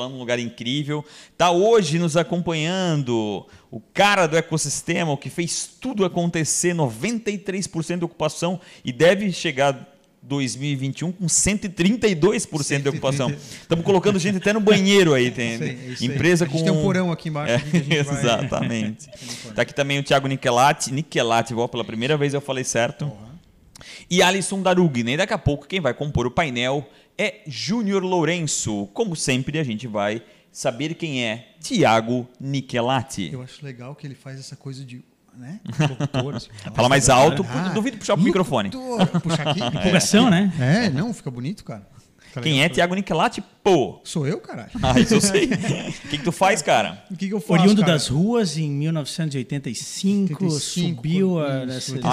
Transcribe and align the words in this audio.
falando 0.00 0.12
num 0.12 0.18
lugar 0.18 0.38
incrível. 0.38 1.04
Tá 1.36 1.50
hoje 1.50 1.98
nos 1.98 2.16
acompanhando 2.16 3.46
o 3.70 3.80
cara 3.92 4.26
do 4.26 4.36
ecossistema, 4.36 5.12
o 5.12 5.16
que 5.16 5.28
fez 5.28 5.68
tudo 5.80 6.04
acontecer, 6.04 6.74
93% 6.74 7.98
de 7.98 8.04
ocupação 8.04 8.58
e 8.82 8.92
deve 8.92 9.30
chegar 9.30 9.88
2021 10.22 11.12
com 11.12 11.26
132% 11.26 12.82
de 12.82 12.88
ocupação. 12.88 13.30
Estamos 13.30 13.84
colocando 13.84 14.18
gente 14.18 14.38
até 14.38 14.52
no 14.52 14.60
banheiro 14.60 15.12
aí, 15.12 15.30
tem 15.30 15.54
aí, 15.62 15.96
empresa 16.00 16.46
com 16.46 16.62
tem 16.62 16.70
um 16.70 16.82
porão 16.82 17.12
aqui 17.12 17.28
embaixo. 17.28 17.52
É, 17.52 17.56
aqui 17.56 17.78
gente 17.78 18.02
vai- 18.02 18.16
exatamente. 18.20 19.08
Tá 19.54 19.62
aqui 19.62 19.74
também 19.74 19.98
o 19.98 20.02
Thiago 20.02 20.28
Nicolati, 20.28 20.92
Nicolati, 20.92 21.52
igual 21.52 21.68
pela 21.68 21.84
primeira 21.84 22.16
vez 22.16 22.32
eu 22.32 22.40
falei 22.40 22.64
certo. 22.64 23.10
E 24.08 24.22
Alisson 24.22 24.62
Darugna. 24.62 25.10
E 25.10 25.16
daqui 25.16 25.32
a 25.32 25.38
pouco 25.38 25.66
quem 25.66 25.80
vai 25.80 25.92
compor 25.92 26.26
o 26.26 26.30
painel 26.30 26.86
é 27.20 27.42
Júnior 27.46 28.02
Lourenço. 28.02 28.88
Como 28.94 29.14
sempre, 29.14 29.58
a 29.58 29.64
gente 29.64 29.86
vai 29.86 30.22
saber 30.50 30.94
quem 30.94 31.22
é 31.24 31.48
Thiago 31.62 32.26
Nicolati. 32.40 33.30
Eu 33.32 33.42
acho 33.42 33.64
legal 33.64 33.94
que 33.94 34.06
ele 34.06 34.14
faz 34.14 34.40
essa 34.40 34.56
coisa 34.56 34.84
de. 34.84 35.04
Né? 35.36 35.60
Assim. 36.34 36.48
Fala 36.74 36.88
mais 36.88 37.08
alto, 37.08 37.44
Ah, 37.48 37.68
duvido 37.68 37.98
puxar 37.98 38.14
o 38.14 38.18
microfone. 38.18 38.70
locutor. 38.70 39.20
Puxar 39.20 39.48
aqui? 39.48 39.60
Empolgação, 39.78 40.28
né? 40.30 40.52
É, 40.58 40.90
não, 40.90 41.12
fica 41.14 41.30
bonito, 41.30 41.62
cara. 41.64 41.86
Tá 42.32 42.40
Quem 42.40 42.54
legal. 42.54 42.66
é 42.66 42.68
Thiago 42.68 42.94
Nicolati? 42.94 43.42
Pô! 43.62 44.00
Sou 44.04 44.26
eu, 44.26 44.38
caralho. 44.38 44.70
Ah, 44.82 44.98
isso 44.98 45.14
eu 45.14 45.20
sei. 45.20 45.44
O 45.44 45.48
que, 46.08 46.16
que 46.18 46.24
tu 46.24 46.32
faz, 46.32 46.62
cara? 46.62 47.04
O 47.10 47.16
que, 47.16 47.28
que 47.28 47.34
eu 47.34 47.40
faço? 47.40 47.60
Oriundo 47.60 47.82
cara? 47.82 47.92
das 47.92 48.08
ruas 48.08 48.56
em 48.56 48.70
1985, 48.70 50.44
85, 50.44 50.60
subiu 50.60 51.38
a, 51.38 51.58
isso, 51.64 51.66
nessa 51.66 51.92
85 51.92 52.06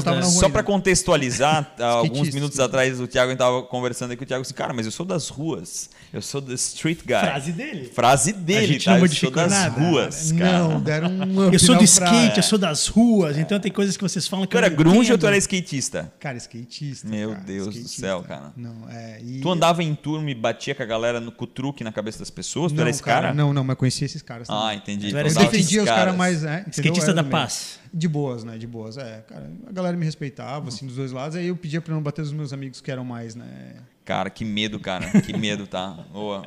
Ah, 0.00 0.02
da- 0.02 0.14
na 0.16 0.20
rua 0.26 0.30
Só 0.32 0.48
para 0.48 0.62
contextualizar, 0.62 1.74
alguns 1.78 2.30
minutos 2.30 2.58
atrás 2.58 3.00
o 3.00 3.06
Thiago 3.06 3.30
estava 3.32 3.62
conversando 3.62 4.10
aí 4.10 4.16
com 4.16 4.24
o 4.24 4.26
Thiago 4.26 4.42
assim, 4.42 4.54
cara, 4.54 4.72
mas 4.72 4.86
eu 4.86 4.92
sou 4.92 5.06
das 5.06 5.28
ruas, 5.28 5.90
eu 6.12 6.20
sou 6.22 6.42
the 6.42 6.54
street 6.54 7.00
guy. 7.06 7.20
Frase 7.20 7.52
dele. 7.52 7.90
Frase 7.94 8.32
dele, 8.32 8.66
gente 8.66 8.84
tá? 8.84 8.96
não 8.98 9.04
Eu 9.06 9.08
sou 9.12 9.30
das 9.30 9.50
nada. 9.52 9.80
ruas, 9.80 10.32
cara. 10.32 10.58
Não, 10.58 10.80
deram 10.80 11.08
um 11.10 11.50
Eu 11.54 11.58
sou 11.58 11.76
do 11.76 11.84
skate, 11.84 12.36
eu 12.38 12.42
sou 12.42 12.58
das 12.58 12.86
ruas, 12.88 13.38
então 13.38 13.60
tem 13.60 13.70
coisas 13.70 13.96
que 13.96 14.02
vocês 14.02 14.26
falam 14.26 14.44
que 14.46 14.50
Tu 14.50 14.56
eu 14.56 14.64
era 14.64 14.68
grunge 14.68 15.12
ou 15.12 15.18
tu 15.18 15.26
era 15.26 15.36
skatista? 15.36 16.12
Cara, 16.18 16.36
skatista. 16.38 17.08
Meu 17.08 17.30
cara, 17.30 17.42
Deus 17.44 17.66
do 17.66 17.70
skatista. 17.72 18.00
céu, 18.00 18.22
cara. 18.26 18.52
Não, 18.56 18.88
é. 18.90 19.20
e- 19.22 19.40
Tu 19.40 19.50
andava 19.50 19.82
em 19.82 19.94
turma 19.94 20.30
e 20.30 20.34
batia 20.34 20.63
com 20.72 20.84
a 20.84 20.86
galera 20.86 21.18
no, 21.18 21.32
com 21.32 21.44
o 21.44 21.48
truque 21.48 21.82
na 21.82 21.90
cabeça 21.90 22.20
das 22.20 22.30
pessoas? 22.30 22.70
Tu 22.70 22.76
não, 22.76 22.82
era 22.82 22.90
esse 22.90 23.02
cara? 23.02 23.34
Não, 23.34 23.52
não, 23.52 23.64
mas 23.64 23.76
conhecia 23.76 24.06
esses 24.06 24.22
caras. 24.22 24.46
também. 24.46 24.62
Ah, 24.62 24.74
entendi. 24.74 25.10
Tu 25.10 25.16
era 25.16 25.28
defendia 25.28 25.82
os 25.82 25.88
caras 25.88 26.14
mais. 26.16 26.44
É? 26.44 26.64
Skatista 26.70 27.12
da 27.12 27.24
paz. 27.24 27.80
De 27.92 28.06
boas, 28.06 28.44
né? 28.44 28.56
De 28.56 28.66
boas. 28.66 28.96
É, 28.96 29.24
cara, 29.28 29.50
a 29.66 29.72
galera 29.72 29.96
me 29.96 30.04
respeitava, 30.04 30.68
assim, 30.68 30.86
dos 30.86 30.96
dois 30.96 31.10
lados. 31.10 31.36
Aí 31.36 31.48
eu 31.48 31.56
pedia 31.56 31.80
pra 31.80 31.92
não 31.92 32.02
bater 32.02 32.22
os 32.22 32.32
meus 32.32 32.52
amigos 32.52 32.80
que 32.80 32.90
eram 32.90 33.04
mais, 33.04 33.34
né? 33.34 33.74
Cara, 34.04 34.30
que 34.30 34.44
medo, 34.44 34.78
cara. 34.78 35.20
Que 35.20 35.36
medo, 35.36 35.66
tá? 35.66 35.98
Ô, 36.14 36.42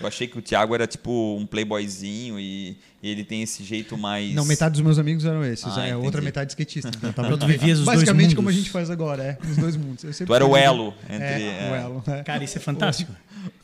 eu 0.00 0.06
achei 0.06 0.26
que 0.26 0.38
o 0.38 0.42
Thiago 0.42 0.74
era 0.74 0.86
tipo 0.86 1.36
um 1.36 1.46
playboyzinho 1.46 2.38
e, 2.38 2.76
e 3.02 3.10
ele 3.10 3.24
tem 3.24 3.42
esse 3.42 3.64
jeito 3.64 3.96
mais... 3.98 4.34
Não, 4.34 4.44
metade 4.44 4.72
dos 4.72 4.82
meus 4.82 4.98
amigos 4.98 5.24
eram 5.24 5.44
esses. 5.44 5.66
Ah, 5.66 5.86
é, 5.86 5.90
entendi. 5.90 6.06
outra 6.06 6.20
metade 6.22 6.52
skatista. 6.52 6.90
Então, 6.96 7.12
tava 7.12 7.36
Tu 7.36 7.46
vivias 7.46 7.78
os 7.80 7.84
dois 7.84 7.98
Basicamente 7.98 8.22
mundos. 8.22 8.34
como 8.34 8.48
a 8.48 8.52
gente 8.52 8.70
faz 8.70 8.90
agora, 8.90 9.22
é. 9.22 9.38
Os 9.48 9.56
dois 9.56 9.76
mundos. 9.76 10.04
Eu 10.04 10.12
sempre 10.12 10.26
Tu 10.26 10.34
era 10.34 10.46
o 10.46 10.56
elo 10.56 10.94
entre... 11.08 11.24
É, 11.24 11.70
o 11.70 11.74
é. 11.74 11.82
elo. 11.82 12.04
É. 12.06 12.22
Cara, 12.22 12.44
isso 12.44 12.58
é 12.58 12.60
fantástico. 12.60 13.12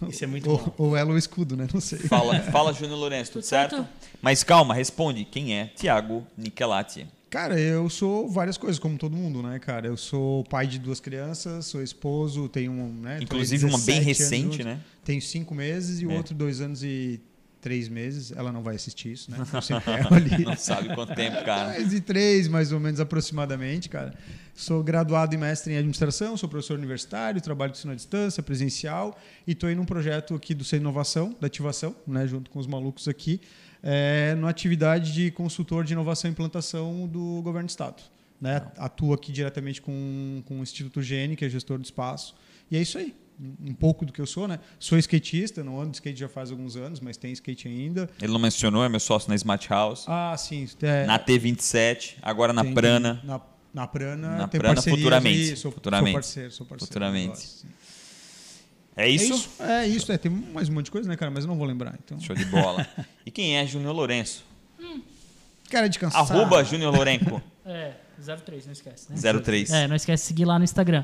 Isso 0.08 0.24
é 0.24 0.26
muito 0.26 0.48
bom. 0.48 0.74
Ou 0.78 0.90
o 0.90 0.96
elo 0.96 1.10
ou 1.10 1.16
o 1.16 1.18
escudo, 1.18 1.56
né? 1.56 1.66
Não 1.72 1.80
sei. 1.80 1.98
Fala, 1.98 2.38
fala 2.40 2.72
Júnior 2.72 2.98
Lourenço, 2.98 3.32
tudo 3.32 3.42
Tudo 3.42 3.48
certo? 3.48 3.76
certo? 3.76 3.88
Mas 4.22 4.42
calma, 4.42 4.74
responde. 4.74 5.24
Quem 5.24 5.56
é 5.58 5.66
Thiago 5.66 6.26
Nicolati? 6.36 7.06
Cara, 7.34 7.58
eu 7.58 7.90
sou 7.90 8.28
várias 8.28 8.56
coisas, 8.56 8.78
como 8.78 8.96
todo 8.96 9.16
mundo, 9.16 9.42
né, 9.42 9.58
cara? 9.58 9.88
Eu 9.88 9.96
sou 9.96 10.44
pai 10.44 10.68
de 10.68 10.78
duas 10.78 11.00
crianças, 11.00 11.66
sou 11.66 11.82
esposo, 11.82 12.48
tenho 12.48 12.70
um, 12.70 12.92
né? 12.92 13.18
Inclusive 13.20 13.66
uma 13.66 13.76
bem 13.78 14.00
17 14.00 14.04
recente, 14.04 14.62
né? 14.62 14.78
Tenho 15.04 15.20
cinco 15.20 15.52
meses 15.52 16.00
e 16.00 16.06
o 16.06 16.12
É. 16.12 16.16
outro 16.16 16.32
dois 16.32 16.60
anos 16.60 16.84
e 16.84 17.20
três 17.60 17.88
meses. 17.88 18.30
Ela 18.30 18.52
não 18.52 18.62
vai 18.62 18.76
assistir 18.76 19.10
isso, 19.10 19.32
né? 19.32 19.38
Eu 19.52 19.60
sempre 19.60 19.90
erro 19.98 20.14
ali. 20.14 20.44
Não 20.44 20.56
sabe 20.56 20.94
quanto 20.94 21.12
tempo, 21.12 21.44
cara. 21.44 21.70
Mais 21.74 21.90
de 21.90 22.00
três, 22.00 22.46
mais 22.46 22.70
ou 22.70 22.78
menos, 22.78 23.00
aproximadamente, 23.00 23.88
cara. 23.88 24.14
Sou 24.54 24.84
graduado 24.84 25.34
e 25.34 25.36
mestre 25.36 25.72
em 25.72 25.76
administração, 25.76 26.36
sou 26.36 26.48
professor 26.48 26.78
universitário, 26.78 27.40
trabalho 27.40 27.72
com 27.72 27.78
ensino 27.78 27.92
à 27.92 27.96
distância, 27.96 28.44
presencial, 28.44 29.18
e 29.44 29.50
estou 29.50 29.68
em 29.68 29.76
um 29.76 29.84
projeto 29.84 30.36
aqui 30.36 30.54
do 30.54 30.62
Ser 30.62 30.76
Inovação, 30.76 31.34
da 31.40 31.48
Ativação, 31.48 31.96
né, 32.06 32.28
junto 32.28 32.48
com 32.48 32.60
os 32.60 32.66
malucos 32.68 33.08
aqui, 33.08 33.40
é, 33.86 34.34
numa 34.34 34.48
atividade 34.48 35.12
de 35.12 35.30
consultor 35.30 35.84
de 35.84 35.92
inovação 35.92 36.28
e 36.30 36.32
implantação 36.32 37.06
do 37.06 37.42
governo 37.42 37.66
do 37.66 37.70
Estado. 37.70 38.02
Né? 38.40 38.62
Atuo 38.78 39.12
aqui 39.12 39.30
diretamente 39.30 39.80
com, 39.80 40.42
com 40.46 40.58
o 40.58 40.62
Instituto 40.62 41.00
Gene, 41.02 41.36
que 41.36 41.44
é 41.44 41.48
gestor 41.48 41.78
do 41.78 41.84
espaço, 41.84 42.34
e 42.70 42.76
é 42.76 42.80
isso 42.80 42.96
aí. 42.98 43.14
Um 43.64 43.74
pouco 43.74 44.06
do 44.06 44.12
que 44.12 44.20
eu 44.20 44.26
sou, 44.26 44.46
né? 44.46 44.60
Sou 44.78 44.96
skatista, 44.96 45.62
não 45.64 45.80
ando 45.80 45.90
de 45.90 45.96
skate 45.96 46.18
já 46.20 46.28
faz 46.28 46.52
alguns 46.52 46.76
anos, 46.76 47.00
mas 47.00 47.16
tem 47.16 47.32
skate 47.32 47.66
ainda. 47.66 48.08
Ele 48.22 48.32
não 48.32 48.38
mencionou, 48.38 48.84
é 48.84 48.88
meu 48.88 49.00
sócio 49.00 49.28
na 49.28 49.34
Smart 49.34 49.68
House. 49.68 50.04
Ah, 50.06 50.36
sim. 50.38 50.68
É, 50.80 51.04
Na 51.04 51.18
T27, 51.18 52.14
agora 52.22 52.52
na 52.52 52.62
tem- 52.62 52.72
Prana. 52.74 53.20
Na, 53.24 53.40
na 53.74 53.86
Prana. 53.88 54.36
Na 54.36 54.46
tem 54.48 54.60
Prana, 54.60 54.80
futuramente. 54.80 55.50
aí, 55.50 55.56
sou, 55.56 55.72
Futuramente. 55.72 56.10
Sou 56.12 56.14
parceiro, 56.20 56.50
sou 56.52 56.66
parceiro. 56.66 56.86
Futuramente. 56.86 57.26
negócio. 57.26 57.68
É 58.96 59.08
isso? 59.08 59.32
É 59.32 59.36
isso. 59.36 59.62
É 59.62 59.88
isso, 59.88 60.12
é. 60.12 60.18
Tem 60.18 60.30
mais 60.30 60.68
um 60.68 60.72
monte 60.74 60.86
de 60.86 60.90
coisa, 60.90 61.08
né, 61.08 61.16
cara? 61.16 61.30
Mas 61.30 61.44
eu 61.44 61.48
não 61.48 61.56
vou 61.56 61.66
lembrar. 61.66 61.98
Então. 62.04 62.18
Show 62.20 62.34
de 62.36 62.44
bola. 62.44 62.86
E 63.26 63.30
quem 63.30 63.56
é 63.56 63.66
Júnior 63.66 63.94
Lourenço? 63.94 64.44
Cara 65.70 65.88
de 65.88 65.98
cansar. 65.98 66.20
Arroba 66.20 66.62
Júnior 66.62 66.94
Lourenco, 66.94 67.42
É, 67.66 67.94
03, 68.44 68.66
não 68.66 68.72
esquece, 68.72 69.10
né? 69.10 69.16
03. 69.40 69.70
É, 69.72 69.88
não 69.88 69.96
esquece 69.96 70.22
de 70.24 70.28
seguir 70.28 70.44
lá 70.44 70.58
no 70.58 70.64
Instagram. 70.64 71.02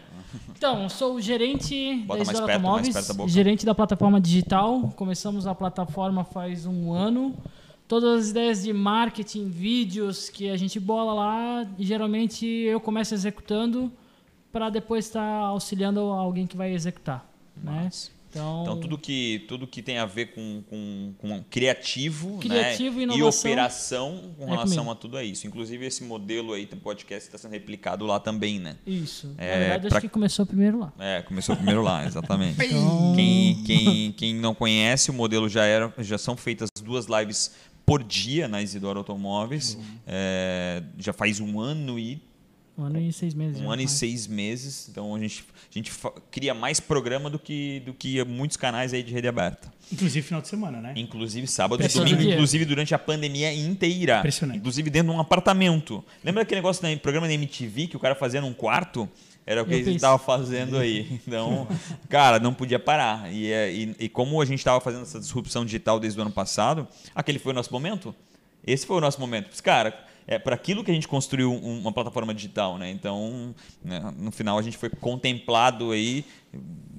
Então, 0.56 0.88
sou 0.90 1.14
o 1.14 1.20
gerente 1.20 1.94
Bota 2.06 2.18
da 2.20 2.24
mais 2.24 2.28
Isidoro 2.28 2.46
perto, 2.46 2.46
mais 2.46 2.64
Automóveis, 2.64 2.94
perto 2.94 3.08
da 3.08 3.14
boca. 3.14 3.28
gerente 3.30 3.66
da 3.66 3.74
plataforma 3.74 4.20
digital. 4.20 4.92
Começamos 4.94 5.46
a 5.46 5.54
plataforma 5.54 6.22
faz 6.22 6.66
um 6.66 6.92
ano. 6.92 7.34
Todas 7.88 8.24
as 8.24 8.30
ideias 8.30 8.62
de 8.62 8.72
marketing, 8.74 9.48
vídeos 9.48 10.28
que 10.28 10.50
a 10.50 10.56
gente 10.56 10.78
bola 10.78 11.14
lá, 11.14 11.66
e 11.78 11.84
geralmente 11.84 12.46
eu 12.46 12.78
começo 12.78 13.14
executando 13.14 13.90
para 14.52 14.68
depois 14.68 15.06
estar 15.06 15.22
auxiliando 15.22 15.98
alguém 16.00 16.46
que 16.46 16.56
vai 16.56 16.72
executar. 16.72 17.26
Né? 17.62 17.90
Então, 18.30 18.62
Então, 18.62 18.78
tudo 18.80 18.96
que, 18.96 19.44
tudo 19.48 19.66
que 19.66 19.82
tem 19.82 19.98
a 19.98 20.06
ver 20.06 20.26
com, 20.26 20.62
com, 20.70 21.12
com 21.18 21.42
criativo, 21.50 22.38
Criativo 22.38 23.04
né? 23.04 23.16
e 23.16 23.22
operação 23.24 24.32
com 24.38 24.44
é 24.46 24.50
relação 24.50 24.76
comigo. 24.84 24.90
a 24.92 24.94
tudo 24.94 25.20
isso. 25.20 25.48
Inclusive, 25.48 25.84
esse 25.84 26.04
modelo 26.04 26.52
aí 26.52 26.64
do 26.64 26.76
podcast 26.76 27.26
está 27.28 27.36
sendo 27.36 27.50
replicado 27.50 28.06
lá 28.06 28.20
também, 28.20 28.60
né? 28.60 28.76
Isso. 28.86 29.34
É, 29.36 29.50
Na 29.52 29.58
verdade, 29.58 29.88
pra- 29.88 29.98
acho 29.98 30.06
que 30.06 30.12
começou 30.12 30.46
primeiro 30.46 30.78
lá. 30.78 30.92
É, 31.00 31.22
começou 31.22 31.56
primeiro 31.56 31.82
lá, 31.82 32.04
exatamente. 32.06 32.56
Então, 32.64 33.14
Quem, 33.16 33.64
quem, 33.64 34.12
quem 34.12 34.34
não 34.36 34.54
conhece, 34.54 35.10
o 35.10 35.14
modelo 35.14 35.48
já 35.48 35.64
era, 35.64 35.92
já 35.98 36.16
são 36.16 36.36
feitas 36.36 36.68
duas 36.84 37.06
lives 37.06 37.52
por 37.84 38.00
dia 38.04 38.46
na 38.46 38.62
Isidoro 38.62 39.00
Automóveis. 39.00 39.76
É, 40.06 40.84
já 40.98 41.12
faz 41.12 41.40
um 41.40 41.58
ano 41.58 41.98
e 41.98 42.22
um 42.80 42.84
ano 42.84 42.98
e 43.00 43.12
seis 43.12 43.34
meses. 43.34 43.60
um 43.60 43.64
já 43.64 43.72
ano 43.72 43.82
e 43.82 43.88
seis 43.88 44.26
meses. 44.26 44.88
Então 44.88 45.14
a 45.14 45.18
gente, 45.18 45.44
a 45.70 45.78
gente 45.78 45.92
cria 46.30 46.54
mais 46.54 46.80
programa 46.80 47.28
do 47.28 47.38
que, 47.38 47.80
do 47.80 47.92
que 47.94 48.22
muitos 48.24 48.56
canais 48.56 48.92
aí 48.94 49.02
de 49.02 49.12
rede 49.12 49.28
aberta. 49.28 49.72
Inclusive 49.92 50.26
final 50.26 50.40
de 50.40 50.48
semana, 50.48 50.80
né? 50.80 50.92
Inclusive 50.96 51.46
sábado 51.46 51.82
e 51.84 51.88
domingo, 51.88 52.22
inclusive 52.22 52.64
durante 52.64 52.94
a 52.94 52.98
pandemia 52.98 53.52
inteira. 53.52 54.18
Impressionante. 54.18 54.58
Inclusive 54.58 54.88
dentro 54.90 55.10
de 55.12 55.16
um 55.16 55.20
apartamento. 55.20 56.04
Lembra 56.24 56.42
aquele 56.42 56.60
negócio 56.60 56.88
no 56.88 56.98
programa 56.98 57.26
da 57.26 57.34
MTV 57.34 57.88
que 57.88 57.96
o 57.96 58.00
cara 58.00 58.14
fazia 58.14 58.40
num 58.40 58.52
quarto? 58.52 59.08
Era 59.46 59.62
o 59.62 59.66
que 59.66 59.74
ele 59.74 59.94
estava 59.96 60.16
fazendo 60.18 60.76
aí. 60.76 61.20
Então, 61.26 61.66
cara, 62.08 62.38
não 62.38 62.54
podia 62.54 62.78
parar. 62.78 63.32
E, 63.32 63.50
é- 63.50 63.72
e, 63.72 63.96
e 63.98 64.08
como 64.08 64.40
a 64.40 64.44
gente 64.44 64.58
estava 64.58 64.80
fazendo 64.80 65.02
essa 65.02 65.18
disrupção 65.18 65.64
digital 65.64 65.98
desde 65.98 66.18
o 66.18 66.22
ano 66.22 66.30
passado, 66.30 66.86
aquele 67.14 67.38
foi 67.38 67.52
o 67.52 67.54
nosso 67.54 67.72
momento. 67.72 68.14
Esse 68.64 68.86
foi 68.86 68.96
o 68.96 69.00
nosso 69.00 69.18
momento. 69.18 69.50
Cara, 69.62 69.98
é 70.30 70.38
para 70.38 70.54
aquilo 70.54 70.82
que 70.84 70.90
a 70.90 70.94
gente 70.94 71.08
construiu 71.08 71.52
um- 71.52 71.80
uma 71.80 71.92
plataforma 71.92 72.32
digital, 72.32 72.78
né? 72.78 72.88
Então, 72.90 73.54
né, 73.84 74.00
no 74.16 74.30
final 74.30 74.56
a 74.56 74.62
gente 74.62 74.78
foi 74.78 74.88
contemplado 74.88 75.90
aí 75.90 76.24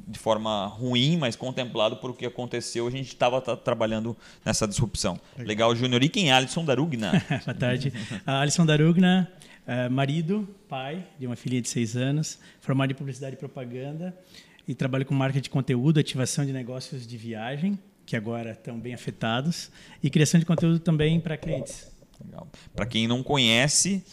de 0.08 0.20
forma 0.20 0.66
ruim, 0.68 1.16
mas 1.18 1.36
contemplado 1.38 1.96
por 1.96 2.12
o 2.12 2.14
que 2.14 2.26
aconteceu. 2.26 2.86
A 2.86 2.92
gente 2.92 3.08
estava 3.08 3.40
trabalhando 3.56 4.16
nessa 4.46 4.68
disrupção. 4.68 5.18
Legal, 5.38 5.74
Júnior. 5.76 6.04
E 6.04 6.10
quem 6.10 6.30
é 6.30 6.34
Alisson 6.34 6.66
Darugna? 6.66 7.12
Boa 7.46 7.56
tarde. 7.58 7.94
A 8.26 8.42
Alisson 8.42 8.66
Darugna, 8.66 9.32
eh, 9.66 9.88
marido, 9.88 10.48
pai 10.68 11.08
de 11.18 11.26
uma 11.26 11.38
filha 11.38 11.62
de 11.62 11.70
seis 11.70 11.96
anos, 11.96 12.38
formado 12.60 12.92
em 12.92 12.96
publicidade 12.96 13.36
e 13.36 13.38
propaganda 13.38 14.14
e 14.68 14.76
trabalho 14.76 15.06
com 15.06 15.16
marca 15.16 15.40
de 15.40 15.50
conteúdo, 15.50 16.00
ativação 16.00 16.46
de 16.46 16.52
negócios 16.52 17.08
de 17.08 17.16
viagem, 17.18 17.80
que 18.06 18.16
agora 18.18 18.52
estão 18.52 18.78
bem 18.78 18.94
afetados, 18.94 19.72
e 20.04 20.10
criação 20.10 20.38
de 20.40 20.46
conteúdo 20.46 20.80
também 20.80 21.20
para 21.20 21.38
clientes. 21.38 21.91
Para 22.76 22.86
quem 22.86 23.08
não 23.08 23.22
conhece, 23.24 24.04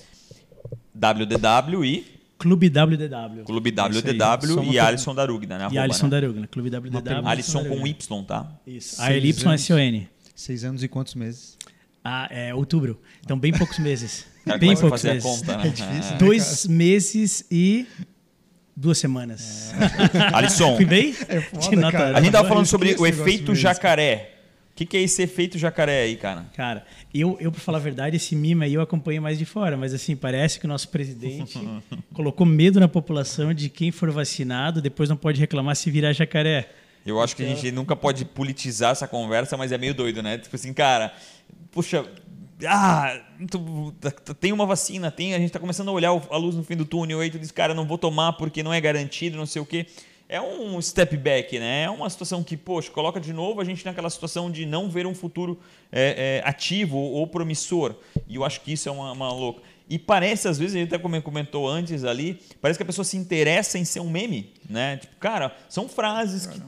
WDW 0.94 1.84
e 1.84 2.18
Clube 2.38 2.68
WDW. 2.68 3.44
Clube 3.44 3.74
É 3.76 3.80
aí. 3.82 3.88
WDW 3.90 4.60
uma 4.60 4.72
e 4.72 4.78
Alisson 4.78 5.14
Darugna, 5.14 5.58
né? 5.58 5.64
E 5.64 5.66
Arroba, 5.66 5.80
Alisson 5.82 6.04
né? 6.06 6.10
Darugna, 6.10 6.46
Clube 6.46 6.70
WDW. 6.70 7.26
Alisson 7.26 7.64
com. 7.64 7.86
Y, 7.86 8.24
tá? 8.24 8.46
Isso. 8.66 9.02
A 9.02 9.12
L 9.12 9.28
Y 9.28 9.52
S 9.54 9.72
O 9.72 9.78
N. 9.78 10.08
Seis 10.36 10.62
anos 10.64 10.82
e 10.84 10.88
quantos 10.88 11.16
meses? 11.16 11.58
Ah, 12.04 12.28
é 12.30 12.54
outubro. 12.54 13.00
Então 13.24 13.36
bem 13.38 13.52
poucos 13.52 13.78
meses. 13.80 14.24
Cara 14.46 14.56
bem 14.58 14.76
poucos 14.76 15.02
fazer 15.02 15.10
a 15.10 15.14
meses. 15.14 15.28
conta, 15.30 15.56
né? 15.56 15.66
É 15.66 15.70
difícil, 15.70 16.12
né? 16.12 16.16
Dois 16.18 16.66
meses 16.68 17.44
e 17.50 17.86
duas 18.76 18.98
semanas. 18.98 19.72
Alisson, 20.32 20.76
Fui 20.76 20.84
bem? 20.84 21.10
É 21.28 21.40
foda, 21.40 22.16
a 22.16 22.20
gente 22.20 22.30
tava 22.32 22.44
Eu 22.44 22.48
falando 22.48 22.66
sobre 22.66 22.94
o 22.94 23.04
efeito 23.06 23.50
mesmo. 23.50 23.56
jacaré. 23.56 24.37
O 24.78 24.80
que, 24.80 24.86
que 24.86 24.96
é 24.96 25.00
esse 25.02 25.20
efeito 25.20 25.58
jacaré 25.58 26.02
aí, 26.02 26.14
cara? 26.14 26.46
Cara, 26.54 26.86
eu, 27.12 27.36
eu, 27.40 27.50
pra 27.50 27.60
falar 27.60 27.78
a 27.78 27.80
verdade, 27.80 28.14
esse 28.14 28.36
mime 28.36 28.64
aí 28.64 28.74
eu 28.74 28.80
acompanhei 28.80 29.18
mais 29.18 29.36
de 29.36 29.44
fora, 29.44 29.76
mas 29.76 29.92
assim, 29.92 30.14
parece 30.14 30.60
que 30.60 30.66
o 30.66 30.68
nosso 30.68 30.88
presidente 30.88 31.58
colocou 32.14 32.46
medo 32.46 32.78
na 32.78 32.86
população 32.86 33.52
de 33.52 33.68
quem 33.68 33.90
for 33.90 34.08
vacinado 34.12 34.80
depois 34.80 35.08
não 35.08 35.16
pode 35.16 35.40
reclamar 35.40 35.74
se 35.74 35.90
virar 35.90 36.12
jacaré. 36.12 36.68
Eu 37.04 37.20
acho 37.20 37.34
que 37.34 37.42
a 37.42 37.46
gente 37.48 37.72
nunca 37.72 37.96
pode 37.96 38.24
politizar 38.24 38.92
essa 38.92 39.08
conversa, 39.08 39.56
mas 39.56 39.72
é 39.72 39.78
meio 39.78 39.94
doido, 39.94 40.22
né? 40.22 40.38
Tipo 40.38 40.54
assim, 40.54 40.72
cara, 40.72 41.12
puxa, 41.72 42.04
ah, 42.64 43.20
tu- 43.50 43.92
tem 44.38 44.52
uma 44.52 44.64
vacina, 44.64 45.10
tem, 45.10 45.34
a 45.34 45.38
gente 45.40 45.50
tá 45.50 45.58
começando 45.58 45.88
a 45.88 45.92
olhar 45.92 46.10
a 46.10 46.36
luz 46.36 46.54
no 46.54 46.62
fim 46.62 46.76
do 46.76 46.84
túnel, 46.84 47.18
aí 47.18 47.30
tu 47.30 47.38
diz, 47.40 47.50
cara, 47.50 47.74
não 47.74 47.84
vou 47.84 47.98
tomar 47.98 48.34
porque 48.34 48.62
não 48.62 48.72
é 48.72 48.80
garantido, 48.80 49.36
não 49.36 49.46
sei 49.46 49.60
o 49.60 49.66
quê. 49.66 49.86
É 50.28 50.40
um 50.42 50.80
step 50.82 51.16
back, 51.16 51.58
né? 51.58 51.84
É 51.84 51.90
uma 51.90 52.10
situação 52.10 52.44
que, 52.44 52.54
poxa, 52.54 52.90
coloca 52.90 53.18
de 53.18 53.32
novo 53.32 53.62
a 53.62 53.64
gente 53.64 53.82
naquela 53.84 54.10
situação 54.10 54.50
de 54.50 54.66
não 54.66 54.90
ver 54.90 55.06
um 55.06 55.14
futuro 55.14 55.58
é, 55.90 56.42
é, 56.44 56.48
ativo 56.48 56.98
ou 56.98 57.26
promissor. 57.26 57.94
E 58.26 58.36
eu 58.36 58.44
acho 58.44 58.60
que 58.60 58.72
isso 58.72 58.90
é 58.90 58.92
uma, 58.92 59.12
uma 59.12 59.32
louca. 59.32 59.62
E 59.88 59.98
parece, 59.98 60.46
às 60.46 60.58
vezes, 60.58 60.76
a 60.76 60.78
gente 60.80 60.94
até 60.94 61.02
como 61.02 61.20
comentou 61.22 61.66
antes 61.66 62.04
ali, 62.04 62.38
parece 62.60 62.78
que 62.78 62.82
a 62.82 62.86
pessoa 62.86 63.06
se 63.06 63.16
interessa 63.16 63.78
em 63.78 63.86
ser 63.86 64.00
um 64.00 64.10
meme, 64.10 64.52
né? 64.68 64.98
Tipo, 64.98 65.16
cara, 65.16 65.56
são 65.66 65.88
frases 65.88 66.46
que 66.46 66.60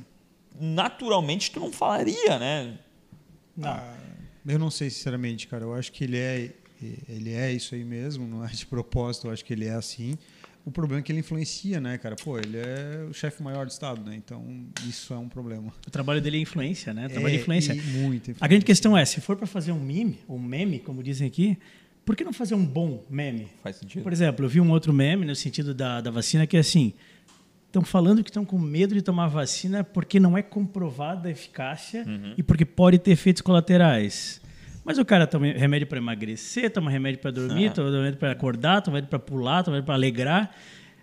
naturalmente 0.58 1.50
tu 1.50 1.60
não 1.60 1.70
falaria, 1.70 2.38
né? 2.38 2.78
Não. 3.54 3.68
Ah, 3.68 3.94
eu 4.46 4.58
não 4.58 4.70
sei, 4.70 4.88
sinceramente, 4.88 5.46
cara. 5.46 5.64
Eu 5.64 5.74
acho 5.74 5.92
que 5.92 6.04
ele 6.04 6.16
é, 6.16 6.50
ele 7.06 7.34
é 7.34 7.52
isso 7.52 7.74
aí 7.74 7.84
mesmo, 7.84 8.26
não 8.26 8.42
é 8.42 8.48
de 8.48 8.64
propósito, 8.64 9.26
eu 9.26 9.32
acho 9.32 9.44
que 9.44 9.52
ele 9.52 9.66
é 9.66 9.74
assim. 9.74 10.16
O 10.70 10.72
problema 10.72 11.00
é 11.00 11.02
que 11.02 11.10
ele 11.10 11.18
influencia, 11.18 11.80
né, 11.80 11.98
cara? 11.98 12.14
Pô, 12.14 12.38
ele 12.38 12.56
é 12.56 13.04
o 13.10 13.12
chefe 13.12 13.42
maior 13.42 13.66
do 13.66 13.70
Estado, 13.72 14.08
né? 14.08 14.14
Então, 14.14 14.40
isso 14.88 15.12
é 15.12 15.18
um 15.18 15.28
problema. 15.28 15.72
O 15.84 15.90
trabalho 15.90 16.20
dele 16.20 16.36
é 16.38 16.40
influência, 16.40 16.94
né? 16.94 17.06
O 17.06 17.10
trabalho 17.10 17.34
É, 17.34 17.36
de 17.36 17.42
influência. 17.42 17.72
e 17.72 17.80
muita 17.80 18.32
A 18.40 18.46
grande 18.46 18.64
questão 18.64 18.96
é, 18.96 19.04
se 19.04 19.20
for 19.20 19.36
para 19.36 19.48
fazer 19.48 19.72
um 19.72 19.80
meme, 19.80 20.20
um 20.28 20.38
meme, 20.38 20.78
como 20.78 21.02
dizem 21.02 21.26
aqui, 21.26 21.58
por 22.04 22.14
que 22.14 22.22
não 22.22 22.32
fazer 22.32 22.54
um 22.54 22.64
bom 22.64 23.04
meme? 23.10 23.48
Faz 23.64 23.76
sentido. 23.76 24.02
Por 24.04 24.12
exemplo, 24.12 24.44
eu 24.44 24.48
vi 24.48 24.60
um 24.60 24.70
outro 24.70 24.92
meme 24.92 25.26
no 25.26 25.34
sentido 25.34 25.74
da, 25.74 26.00
da 26.00 26.10
vacina 26.12 26.46
que 26.46 26.56
é 26.56 26.60
assim: 26.60 26.92
estão 27.66 27.82
falando 27.82 28.22
que 28.22 28.30
estão 28.30 28.44
com 28.44 28.56
medo 28.56 28.94
de 28.94 29.02
tomar 29.02 29.26
vacina 29.26 29.82
porque 29.82 30.20
não 30.20 30.38
é 30.38 30.42
comprovada 30.42 31.28
a 31.28 31.32
eficácia 31.32 32.04
e 32.38 32.44
porque 32.44 32.64
pode 32.64 32.96
ter 33.00 33.10
efeitos 33.10 33.42
colaterais. 33.42 34.40
Mas 34.84 34.98
o 34.98 35.04
cara 35.04 35.26
toma 35.26 35.46
remédio 35.46 35.86
para 35.86 35.98
emagrecer, 35.98 36.70
toma 36.70 36.90
remédio 36.90 37.20
para 37.20 37.30
dormir, 37.30 37.68
Ah. 37.68 37.72
toma 37.72 37.90
remédio 37.90 38.18
para 38.18 38.32
acordar, 38.32 38.80
toma 38.82 38.96
remédio 38.96 39.10
para 39.10 39.18
pular, 39.18 39.62
toma 39.62 39.76
remédio 39.76 39.86
para 39.86 39.94
alegrar. 39.94 40.54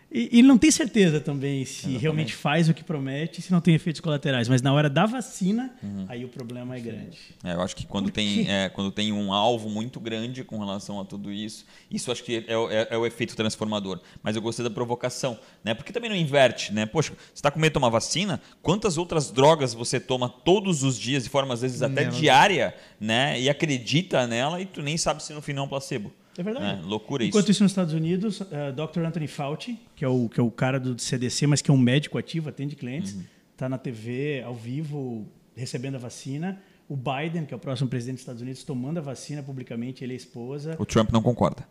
E, 0.10 0.40
e 0.40 0.42
não 0.42 0.58
tem 0.58 0.72
certeza 0.72 1.20
também 1.20 1.66
se 1.66 1.98
realmente 1.98 2.34
faz 2.34 2.70
o 2.70 2.74
que 2.74 2.82
promete, 2.82 3.42
se 3.42 3.52
não 3.52 3.60
tem 3.60 3.76
efeitos 3.76 4.00
colaterais. 4.00 4.48
Mas 4.48 4.62
na 4.62 4.72
hora 4.74 4.90
da 4.90 5.06
vacina, 5.06 5.70
aí 6.08 6.24
o 6.24 6.30
problema 6.30 6.78
é 6.78 6.80
grande. 6.80 7.18
É, 7.44 7.54
eu 7.54 7.62
acho 7.62 7.76
que 7.76 7.86
quando 7.86 8.10
tem, 8.10 8.50
é, 8.50 8.70
quando 8.70 8.90
tem 8.90 9.12
um 9.12 9.34
alvo 9.34 9.70
muito 9.70 10.00
grande 10.00 10.46
com 10.46 10.58
relação 10.60 11.00
a 11.02 11.04
tudo 11.06 11.30
isso, 11.30 11.66
isso 11.92 12.10
acho 12.10 12.24
que 12.24 12.46
é, 12.48 12.58
o- 12.58 12.72
é- 12.72 12.88
é 12.92 12.98
o 12.98 13.06
efeito 13.06 13.36
transformador. 13.36 14.00
Mas 14.24 14.38
eu 14.38 14.42
gostei 14.42 14.64
da 14.64 14.70
provocação, 14.72 15.38
né? 15.62 15.74
Porque 15.74 15.92
também 15.92 16.10
não 16.10 16.16
inverte, 16.18 16.72
né? 16.74 16.86
Poxa, 16.86 17.12
você 17.12 17.34
está 17.34 17.52
com 17.52 17.60
medo 17.60 17.72
de 17.72 17.74
tomar 17.74 17.90
vacina? 17.90 18.42
Quantas 18.62 18.98
outras 18.98 19.30
drogas 19.30 19.74
você 19.74 20.00
toma 20.00 20.30
todos 20.30 20.84
os 20.84 20.98
dias, 20.98 21.26
de 21.26 21.30
forma 21.30 21.54
às 21.54 21.62
vezes 21.62 21.82
até 21.82 22.06
diária, 22.18 22.74
né? 22.98 23.38
E 23.42 23.50
acredita 23.50 24.26
nela 24.26 24.62
e 24.62 24.66
tu 24.66 24.82
nem 24.82 24.96
sabe 24.98 25.22
se 25.22 25.34
no 25.34 25.42
final 25.42 25.64
é 25.64 25.68
um 25.68 25.70
placebo. 25.70 26.14
É 26.38 26.44
verdade. 26.44 26.66
né? 26.66 26.82
Loucura 26.86 27.24
Enquanto 27.26 27.46
isso. 27.46 27.52
isso, 27.52 27.64
nos 27.64 27.72
Estados 27.72 27.94
Unidos, 27.94 28.42
eh, 28.52 28.72
Dr. 28.72 29.02
Anthony 29.02 29.28
Fauci, 29.28 29.80
que 29.96 30.06
é, 30.06 30.08
o, 30.08 30.30
que 30.30 30.40
é 30.40 30.44
o 30.44 30.52
cara 30.52 30.80
do 30.80 31.00
CDC, 31.02 31.48
mas 31.48 31.62
que 31.62 31.72
é 31.72 31.74
um 31.74 31.78
médico 31.78 32.18
ativo, 32.18 32.50
atende 32.50 32.76
clientes, 32.76 33.14
Uhum. 33.14 33.24
está 33.54 33.68
na 33.68 33.78
TV, 33.78 34.44
ao 34.46 34.54
vivo, 34.54 35.26
recebendo 35.56 35.96
a 35.96 36.00
vacina. 36.00 36.62
O 36.88 36.96
Biden, 36.96 37.46
que 37.46 37.54
é 37.54 37.58
o 37.58 37.60
próximo 37.60 37.90
presidente 37.90 38.16
dos 38.18 38.22
Estados 38.22 38.42
Unidos, 38.42 38.64
tomando 38.64 39.00
a 39.00 39.02
vacina 39.02 39.42
publicamente, 39.44 40.04
ele 40.04 40.14
e 40.14 40.16
a 40.16 40.18
esposa. 40.18 40.76
O 40.80 40.86
Trump 40.86 41.12
não 41.12 41.22
concorda. 41.22 41.64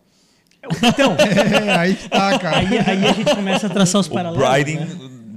Então, 0.82 1.12
É, 1.64 1.74
aí 1.76 1.94
que 1.94 2.08
tá, 2.08 2.38
cara. 2.38 2.58
aí, 2.58 2.66
aí 2.78 3.06
a 3.06 3.12
gente 3.12 3.34
começa 3.34 3.66
a 3.68 3.70
traçar 3.70 4.00
os 4.00 4.08
O 4.08 4.10
paralelos. 4.12 4.48
Biden, 4.56 4.76
né? 4.80 4.86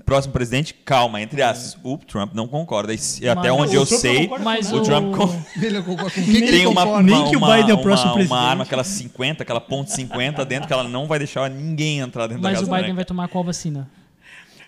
O 0.09 0.11
próximo 0.11 0.33
presidente, 0.33 0.73
calma, 0.73 1.21
entre 1.21 1.41
aspas, 1.41 1.77
o 1.83 1.97
Trump 1.97 2.33
não 2.33 2.47
concorda. 2.47 2.93
E 2.93 2.97
se- 2.97 3.27
até 3.29 3.51
Mas- 3.51 3.61
onde 3.61 3.77
O 3.77 3.81
eu 3.81 3.85
Trump 3.85 3.91
não 3.91 3.99
sei, 3.99 4.21
concorda 4.23 4.43
Mas 4.43 4.71
o 4.71 4.75
o, 4.77 4.81
Trump 4.81 5.15
con- 5.15 5.41
Ele, 5.61 5.81
com, 5.83 5.95
com 5.97 6.09
quem 6.09 6.23
que 6.23 6.31
ele 6.37 6.47
tem 6.51 6.65
uma, 6.65 6.83
concorda? 6.83 7.03
Nem 7.03 7.15
uma, 7.15 7.29
que 7.29 7.35
o 7.35 7.39
uma- 7.39 7.55
Biden 7.55 7.71
é 7.71 7.73
o 7.73 7.81
próximo 7.81 8.09
uma- 8.09 8.13
presidente. 8.15 8.37
uma 8.39 8.49
arma, 8.49 8.63
aquela 8.63 8.83
50, 8.83 9.43
aquela 9.43 9.61
ponte 9.61 9.91
50 9.91 10.43
dentro, 10.43 10.67
que 10.67 10.73
ela 10.73 10.83
não 10.83 11.05
vai 11.07 11.19
deixar 11.19 11.49
ninguém 11.49 11.99
entrar 11.99 12.27
dentro 12.27 12.41
da 12.41 12.49
mas 12.49 12.59
casa 12.59 12.65
o 12.65 12.69
Biden 12.69 12.81
Branca. 12.85 12.95
vai 12.95 13.05
tomar 13.05 13.27
qual 13.27 13.43
vacina? 13.43 13.89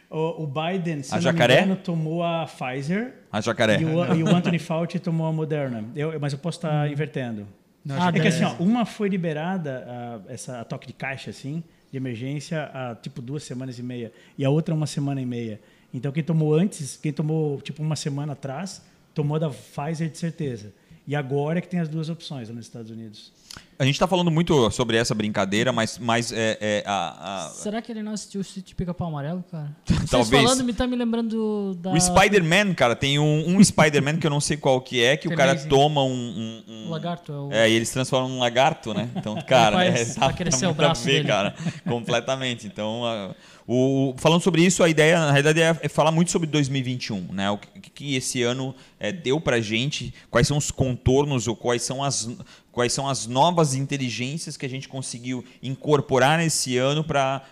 O, 0.09 0.43
o 0.43 0.47
Biden, 0.47 1.01
se 1.03 1.11
A 1.11 1.15
não 1.15 1.21
jacaré? 1.23 1.55
me 1.55 1.61
engano, 1.63 1.75
tomou 1.77 2.23
a 2.23 2.45
Pfizer 2.45 3.13
A 3.31 3.39
jacaré. 3.41 3.79
e, 3.81 3.85
o, 3.85 4.15
e 4.15 4.23
o 4.23 4.27
Anthony 4.27 4.59
Fauci 4.59 4.99
tomou 4.99 5.25
a 5.25 5.31
Moderna. 5.31 5.85
Eu, 5.95 6.19
mas 6.19 6.33
eu 6.33 6.39
posso 6.39 6.57
estar 6.57 6.91
invertendo. 6.91 7.47
Não, 7.83 7.95
Ah, 7.95 8.09
acho 8.09 8.17
É 8.17 8.19
que 8.19 8.27
é- 8.27 8.29
assim, 8.29 8.43
ó, 8.43 8.51
uma 8.59 8.85
foi 8.85 9.09
liberada, 9.09 10.21
essa 10.29 10.59
a 10.59 10.65
toque 10.65 10.85
de 10.85 10.93
caixa, 10.93 11.29
assim, 11.31 11.63
de 11.91 11.97
emergência, 11.97 12.63
há 12.73 12.95
tipo 12.95 13.21
duas 13.21 13.43
semanas 13.43 13.77
e 13.77 13.83
meia, 13.83 14.11
e 14.37 14.45
a 14.45 14.49
outra 14.49 14.73
uma 14.73 14.87
semana 14.87 15.21
e 15.21 15.25
meia. 15.25 15.59
Então, 15.93 16.11
quem 16.11 16.23
tomou 16.23 16.53
antes, 16.53 16.95
quem 16.95 17.11
tomou 17.11 17.61
tipo 17.61 17.83
uma 17.83 17.95
semana 17.95 18.33
atrás, 18.33 18.81
tomou 19.13 19.37
da 19.37 19.49
Pfizer 19.49 20.09
de 20.09 20.17
certeza. 20.17 20.73
E 21.07 21.15
agora 21.15 21.57
é 21.57 21.61
que 21.61 21.67
tem 21.67 21.79
as 21.79 21.89
duas 21.89 22.09
opções 22.09 22.47
lá 22.47 22.55
nos 22.55 22.65
Estados 22.65 22.91
Unidos. 22.91 23.31
A 23.77 23.83
gente 23.83 23.99
tá 23.99 24.07
falando 24.07 24.29
muito 24.31 24.69
sobre 24.71 24.95
essa 24.95 25.13
brincadeira, 25.15 25.73
mas, 25.73 25.97
mas 25.97 26.31
é, 26.31 26.57
é, 26.61 26.83
a, 26.85 27.47
a- 27.47 27.49
Será 27.49 27.81
que 27.81 27.91
ele 27.91 28.01
não 28.03 28.13
assistiu 28.13 28.39
o 28.39 28.43
Sítio 28.43 28.75
Pica-Pau 28.77 29.07
Amarelo, 29.09 29.43
cara? 29.51 29.75
Vocês 29.83 30.09
Talvez. 30.09 30.43
falando 30.43 30.63
me 30.63 30.71
tá 30.71 30.85
me 30.87 30.95
lembrando 30.95 31.75
da... 31.81 31.91
O 31.91 31.99
Spider-Man, 31.99 32.75
cara, 32.75 32.95
tem 32.95 33.17
um, 33.19 33.55
um 33.57 33.61
Spider-Man 33.65 34.17
que 34.17 34.27
eu 34.27 34.29
não 34.31 34.39
sei 34.39 34.55
qual 34.55 34.79
que 34.79 35.03
é, 35.03 35.17
que 35.17 35.27
o 35.27 35.35
cara 35.35 35.51
Amazing. 35.51 35.67
toma 35.69 36.03
um... 36.03 36.13
um- 36.13 36.63
um- 36.67 36.87
O 36.87 36.89
lagarto. 36.91 37.31
É 37.31 37.35
o... 37.35 37.51
É, 37.51 37.69
e 37.69 37.73
eles 37.73 37.89
transformam 37.89 38.29
num 38.29 38.39
lagarto, 38.39 38.93
né? 38.93 39.09
Então, 39.15 39.35
cara, 39.41 39.77
Faz 39.77 40.17
é, 40.17 40.33
crescer 40.33 40.65
o 40.65 40.69
muito 40.69 40.79
a 40.81 40.85
braço 40.85 41.03
ver, 41.03 41.11
dele. 41.13 41.27
cara, 41.27 41.55
completamente. 41.83 42.67
Então, 42.67 43.03
a- 43.03 43.35
o, 43.73 44.13
falando 44.17 44.41
sobre 44.41 44.61
isso, 44.65 44.83
a 44.83 44.89
ideia, 44.89 45.17
na 45.17 45.31
realidade, 45.31 45.61
é, 45.61 45.85
é 45.85 45.87
falar 45.87 46.11
muito 46.11 46.29
sobre 46.29 46.45
2021, 46.45 47.31
né? 47.31 47.49
O 47.51 47.57
que, 47.57 47.89
que 47.89 48.15
esse 48.17 48.43
ano 48.43 48.75
é, 48.99 49.13
deu 49.13 49.39
pra 49.39 49.61
gente, 49.61 50.13
quais 50.29 50.45
são 50.45 50.57
os 50.57 50.71
contornos 50.71 51.47
ou 51.47 51.55
quais 51.55 51.81
são 51.81 52.03
as 52.03 52.27
quais 52.69 52.91
são 52.91 53.07
as 53.07 53.27
novas 53.27 53.73
inteligências 53.73 54.57
que 54.57 54.65
a 54.65 54.69
gente 54.69 54.87
conseguiu 54.89 55.43
incorporar 55.61 56.37
nesse 56.37 56.77
ano 56.77 57.03
para 57.03 57.43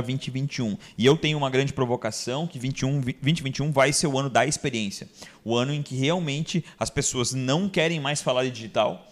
2021. 0.00 0.76
E 0.96 1.06
eu 1.06 1.16
tenho 1.16 1.38
uma 1.38 1.50
grande 1.50 1.72
provocação 1.72 2.46
que 2.46 2.58
21, 2.58 3.00
2021 3.00 3.72
vai 3.72 3.92
ser 3.92 4.06
o 4.06 4.18
ano 4.18 4.28
da 4.28 4.46
experiência. 4.46 5.08
O 5.44 5.56
ano 5.56 5.72
em 5.72 5.82
que 5.82 5.96
realmente 5.96 6.64
as 6.78 6.90
pessoas 6.90 7.32
não 7.32 7.68
querem 7.68 7.98
mais 7.98 8.20
falar 8.20 8.44
de 8.44 8.50
digital, 8.50 9.07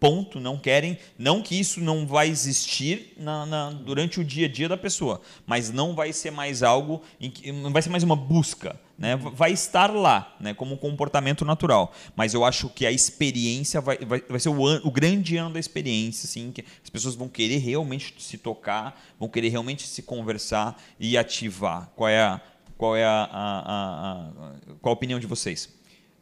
ponto, 0.00 0.38
não 0.38 0.56
querem, 0.56 0.96
não 1.18 1.42
que 1.42 1.58
isso 1.58 1.80
não 1.80 2.06
vai 2.06 2.28
existir 2.28 3.14
na- 3.18 3.44
na- 3.44 3.70
durante 3.70 4.20
o 4.20 4.24
dia 4.24 4.46
a 4.46 4.48
dia 4.48 4.68
da 4.68 4.76
pessoa, 4.76 5.20
mas 5.46 5.70
não 5.72 5.94
vai 5.94 6.12
ser 6.12 6.30
mais 6.30 6.62
algo, 6.62 7.02
que, 7.18 7.50
não 7.50 7.72
vai 7.72 7.82
ser 7.82 7.90
mais 7.90 8.02
uma 8.04 8.14
busca, 8.14 8.78
né? 8.96 9.16
vai 9.16 9.52
estar 9.52 9.92
lá, 9.92 10.36
né? 10.40 10.54
como 10.54 10.74
um 10.74 10.76
comportamento 10.76 11.44
natural, 11.44 11.92
mas 12.14 12.32
eu 12.34 12.44
acho 12.44 12.68
que 12.68 12.86
a 12.86 12.92
experiência 12.92 13.80
vai, 13.80 13.98
vai, 13.98 14.20
vai 14.28 14.38
ser 14.40 14.50
o, 14.50 14.66
an- 14.66 14.80
o 14.84 14.90
grande 14.90 15.36
ano 15.36 15.52
da 15.52 15.58
experiência, 15.60 16.26
assim, 16.26 16.52
que 16.52 16.64
as 16.82 16.90
pessoas 16.90 17.14
vão 17.14 17.28
querer 17.28 17.58
realmente 17.58 18.14
se 18.18 18.38
tocar, 18.38 19.00
vão 19.18 19.28
querer 19.28 19.48
realmente 19.48 19.86
se 19.86 20.02
conversar 20.02 20.80
e 21.00 21.18
ativar. 21.18 21.90
Qual 21.96 22.08
é 22.08 22.20
a, 22.20 22.40
qual 22.76 22.96
é 22.96 23.04
a, 23.04 23.10
a- 23.10 23.62
a- 23.66 24.28
a- 24.46 24.74
qual 24.80 24.92
a 24.92 24.96
opinião 24.96 25.18
de 25.18 25.26
vocês? 25.26 25.76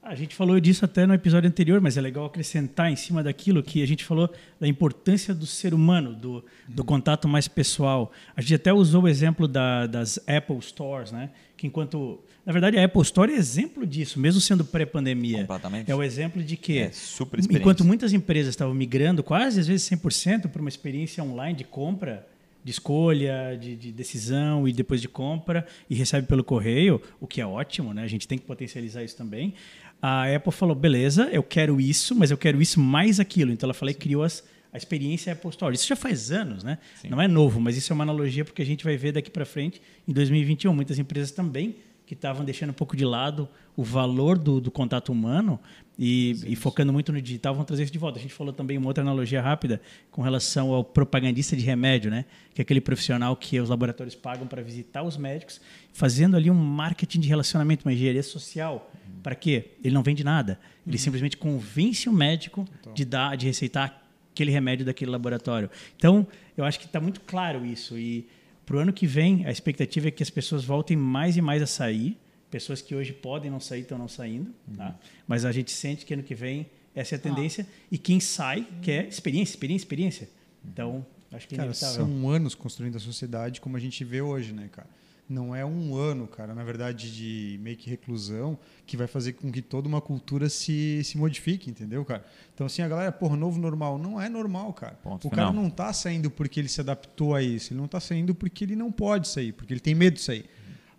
A 0.09 0.15
gente 0.15 0.37
falou 0.37 0.61
disso 0.61 0.85
até 0.85 1.05
no 1.05 1.13
episódio 1.13 1.49
anterior, 1.49 1.81
mas 1.81 1.97
é 1.97 2.01
legal 2.01 2.27
acrescentar 2.27 2.93
em 2.93 2.95
cima 2.95 3.25
daquilo 3.25 3.61
que 3.61 3.83
a 3.83 3.87
gente 3.87 4.05
falou 4.05 4.33
da 4.61 4.69
importância 4.69 5.35
do 5.35 5.45
ser 5.47 5.75
humano, 5.75 6.15
do, 6.15 6.45
do 6.69 6.85
contato 6.85 7.27
mais 7.27 7.49
pessoal. 7.49 8.13
A 8.37 8.41
gente 8.41 8.55
até 8.55 8.73
usou 8.73 9.03
o 9.03 9.09
exemplo 9.09 9.49
da- 9.49 9.87
das 9.89 10.19
Apple 10.29 10.61
Stores, 10.63 11.11
né? 11.11 11.31
Que 11.57 11.67
enquanto, 11.67 12.21
na 12.45 12.53
verdade, 12.53 12.79
a 12.79 12.85
Apple 12.85 13.03
Store 13.03 13.33
é 13.33 13.37
exemplo 13.37 13.85
disso, 13.85 14.21
mesmo 14.21 14.41
sendo 14.41 14.65
pré-pandemia. 14.65 15.39
Completamente. 15.41 15.91
É 15.91 15.95
o 15.95 16.03
exemplo 16.05 16.41
de 16.41 16.57
que, 16.57 16.79
É, 16.79 16.91
super 16.93 17.41
enquanto 17.41 17.85
muitas 17.85 18.13
empresas 18.13 18.51
estavam 18.51 18.75
migrando 18.75 19.25
quase 19.25 19.59
às 19.59 19.67
vezes 19.67 19.89
100% 19.91 20.49
para 20.49 20.61
uma 20.61 20.69
experiência 20.69 21.25
online 21.25 21.59
de 21.59 21.65
compra, 21.65 22.25
de 22.63 22.73
escolha, 22.73 23.57
de, 23.61 23.77
de 23.77 23.93
decisão 23.93 24.67
e 24.67 24.73
depois 24.73 25.01
de 25.01 25.09
compra 25.09 25.65
e 25.89 25.95
recebe 25.95 26.27
pelo 26.27 26.43
correio, 26.43 27.01
o 27.21 27.27
que 27.27 27.41
é 27.41 27.47
ótimo, 27.47 27.95
né? 27.95 28.03
A 28.03 28.09
gente 28.09 28.27
tem 28.27 28.37
que 28.37 28.45
potencializar 28.45 29.05
isso 29.05 29.17
também. 29.17 29.55
A 30.01 30.35
Apple 30.35 30.53
falou, 30.53 30.75
beleza, 30.75 31.29
eu 31.33 31.43
quero 31.43 31.81
isso, 31.81 32.15
mas 32.15 32.31
eu 32.31 32.39
quero 32.39 32.61
isso 32.61 32.79
mais 32.79 33.19
aquilo. 33.19 33.51
Então 33.51 33.67
ela 33.67 33.75
falou 33.75 33.91
e 33.91 33.95
criou 33.95 34.23
as, 34.23 34.45
a 34.73 34.77
experiência 34.77 35.33
Apple 35.33 35.51
Store. 35.51 35.75
Isso 35.75 35.87
já 35.87 35.97
faz 35.97 36.31
anos, 36.31 36.63
né? 36.63 36.79
Não 37.09 37.21
é 37.21 37.27
novo, 37.27 37.61
mas 37.61 37.77
isso 37.77 37.93
é 37.93 37.95
uma 37.95 38.05
analogia 38.05 38.45
porque 38.45 38.63
a 38.63 38.67
gente 38.67 38.85
vai 38.85 38.97
ver 38.97 39.13
daqui 39.13 39.31
para 39.31 39.45
frente, 39.45 39.81
em 40.07 40.13
2021, 40.13 40.73
muitas 40.75 40.99
empresas 40.99 41.31
também 41.31 41.77
que 42.07 42.15
estavam 42.15 42.45
deixando 42.45 42.71
um 42.71 42.75
pouco 42.75 42.97
de 42.97 43.05
lado 43.05 43.49
o 43.77 43.83
valor 43.83 44.39
do, 44.39 44.61
do 44.61 44.71
contato 44.71 45.11
humano 45.11 45.61
e, 45.99 46.37
e, 46.47 46.57
focando 46.57 46.93
muito 46.93 47.13
no 47.13 47.21
digital, 47.21 47.55
vão 47.55 47.65
trazer 47.65 47.83
isso 47.83 47.93
de 47.93 47.99
volta. 47.99 48.19
A 48.19 48.23
gente 48.23 48.33
falou 48.33 48.53
também 48.53 48.79
uma 48.79 48.87
outra 48.87 49.03
analogia 49.03 49.43
rápida 49.43 49.81
com 50.11 50.23
relação 50.23 50.73
ao 50.73 50.85
propagandista 50.85 51.57
de 51.57 51.63
remédio, 51.63 52.11
né? 52.11 52.25
que 52.55 52.61
é 52.61 52.63
aquele 52.63 52.81
profissional 52.81 53.35
que 53.35 53.59
os 53.59 53.69
laboratórios 53.69 54.15
pagam 54.15 54.47
para 54.47 54.63
visitar 54.63 55.03
os 55.03 55.17
médicos, 55.17 55.61
fazendo 55.93 56.37
ali 56.37 56.51
um 56.51 56.55
marketing 56.55 57.21
de 57.21 57.29
relacionamento, 57.29 57.85
uma 57.85 57.93
engenharia 57.93 58.23
social. 58.23 58.91
Uhum. 59.27 59.31
Para 59.31 59.35
quê? 59.35 59.73
Ele 59.83 59.95
não 59.95 60.03
vende 60.03 60.23
nada. 60.23 60.59
Ele 60.87 60.97
uhum. 60.97 61.03
simplesmente 61.03 61.37
convence 61.37 62.09
o 62.09 62.13
médico 62.13 62.67
de 62.95 63.05
dar, 63.05 63.37
de 63.37 63.47
receitar 63.47 64.03
aquele 64.33 64.51
remédio 64.51 64.87
daquele 64.87 65.11
laboratório. 65.11 65.71
Então, 65.97 66.27
eu 66.57 66.65
acho 66.65 66.79
que 66.79 66.87
está 66.87 67.01
muito 67.01 67.21
claro 67.21 67.65
isso. 67.65 67.99
E 67.99 68.29
para 68.65 68.77
o 68.77 68.79
ano 68.81 68.93
que 68.93 69.07
vem, 69.07 69.45
a 69.47 69.51
expectativa 69.51 70.09
é 70.09 70.11
que 70.11 70.23
as 70.23 70.31
pessoas 70.31 70.65
voltem 70.65 70.97
mais 70.97 71.37
e 71.37 71.43
mais 71.43 71.63
a 71.63 71.67
sair 71.67 72.17
Pessoas 72.51 72.81
que 72.81 72.95
hoje 72.95 73.13
podem 73.13 73.51
não 73.51 73.59
sair 73.59 73.81
estão 73.81 73.99
não 73.99 74.09
saindo, 74.09 74.55
uhum. 74.69 74.77
tá? 74.77 74.97
mas 75.27 75.45
a 75.45 75.51
gente 75.51 75.73
sente 75.73 76.07
que 76.07 76.15
ano 76.15 76.23
que 76.23 76.35
vem 76.35 76.67
essa 76.95 77.15
é 77.15 77.19
a 77.19 77.19
tendência. 77.19 77.67
Ah. 77.69 77.87
E 77.91 77.99
quem 77.99 78.21
sai 78.21 78.67
quer 78.81 79.07
experiência, 79.09 79.53
experiência, 79.53 79.85
experiência. 79.85 80.29
Então, 80.65 81.05
acho 81.33 81.47
que 81.49 81.55
é 81.55 81.59
cara, 81.59 81.75
São 81.75 82.29
anos 82.31 82.55
construindo 82.55 82.97
a 82.97 83.01
sociedade 83.01 83.61
como 83.61 83.77
a 83.77 83.81
gente 83.81 84.03
vê 84.05 84.23
hoje, 84.23 84.53
né, 84.53 84.69
cara? 84.73 84.89
Não 85.29 85.55
é 85.55 85.65
um 85.65 85.97
ano, 85.97 86.29
cara, 86.29 86.55
na 86.55 86.63
verdade, 86.63 87.15
de 87.15 87.59
meio 87.61 87.77
que 87.77 87.91
reclusão 87.91 88.57
que 88.87 88.97
vai 88.97 89.07
fazer 89.07 89.33
com 89.33 89.51
que 89.51 89.61
toda 89.61 89.89
uma 89.89 90.01
cultura 90.01 90.49
se, 90.49 91.03
se 91.03 91.19
modifique, 91.19 91.69
entendeu, 91.69 92.05
cara? 92.05 92.25
Então, 92.55 92.67
assim, 92.67 92.81
a 92.81 92.89
galera, 92.89 93.11
porra, 93.11 93.37
novo 93.37 93.59
normal. 93.59 93.99
Não 93.99 94.21
é 94.21 94.29
normal, 94.29 94.73
cara. 94.73 94.95
Ponto 95.03 95.27
o 95.27 95.31
final. 95.31 95.47
cara 95.47 95.57
não 95.57 95.69
está 95.69 95.93
saindo 95.93 96.31
porque 96.31 96.61
ele 96.61 96.69
se 96.69 96.81
adaptou 96.81 97.35
a 97.35 97.43
isso. 97.43 97.73
Ele 97.73 97.79
não 97.79 97.87
está 97.87 97.99
saindo 97.99 98.35
porque 98.35 98.63
ele 98.63 98.77
não 98.77 98.93
pode 98.93 99.27
sair, 99.27 99.53
porque 99.53 99.73
ele 99.73 99.81
tem 99.81 99.95
medo 99.95 100.15
de 100.15 100.23
sair 100.23 100.47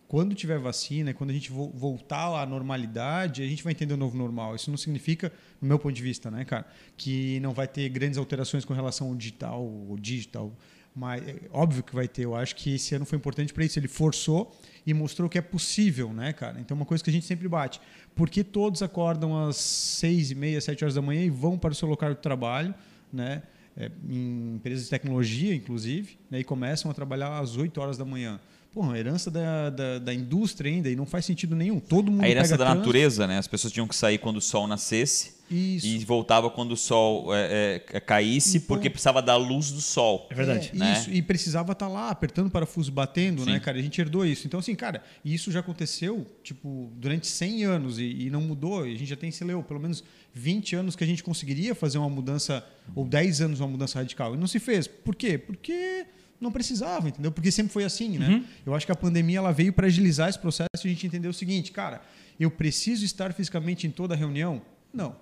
quando 0.07 0.33
tiver 0.33 0.57
vacina, 0.57 1.13
quando 1.13 1.31
a 1.31 1.33
gente 1.33 1.51
voltar 1.51 2.41
à 2.41 2.45
normalidade, 2.45 3.43
a 3.43 3.47
gente 3.47 3.63
vai 3.63 3.73
entender 3.73 3.93
o 3.93 3.97
novo 3.97 4.17
normal. 4.17 4.55
Isso 4.55 4.69
não 4.69 4.77
significa, 4.77 5.31
no 5.61 5.67
meu 5.67 5.77
ponto 5.77 5.93
de 5.93 6.01
vista, 6.01 6.31
né, 6.31 6.45
cara, 6.45 6.65
que 6.95 7.39
não 7.41 7.53
vai 7.53 7.67
ter 7.67 7.89
grandes 7.89 8.17
alterações 8.17 8.63
com 8.63 8.73
relação 8.73 9.09
ao 9.09 9.15
digital, 9.15 9.63
o 9.63 9.97
digital. 9.99 10.53
Mas 10.97 11.21
é 11.27 11.35
óbvio 11.51 11.83
que 11.83 11.93
vai 11.93 12.07
ter. 12.07 12.23
Eu 12.23 12.35
acho 12.35 12.55
que 12.55 12.73
esse 12.73 12.95
ano 12.95 13.05
foi 13.05 13.19
importante 13.19 13.53
para 13.53 13.63
isso. 13.63 13.77
Ele 13.77 13.87
forçou 13.87 14.51
e 14.83 14.95
mostrou 14.95 15.29
que 15.29 15.37
é 15.37 15.41
possível, 15.41 16.11
né, 16.11 16.33
cara? 16.33 16.59
Então, 16.59 16.75
uma 16.75 16.87
coisa 16.87 17.03
que 17.03 17.09
a 17.11 17.13
gente 17.13 17.25
sempre 17.25 17.47
bate. 17.47 17.79
Por 18.15 18.27
que 18.27 18.43
todos 18.43 18.81
acordam 18.81 19.47
às 19.47 19.57
seis 19.57 20.31
e 20.31 20.35
meia, 20.35 20.59
sete 20.59 20.83
horas 20.83 20.95
da 20.95 21.01
manhã 21.01 21.21
e 21.21 21.29
vão 21.29 21.55
para 21.55 21.71
o 21.71 21.75
seu 21.75 21.87
local 21.87 22.15
de 22.15 22.19
trabalho, 22.19 22.73
né? 23.13 23.43
É, 23.79 23.91
em 24.09 24.55
empresas 24.55 24.85
de 24.85 24.89
tecnologia, 24.89 25.53
inclusive, 25.53 26.17
né, 26.31 26.39
e 26.39 26.43
começam 26.43 26.89
a 26.89 26.95
trabalhar 26.95 27.37
às 27.37 27.57
8 27.57 27.79
horas 27.79 27.95
da 27.95 28.03
manhã. 28.03 28.39
Pô, 28.73 28.95
herança 28.95 29.29
da, 29.29 29.69
da, 29.69 29.99
da, 29.99 30.11
indústria 30.11 30.71
ainda, 30.71 30.89
e 30.89 30.95
não 30.95 31.05
faz 31.05 31.25
sentido 31.25 31.55
nenhum. 31.55 31.79
Todo 31.79 32.09
mundo 32.09 32.23
A 32.23 32.27
herança 32.27 32.57
da 32.57 32.65
trânsito. 32.65 32.79
natureza, 32.79 33.27
né? 33.27 33.37
As 33.37 33.47
pessoas 33.47 33.71
tinham 33.71 33.87
que 33.87 33.95
sair 33.95 34.17
quando 34.17 34.37
o 34.37 34.41
sol 34.41 34.65
nascesse. 34.65 35.36
Isso. 35.49 35.87
E 35.87 35.97
voltava 35.99 36.49
quando 36.49 36.73
o 36.73 36.77
sol 36.77 37.33
é, 37.33 37.81
é, 37.91 37.99
caísse, 37.99 38.57
então, 38.57 38.67
porque 38.67 38.89
precisava 38.89 39.21
da 39.21 39.35
luz 39.35 39.71
do 39.71 39.81
sol. 39.81 40.27
É 40.29 40.35
verdade. 40.35 40.71
É, 40.73 40.77
né? 40.77 40.93
Isso, 40.93 41.11
e 41.11 41.21
precisava 41.21 41.71
estar 41.71 41.87
tá 41.87 41.91
lá, 41.91 42.09
apertando 42.09 42.49
parafuso, 42.49 42.91
batendo, 42.91 43.39
né, 43.39 43.45
Sim. 43.45 43.51
né, 43.53 43.59
cara? 43.59 43.77
A 43.77 43.81
gente 43.81 43.99
herdou 43.99 44.25
isso. 44.25 44.45
Então, 44.45 44.59
assim, 44.59 44.75
cara, 44.75 45.01
isso 45.23 45.51
já 45.51 45.61
aconteceu, 45.61 46.25
tipo, 46.43 46.91
durante 46.95 47.27
100 47.27 47.63
anos 47.63 47.97
e, 47.99 48.25
e 48.25 48.29
não 48.29 48.41
mudou. 48.41 48.85
E 48.85 48.93
a 48.93 48.97
gente 48.97 49.09
já 49.09 49.15
tem, 49.15 49.31
sei 49.31 49.47
lá, 49.47 49.61
pelo 49.63 49.79
menos 49.79 50.03
20 50.33 50.75
anos 50.75 50.95
que 50.95 51.03
a 51.03 51.07
gente 51.07 51.23
conseguiria 51.23 51.73
fazer 51.73 51.97
uma 51.97 52.09
mudança, 52.09 52.65
ou 52.93 53.05
10 53.05 53.41
anos 53.41 53.59
uma 53.59 53.69
mudança 53.69 53.99
radical. 53.99 54.35
E 54.35 54.37
não 54.37 54.47
se 54.47 54.59
fez. 54.59 54.87
Por 54.87 55.15
quê? 55.15 55.37
Porque 55.37 56.05
não 56.39 56.51
precisava, 56.51 57.09
entendeu? 57.09 57.31
Porque 57.31 57.51
sempre 57.51 57.73
foi 57.73 57.83
assim, 57.83 58.17
né? 58.17 58.27
Uhum. 58.27 58.45
Eu 58.65 58.75
acho 58.75 58.85
que 58.85 58.91
a 58.91 58.95
pandemia 58.95 59.39
ela 59.39 59.51
veio 59.51 59.73
para 59.73 59.87
agilizar 59.87 60.29
esse 60.29 60.37
processo 60.37 60.67
e 60.83 60.87
a 60.87 60.89
gente 60.89 61.07
entendeu 61.07 61.31
o 61.31 61.33
seguinte, 61.33 61.71
cara, 61.71 62.01
eu 62.39 62.51
preciso 62.51 63.03
estar 63.03 63.33
fisicamente 63.33 63.87
em 63.87 63.91
toda 63.91 64.15
reunião? 64.15 64.61
Não. 64.93 65.15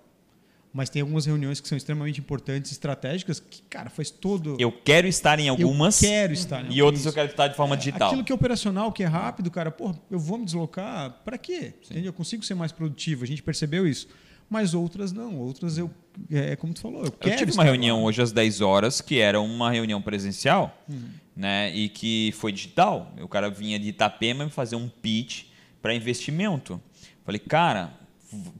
Mas 0.75 0.89
tem 0.89 1.01
algumas 1.01 1.25
reuniões 1.25 1.61
que 1.61 1.69
são 1.69 1.77
extremamente 1.77 2.19
importantes, 2.19 2.69
estratégicas, 2.69 3.39
que, 3.39 3.61
cara, 3.69 3.89
faz 3.89 4.09
todo. 4.09 4.57
Eu 4.59 4.73
quero 4.73 5.07
estar 5.07 5.39
em 5.39 5.47
algumas. 5.47 6.03
Eu 6.03 6.09
quero 6.09 6.33
estar 6.33 6.65
em 6.65 6.73
E 6.73 6.81
outras 6.81 7.05
eu 7.05 7.13
quero 7.13 7.31
estar 7.31 7.47
de 7.47 7.55
forma 7.55 7.75
é, 7.75 7.77
digital. 7.77 8.09
Aquilo 8.09 8.25
que 8.25 8.31
é 8.33 8.35
operacional, 8.35 8.91
que 8.91 9.01
é 9.01 9.05
rápido, 9.05 9.49
cara, 9.49 9.71
pô, 9.71 9.95
eu 10.11 10.19
vou 10.19 10.37
me 10.37 10.43
deslocar, 10.43 11.21
para 11.23 11.37
quê? 11.37 11.75
Entendeu? 11.85 12.07
Eu 12.07 12.13
consigo 12.13 12.43
ser 12.43 12.55
mais 12.55 12.73
produtivo, 12.73 13.23
a 13.23 13.27
gente 13.27 13.41
percebeu 13.41 13.87
isso 13.87 14.09
mas 14.49 14.73
outras 14.73 15.11
não. 15.11 15.39
Outras 15.39 15.77
eu, 15.77 15.89
é, 16.29 16.51
é 16.51 16.55
como 16.55 16.73
tu 16.73 16.81
falou, 16.81 17.03
eu, 17.03 17.11
quero. 17.11 17.33
Eu 17.33 17.37
tive 17.39 17.53
uma 17.53 17.63
reunião 17.63 18.01
lá. 18.01 18.03
hoje 18.03 18.21
às 18.21 18.31
10 18.31 18.61
horas, 18.61 19.01
que 19.01 19.19
era 19.19 19.39
uma 19.41 19.71
reunião 19.71 20.01
presencial, 20.01 20.77
uhum. 20.87 21.09
né? 21.35 21.73
E 21.75 21.89
que 21.89 22.31
foi 22.37 22.51
digital. 22.51 23.11
O 23.19 23.27
cara 23.27 23.49
vinha 23.49 23.79
de 23.79 23.87
Itapema 23.87 24.47
fazer 24.49 24.75
um 24.75 24.87
pitch 24.87 25.45
para 25.81 25.95
investimento. 25.95 26.79
Falei, 27.23 27.39
cara, 27.39 27.93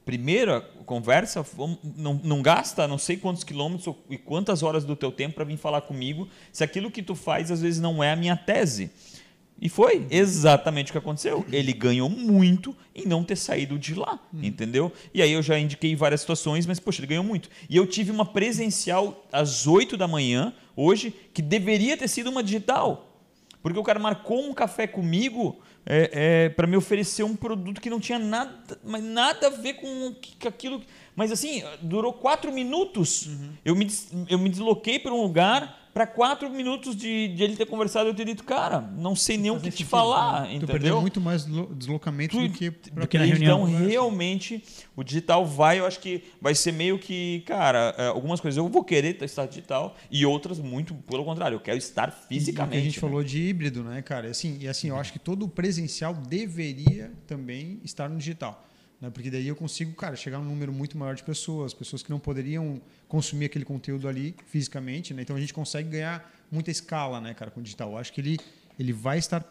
primeira 0.04 0.60
conversa, 0.84 1.44
não, 1.96 2.20
não 2.22 2.42
gasta 2.42 2.86
não 2.86 2.98
sei 2.98 3.16
quantos 3.16 3.44
quilômetros 3.44 3.94
e 4.08 4.16
quantas 4.16 4.62
horas 4.62 4.84
do 4.84 4.94
teu 4.94 5.10
tempo 5.10 5.34
para 5.34 5.44
vir 5.44 5.56
falar 5.56 5.82
comigo 5.82 6.28
se 6.52 6.62
aquilo 6.62 6.90
que 6.90 7.02
tu 7.02 7.14
faz 7.14 7.50
às 7.50 7.60
vezes 7.60 7.80
não 7.80 8.02
é 8.02 8.12
a 8.12 8.16
minha 8.16 8.36
tese. 8.36 8.90
E 9.60 9.68
foi 9.68 10.06
exatamente 10.10 10.90
o 10.90 10.92
que 10.92 10.98
aconteceu. 10.98 11.44
Ele 11.50 11.72
ganhou 11.72 12.10
muito 12.10 12.76
em 12.94 13.06
não 13.06 13.24
ter 13.24 13.36
saído 13.36 13.78
de 13.78 13.94
lá, 13.94 14.20
hum. 14.32 14.40
entendeu? 14.42 14.92
E 15.14 15.22
aí 15.22 15.32
eu 15.32 15.42
já 15.42 15.58
indiquei 15.58 15.96
várias 15.96 16.20
situações, 16.20 16.66
mas, 16.66 16.78
poxa, 16.78 17.00
ele 17.00 17.06
ganhou 17.06 17.24
muito. 17.24 17.48
E 17.68 17.76
eu 17.76 17.86
tive 17.86 18.10
uma 18.10 18.26
presencial 18.26 19.26
às 19.32 19.66
8 19.66 19.96
da 19.96 20.06
manhã, 20.06 20.52
hoje, 20.74 21.14
que 21.32 21.40
deveria 21.40 21.96
ter 21.96 22.08
sido 22.08 22.28
uma 22.28 22.42
digital. 22.42 23.18
Porque 23.62 23.78
o 23.78 23.82
cara 23.82 23.98
marcou 23.98 24.44
um 24.44 24.52
café 24.52 24.86
comigo 24.86 25.58
é, 25.86 26.10
é, 26.12 26.48
para 26.48 26.66
me 26.66 26.76
oferecer 26.76 27.22
um 27.22 27.36
produto 27.36 27.80
que 27.80 27.88
não 27.88 28.00
tinha 28.00 28.18
nada, 28.18 28.78
mas 28.82 29.02
nada 29.02 29.46
a 29.46 29.50
ver 29.50 29.74
com, 29.74 30.14
com 30.40 30.48
aquilo. 30.48 30.82
Mas 31.14 31.30
assim, 31.30 31.62
durou 31.80 32.12
quatro 32.12 32.52
minutos. 32.52 33.26
Uhum. 33.26 33.52
Eu, 33.64 33.76
me, 33.76 33.86
eu 34.28 34.38
me 34.38 34.48
desloquei 34.48 34.98
para 34.98 35.14
um 35.14 35.22
lugar 35.22 35.85
para 35.96 36.06
quatro 36.06 36.50
minutos 36.50 36.94
de, 36.94 37.28
de, 37.28 37.42
ele 37.42 37.56
ter 37.56 37.64
conversado, 37.64 38.10
eu 38.10 38.14
ter 38.14 38.26
dito, 38.26 38.44
cara, 38.44 38.82
não 38.82 39.16
sei 39.16 39.38
nem 39.38 39.50
o 39.50 39.58
que 39.58 39.70
te 39.70 39.82
falar, 39.82 40.42
né? 40.42 40.48
entendeu? 40.48 40.68
Tu 40.68 40.72
perdeu 40.72 41.00
muito 41.00 41.22
mais 41.22 41.46
deslocamento 41.74 42.36
tu, 42.36 42.46
do 42.46 42.52
que, 42.52 42.68
do 42.68 43.08
que 43.08 43.16
na 43.16 43.24
reunião. 43.24 43.66
Então, 43.66 43.86
realmente, 43.88 44.62
o 44.94 45.02
digital 45.02 45.46
vai, 45.46 45.78
eu 45.78 45.86
acho 45.86 45.98
que 45.98 46.22
vai 46.38 46.54
ser 46.54 46.72
meio 46.72 46.98
que, 46.98 47.42
cara, 47.46 47.94
é, 47.96 48.08
algumas 48.08 48.42
coisas 48.42 48.58
eu 48.58 48.68
vou 48.68 48.84
querer 48.84 49.16
estar 49.22 49.46
digital 49.46 49.96
e 50.10 50.26
outras 50.26 50.58
muito 50.58 50.92
pelo 50.92 51.24
contrário, 51.24 51.56
eu 51.56 51.60
quero 51.60 51.78
estar 51.78 52.10
fisicamente. 52.10 52.76
E 52.76 52.78
a 52.78 52.84
gente 52.84 52.96
né? 52.96 53.00
falou 53.00 53.24
de 53.24 53.40
híbrido, 53.40 53.82
né, 53.82 54.02
cara? 54.02 54.28
Assim, 54.28 54.58
e 54.60 54.68
assim, 54.68 54.88
eu 54.88 54.98
acho 54.98 55.14
que 55.14 55.18
todo 55.18 55.48
presencial 55.48 56.12
deveria 56.12 57.10
também 57.26 57.80
estar 57.82 58.06
no 58.06 58.18
digital. 58.18 58.66
Né? 59.00 59.10
Porque 59.10 59.30
daí 59.30 59.46
eu 59.46 59.56
consigo, 59.56 59.92
cara, 59.94 60.16
chegar 60.16 60.38
a 60.38 60.40
um 60.40 60.44
número 60.44 60.72
muito 60.72 60.96
maior 60.96 61.14
de 61.14 61.22
pessoas, 61.22 61.74
pessoas 61.74 62.02
que 62.02 62.10
não 62.10 62.18
poderiam 62.18 62.80
consumir 63.08 63.46
aquele 63.46 63.64
conteúdo 63.64 64.08
ali 64.08 64.34
fisicamente, 64.46 65.12
né? 65.12 65.22
Então 65.22 65.36
a 65.36 65.40
gente 65.40 65.52
consegue 65.52 65.90
ganhar 65.90 66.32
muita 66.50 66.70
escala, 66.70 67.20
né, 67.20 67.34
cara, 67.34 67.50
com 67.50 67.60
o 67.60 67.62
digital. 67.62 67.92
Eu 67.92 67.98
acho 67.98 68.12
que 68.12 68.20
ele, 68.20 68.38
ele 68.78 68.92
vai 68.92 69.18
estar 69.18 69.44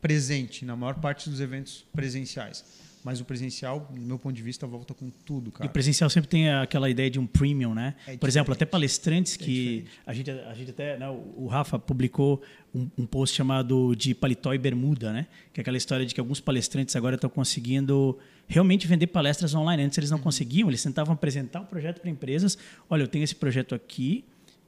presente 0.00 0.64
na 0.64 0.76
maior 0.76 0.94
parte 0.94 1.28
dos 1.28 1.40
eventos 1.40 1.84
presenciais. 1.92 2.64
Mas 3.04 3.20
o 3.20 3.24
presencial, 3.24 3.90
no 3.92 4.00
meu 4.00 4.18
ponto 4.18 4.32
de 4.32 4.42
vista, 4.42 4.64
volta 4.64 4.94
com 4.94 5.10
tudo, 5.10 5.50
cara. 5.50 5.66
E 5.66 5.68
o 5.68 5.72
presencial 5.72 6.08
sempre 6.08 6.28
tem 6.28 6.50
aquela 6.50 6.88
ideia 6.88 7.10
de 7.10 7.18
um 7.18 7.26
premium, 7.26 7.74
né? 7.74 7.96
É 8.06 8.16
Por 8.16 8.28
exemplo, 8.28 8.54
até 8.54 8.64
palestrantes 8.64 9.36
que 9.36 9.84
é 10.06 10.10
a 10.10 10.14
gente, 10.14 10.30
a 10.30 10.54
gente 10.54 10.70
até, 10.70 10.96
né, 10.96 11.08
o 11.10 11.48
Rafa 11.48 11.80
publicou 11.80 12.40
um, 12.72 12.88
um, 12.96 13.04
post 13.04 13.36
chamado 13.36 13.96
de 13.96 14.14
paletó 14.14 14.54
e 14.54 14.58
bermuda, 14.58 15.12
né? 15.12 15.26
Que 15.52 15.58
é 15.58 15.62
aquela 15.62 15.76
história 15.76 16.06
de 16.06 16.14
que 16.14 16.20
alguns 16.20 16.40
palestrantes 16.40 16.94
agora 16.94 17.16
estão 17.16 17.28
conseguindo 17.28 18.16
realmente 18.52 18.86
vender 18.86 19.06
palestras 19.06 19.54
online. 19.54 19.82
Antes 19.82 19.96
eles 19.96 20.10
não 20.10 20.18
conseguiam, 20.18 20.68
eles 20.68 20.82
tentavam 20.82 21.14
apresentar 21.14 21.60
o 21.60 21.62
um 21.62 21.66
projeto 21.66 22.00
para 22.00 22.10
empresas. 22.10 22.58
Olha, 22.88 23.02
eu 23.02 23.08
tenho 23.08 23.24
esse 23.24 23.34
projeto 23.34 23.74
aqui, 23.74 24.24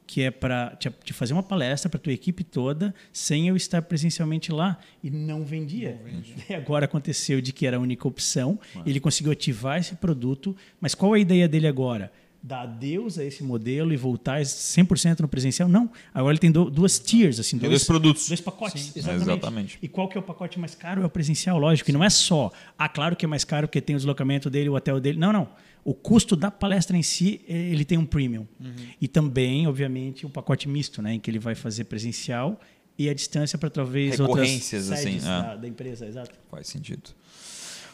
que 0.06 0.22
é 0.22 0.30
para 0.30 0.74
te, 0.76 0.90
te, 1.04 1.12
fazer 1.12 1.34
uma 1.34 1.42
palestra 1.42 1.90
para 1.90 2.00
tua 2.00 2.12
equipe 2.12 2.42
toda, 2.42 2.94
sem 3.12 3.48
eu 3.48 3.56
estar 3.56 3.82
presencialmente 3.82 4.50
lá 4.50 4.78
e 5.02 5.10
não 5.10 5.44
vendia. 5.44 5.98
Não 6.02 6.10
vendia. 6.10 6.34
E 6.48 6.54
agora 6.54 6.86
aconteceu 6.86 7.40
de 7.40 7.52
que 7.52 7.66
era 7.66 7.76
a 7.76 7.80
única 7.80 8.08
opção, 8.08 8.58
ele 8.86 9.00
conseguiu 9.00 9.32
ativar 9.32 9.78
esse 9.78 9.94
produto, 9.96 10.56
mas 10.80 10.94
qual 10.94 11.14
é 11.14 11.18
a 11.18 11.20
ideia 11.20 11.48
dele 11.48 11.66
agora? 11.66 12.10
Dar 12.46 12.64
adeus 12.64 13.18
a 13.18 13.24
esse 13.24 13.42
modelo 13.42 13.90
e 13.90 13.96
voltar 13.96 14.42
100% 14.42 15.20
no 15.20 15.28
presencial? 15.28 15.66
Não. 15.66 15.90
Agora 16.12 16.32
ele 16.32 16.38
tem 16.38 16.52
duas 16.52 16.98
tiers, 16.98 17.40
assim, 17.40 17.56
dois, 17.56 17.70
dois, 17.70 17.84
produtos. 17.84 18.28
Dois 18.28 18.40
pacotes. 18.40 18.82
Sim, 18.82 18.92
exatamente. 18.96 19.22
exatamente. 19.22 19.78
E 19.80 19.88
qual 19.88 20.08
que 20.08 20.18
é 20.18 20.20
o 20.20 20.22
pacote 20.22 20.58
mais 20.60 20.74
caro? 20.74 21.02
É 21.02 21.06
o 21.06 21.08
presencial, 21.08 21.58
lógico. 21.58 21.88
E 21.88 21.92
não 21.92 22.04
é 22.04 22.10
só, 22.10 22.52
ah, 22.78 22.86
claro 22.86 23.16
que 23.16 23.24
é 23.24 23.28
mais 23.28 23.44
caro 23.44 23.66
porque 23.66 23.80
tem 23.80 23.96
o 23.96 23.98
deslocamento 23.98 24.50
dele, 24.50 24.68
o 24.68 24.74
hotel 24.74 25.00
dele. 25.00 25.18
Não, 25.18 25.32
não. 25.32 25.48
O 25.82 25.94
custo 25.94 26.36
da 26.36 26.50
palestra 26.50 26.96
em 26.96 27.02
si, 27.02 27.40
ele 27.48 27.84
tem 27.84 27.96
um 27.96 28.04
premium. 28.04 28.46
Uhum. 28.60 28.74
E 29.00 29.08
também, 29.08 29.66
obviamente, 29.66 30.26
o 30.26 30.28
um 30.28 30.30
pacote 30.30 30.68
misto, 30.68 31.00
né, 31.00 31.14
em 31.14 31.20
que 31.20 31.30
ele 31.30 31.38
vai 31.38 31.54
fazer 31.54 31.84
presencial 31.84 32.60
e 32.98 33.08
a 33.08 33.14
distância 33.14 33.58
para 33.58 33.70
talvez 33.70 34.20
outras 34.20 34.72
assim, 34.74 35.18
da, 35.18 35.52
é. 35.52 35.56
da, 35.58 35.68
empresa, 35.68 36.06
exato. 36.06 36.30
Faz 36.50 36.68
sentido. 36.68 37.10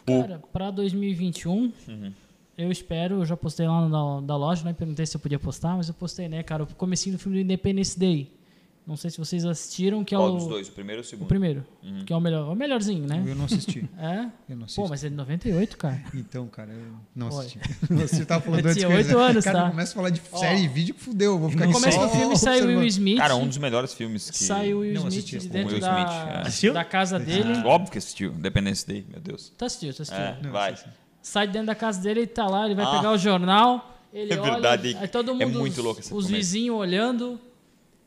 Cara, 0.07 0.40
para 0.52 0.71
2021, 0.73 1.73
uhum. 1.88 2.12
Eu 2.61 2.71
espero, 2.71 3.17
eu 3.17 3.25
já 3.26 3.37
postei 3.37 3.67
lá 3.67 3.88
na 3.88 4.21
da 4.21 4.37
loja, 4.37 4.64
né? 4.64 4.73
Perguntei 4.73 5.07
se 5.07 5.17
eu 5.17 5.21
podia 5.21 5.38
postar, 5.38 5.76
mas 5.76 5.88
eu 5.88 5.95
postei, 5.95 6.29
né, 6.29 6.43
cara? 6.43 6.64
O 6.64 6.75
comecinho 6.75 7.17
do 7.17 7.19
filme 7.19 7.38
do 7.38 7.43
Independence 7.43 7.99
Day. 7.99 8.33
Não 8.87 8.97
sei 8.97 9.09
se 9.11 9.19
vocês 9.19 9.45
assistiram, 9.45 10.02
que 10.02 10.14
é 10.14 10.19
Qual 10.19 10.31
o. 10.31 10.37
dos 10.37 10.47
dois? 10.49 10.69
O 10.69 10.73
primeiro 10.73 11.00
ou 11.00 11.05
o 11.05 11.07
segundo? 11.07 11.25
O 11.26 11.29
primeiro. 11.29 11.64
Que 12.05 12.12
é 12.12 12.17
o 12.17 12.21
melhor. 12.21 12.50
O 12.50 12.57
melhorzinho, 12.57 13.07
né? 13.07 13.23
Eu 13.25 13.37
não 13.37 13.45
assisti. 13.45 13.88
É? 13.97 14.26
Eu 14.49 14.57
não 14.57 14.64
assisti. 14.64 14.81
Pô, 14.81 14.88
mas 14.88 15.05
é 15.05 15.09
de 15.09 15.14
98, 15.14 15.76
cara. 15.79 16.02
Então, 16.14 16.49
cara, 16.49 16.73
eu 16.73 16.93
não 17.14 17.29
assisti. 17.29 17.59
Você 17.88 18.25
tava 18.26 18.43
falando 18.43 18.61
Eu 18.67 18.71
antes 18.71 18.76
tinha 18.83 18.88
ia 18.90 18.97
oito 18.97 19.07
dizer, 19.07 19.19
anos, 19.19 19.45
cara, 19.45 19.62
tá? 19.62 19.71
começa 19.71 19.93
a 19.93 19.95
falar 19.95 20.11
de 20.11 20.21
série 20.21 20.62
e 20.64 20.69
vídeo 20.69 20.95
que 20.95 21.00
fudeu. 21.02 21.33
eu 21.33 21.38
Vou 21.38 21.50
ficar 21.50 21.67
No 21.67 21.73
começo 21.73 21.97
só 21.99 22.07
do 22.07 22.12
filme 22.12 22.37
sai 22.37 22.62
o 22.62 22.67
Will. 22.67 22.83
Smith. 22.87 23.19
Cara, 23.19 23.37
um 23.37 23.47
dos 23.47 23.59
melhores 23.59 23.95
filmes 23.95 24.29
que... 24.31 24.37
Sai 24.43 24.75
o 24.75 24.81
Will 24.81 24.95
Não 24.95 25.09
Smith 25.09 25.19
assisti 25.19 25.38
de 25.38 25.49
dentro 25.49 25.73
Will 25.75 25.81
da, 25.81 25.93
Smith, 25.97 26.11
é. 26.35 26.40
Assistiu? 26.49 26.73
da 26.75 26.85
casa 26.85 27.19
dele. 27.19 27.52
Óbvio 27.64 27.93
que 27.93 27.99
assistiu. 27.99 28.33
Independence 28.33 28.85
Day, 28.87 29.07
meu 29.09 29.21
Deus. 29.21 29.52
Tu 29.57 29.64
assistiu, 29.64 29.95
tu 29.95 30.02
assistiu. 30.02 30.21
É, 30.25 30.38
Não, 30.43 30.50
vai. 30.50 30.73
assisti. 30.73 30.90
Sai 31.23 31.47
de 31.47 31.53
dentro 31.53 31.67
da 31.67 31.75
casa 31.75 32.00
dele, 32.00 32.21
ele 32.21 32.27
tá 32.27 32.47
lá, 32.47 32.65
ele 32.67 32.75
vai 32.75 32.85
Ah. 32.87 32.91
pegar 32.97 33.12
o 33.12 33.19
jornal, 33.19 33.99
ele 34.12 34.33
É 34.33 34.41
olha, 34.41 34.53
verdade, 34.53 34.97
aí 35.00 35.09
todo 35.09 35.31
é 35.33 35.45
mundo, 35.47 35.59
muito 35.59 35.77
os, 35.79 35.85
louco 35.85 36.00
os 36.00 36.09
comédia. 36.09 36.37
vizinhos 36.37 36.77
olhando, 36.77 37.39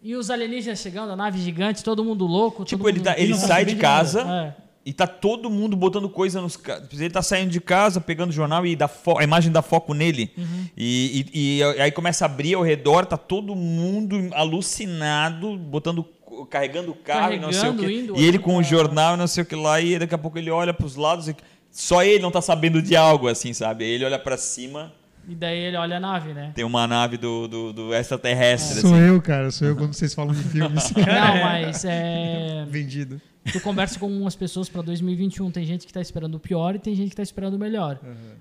e 0.01 0.15
os 0.15 0.29
alienígenas 0.29 0.79
chegando, 0.79 1.12
a 1.12 1.15
nave 1.15 1.39
gigante, 1.39 1.84
todo 1.84 2.03
mundo 2.03 2.25
louco. 2.25 2.65
Tipo, 2.65 2.89
ele, 2.89 2.98
mundo... 2.98 3.05
tá- 3.05 3.15
ele 3.17 3.36
sai 3.36 3.63
de 3.65 3.75
casa 3.75 4.22
É. 4.27 4.53
e 4.86 4.91
tá 4.91 5.08
todo 5.08 5.50
mundo 5.50 5.77
botando 5.77 6.10
coisa 6.10 6.41
nos... 6.41 6.60
Ele 6.91 7.10
tá 7.10 7.22
saindo 7.22 7.51
de 7.51 7.62
casa, 7.62 8.01
pegando 8.01 8.32
o 8.32 8.34
jornal 8.34 8.65
e 8.65 8.75
dá 8.75 8.88
fo- 8.89 9.17
a 9.17 9.24
imagem 9.24 9.50
dá 9.51 9.62
foco 9.62 9.93
nele. 9.93 10.32
Uhum. 10.38 10.65
E, 10.75 11.25
e- 11.34 11.60
e 11.60 11.63
aí 11.82 11.91
começa 11.91 12.25
a 12.25 12.27
abrir 12.27 12.55
ao 12.55 12.63
redor, 12.63 13.05
tá 13.05 13.15
todo 13.15 13.55
mundo 13.55 14.17
alucinado, 14.34 15.55
botando 15.58 16.05
carregando 16.50 16.91
o 16.91 16.96
carro 16.96 17.34
e 17.36 17.39
não 17.39 17.51
sei 17.53 17.70
o 17.70 17.74
Carregando, 17.75 17.88
quê. 17.88 18.00
indo, 18.00 18.17
e 18.20 18.25
ele 18.25 18.39
com 18.39 18.58
o 18.58 18.63
jornal 18.63 19.13
e 19.13 19.17
não 19.17 19.27
sei 19.27 19.43
o 19.43 19.46
que 19.46 19.55
lá, 19.55 19.79
e 19.79 20.00
daqui 20.00 20.15
a 20.15 20.17
pouco 20.17 20.38
ele 20.38 20.50
olha 20.50 20.74
pros 20.74 20.96
lados 20.96 21.27
e 21.27 21.36
só 21.74 22.03
ele 22.03 22.22
não 22.22 22.30
tá 22.30 22.39
sabendo 22.39 22.82
de 22.84 22.96
algo, 22.96 23.27
assim, 23.27 23.51
sabe? 23.51 23.84
Ele 23.84 24.06
olha 24.06 24.20
pra 24.20 24.38
cima, 24.38 24.94
E 25.27 25.34
daí 25.34 25.58
ele 25.58 25.75
olha 25.77 25.98
a 25.98 26.00
nave, 26.00 26.32
né? 26.34 26.51
tem 26.53 26.63
uma 26.63 26.86
nave 26.86 27.18
do, 27.18 27.48
do, 27.48 27.74
do 27.74 27.94
extraterrestre, 27.96 28.82
Sou 28.82 28.94
assim. 28.94 29.03
eu, 29.03 29.20
cara. 29.22 29.50
Sou 29.50 29.68
eu 29.68 29.75
quando 29.75 29.94
vocês 29.94 30.13
falam 30.13 30.34
de 30.36 30.44
filmes. 30.44 30.92
Não, 30.96 31.44
mas 31.44 31.84
é... 31.84 32.63
Vendido. 32.70 33.20
tu 33.51 33.60
conversa 33.62 33.98
com 34.00 34.08
umas 34.08 34.36
pessoas 34.36 34.70
para 34.70 34.84
2021, 34.84 35.50
tem 35.50 35.65
gente 35.65 35.88
que 35.88 35.92
tá 35.92 36.00
esperando 36.00 36.36
o 36.36 36.39
pior 36.39 36.75
e 36.75 36.80
tem 36.80 36.94
gente 36.94 37.10
que 37.10 37.15
tá 37.15 37.24
esperando 37.24 37.56
o 37.56 37.60
melhor. 37.60 38.00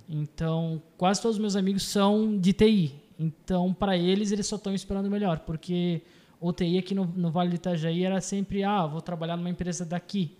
Então, 0.09 0.83
quase 0.99 1.23
todos 1.23 1.37
os 1.37 1.41
meus 1.41 1.57
amigos 1.57 1.85
são 1.85 2.37
de 2.39 2.53
TI. 2.53 2.95
Então, 3.19 3.73
para 3.73 3.97
eles, 3.97 4.31
eles 4.31 4.47
só 4.47 4.57
estão 4.57 4.75
esperando 4.75 5.07
o 5.07 5.11
melhor, 5.11 5.39
porque 5.41 6.03
o 6.41 6.53
TI 6.53 6.77
aqui 6.79 6.95
no, 6.95 7.07
no 7.17 7.31
Vale 7.31 7.49
do 7.51 7.55
Itajaí 7.55 8.05
era 8.05 8.21
sempre, 8.21 8.63
ah, 8.63 8.85
vou 8.87 9.01
trabalhar 9.01 9.37
numa 9.37 9.49
empresa 9.49 9.85
daqui. 9.87 10.37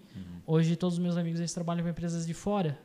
Hoje, 0.47 0.77
todos 0.77 0.97
os 0.99 1.03
meus 1.03 1.17
amigos, 1.17 1.41
eles 1.41 1.53
trabalham 1.55 1.83
com 1.85 1.89
empresas 1.91 2.27
de 2.27 2.35
fora. 2.35 2.79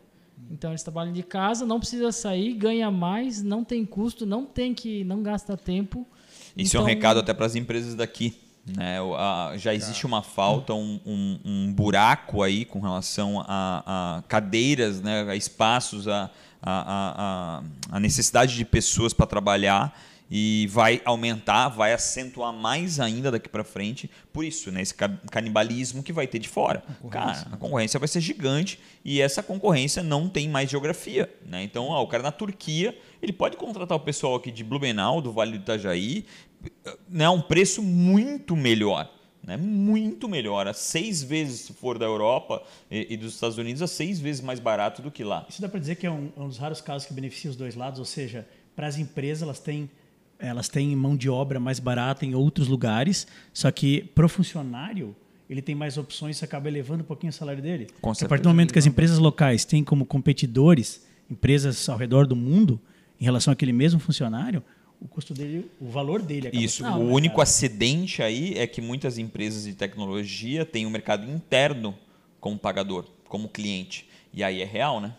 Então, 0.51 0.69
eles 0.71 0.83
trabalham 0.83 1.11
de 1.11 1.23
casa, 1.23 1.65
não 1.65 1.79
precisa 1.79 2.11
sair, 2.11 2.53
ganha 2.53 2.91
mais, 2.91 3.41
não 3.41 3.63
tem 3.63 3.83
custo, 3.85 4.25
não 4.25 4.45
tem 4.45 4.73
que, 4.73 5.03
não 5.03 5.23
gasta 5.23 5.57
tempo. 5.57 6.05
Isso 6.55 6.77
é 6.77 6.79
um 6.79 6.83
Então, 6.83 6.95
recado 6.95 7.19
até 7.19 7.33
para 7.33 7.45
as 7.45 7.55
empresas 7.55 7.95
daqui. 7.95 8.37
Né? 8.65 8.97
Já 9.57 9.73
existe 9.73 10.01
Tá. 10.01 10.07
uma 10.07 10.21
falta, 10.21 10.73
um, 10.73 10.99
um- 11.05 11.39
um 11.45 11.73
buraco 11.73 12.43
aí 12.43 12.65
com 12.65 12.79
relação 12.79 13.43
a, 13.47 14.17
a 14.17 14.21
cadeiras, 14.23 15.01
né? 15.01 15.23
a 15.29 15.35
espaços, 15.35 16.07
a- 16.07 16.29
a- 16.61 17.63
a 17.91 17.99
necessidade 17.99 18.55
de 18.55 18.65
pessoas 18.65 19.13
para 19.13 19.25
trabalhar 19.25 19.97
e 20.29 20.67
vai 20.69 21.01
aumentar, 21.05 21.69
vai 21.69 21.93
acentuar 21.93 22.51
mais 22.53 22.99
ainda 22.99 23.31
daqui 23.31 23.47
para 23.47 23.63
frente. 23.63 24.09
Por 24.33 24.43
isso, 24.43 24.71
né? 24.71 24.81
esse 24.81 24.93
ca- 24.93 25.17
canibalismo 25.31 26.03
que 26.03 26.11
vai 26.11 26.27
ter 26.27 26.39
de 26.39 26.49
fora. 26.49 26.83
Cara, 27.09 27.47
a 27.51 27.57
concorrência 27.57 27.99
vai 27.99 28.07
ser 28.07 28.19
gigante 28.19 28.79
e 29.05 29.21
essa 29.21 29.41
concorrência 29.41 30.03
não 30.03 30.27
tem 30.27 30.49
mais 30.49 30.69
geografia. 30.69 31.33
Né? 31.45 31.63
Então, 31.63 31.85
ó, 31.85 32.03
o 32.03 32.07
cara 32.07 32.23
na 32.23 32.31
Turquia, 32.31 32.97
ele 33.21 33.31
pode 33.31 33.55
contratar 33.57 33.97
o 33.97 34.01
pessoal 34.01 34.35
aqui 34.35 34.51
de 34.51 34.63
Blumenau, 34.63 35.21
do 35.21 35.31
Vale 35.31 35.51
do 35.51 35.57
Itajaí, 35.61 36.25
né, 37.07 37.25
a 37.25 37.31
um 37.31 37.41
preço 37.41 37.81
muito 37.81 38.55
melhor. 38.55 39.13
Né, 39.43 39.55
muito 39.55 40.27
melhor, 40.27 40.67
a 40.67 40.73
seis 40.73 41.23
vezes 41.23 41.61
se 41.61 41.73
for 41.73 41.97
da 41.97 42.05
Europa 42.05 42.61
e, 42.91 43.13
e 43.13 43.15
dos 43.15 43.33
Estados 43.35 43.57
Unidos, 43.57 43.81
a 43.81 43.87
seis 43.87 44.19
vezes 44.19 44.41
mais 44.41 44.59
barato 44.59 45.01
do 45.01 45.09
que 45.09 45.23
lá. 45.23 45.45
Isso 45.47 45.61
dá 45.61 45.69
para 45.69 45.79
dizer 45.79 45.95
que 45.95 46.05
é 46.05 46.11
um, 46.11 46.29
é 46.35 46.41
um 46.41 46.49
dos 46.49 46.57
raros 46.57 46.81
casos 46.81 47.07
que 47.07 47.13
beneficia 47.13 47.49
os 47.49 47.55
dois 47.55 47.73
lados, 47.73 47.97
ou 47.97 48.03
seja, 48.03 48.45
para 48.75 48.87
as 48.87 48.97
empresas 48.97 49.43
elas 49.43 49.59
têm 49.59 49.89
elas 50.39 50.69
têm 50.69 50.95
mão 50.95 51.15
de 51.15 51.29
obra 51.29 51.59
mais 51.59 51.79
barata 51.79 52.25
em 52.25 52.35
outros 52.35 52.67
lugares, 52.67 53.27
só 53.53 53.71
que 53.71 54.03
para 54.15 54.25
o 54.25 54.29
funcionário 54.29 55.15
ele 55.49 55.61
tem 55.61 55.73
mais 55.73 55.97
opções, 55.97 56.35
isso 56.35 56.45
acaba 56.45 56.67
elevando 56.67 57.03
um 57.03 57.05
pouquinho 57.05 57.29
o 57.29 57.33
salário 57.33 57.61
dele. 57.61 57.87
Com 58.01 58.11
Porque 58.11 58.25
a 58.25 58.27
partir 58.27 58.27
certeza. 58.27 58.41
do 58.43 58.49
momento 58.49 58.73
que 58.73 58.79
as 58.79 58.85
empresas 58.85 59.17
locais 59.17 59.63
têm 59.63 59.83
como 59.83 60.05
competidores 60.05 61.05
empresas 61.29 61.87
ao 61.89 61.97
redor 61.97 62.27
do 62.27 62.35
mundo 62.35 62.79
em 63.19 63.23
relação 63.23 63.51
àquele 63.51 63.73
mesmo 63.73 63.99
funcionário, 63.99 64.63
o 64.99 65.07
custo 65.07 65.33
dele, 65.33 65.69
o 65.79 65.89
valor 65.89 66.21
dele 66.21 66.47
acaba 66.47 66.63
Isso. 66.63 66.85
o 66.85 67.11
único 67.11 67.35
cara? 67.35 67.43
acidente 67.43 68.21
aí 68.21 68.53
é 68.57 68.65
que 68.65 68.81
muitas 68.81 69.17
empresas 69.17 69.63
de 69.63 69.73
tecnologia 69.73 70.65
têm 70.65 70.85
um 70.85 70.89
mercado 70.89 71.29
interno 71.29 71.95
como 72.39 72.57
pagador, 72.57 73.05
como 73.27 73.47
cliente. 73.47 74.07
E 74.33 74.43
aí 74.43 74.61
é 74.61 74.65
real, 74.65 74.99
né? 74.99 75.15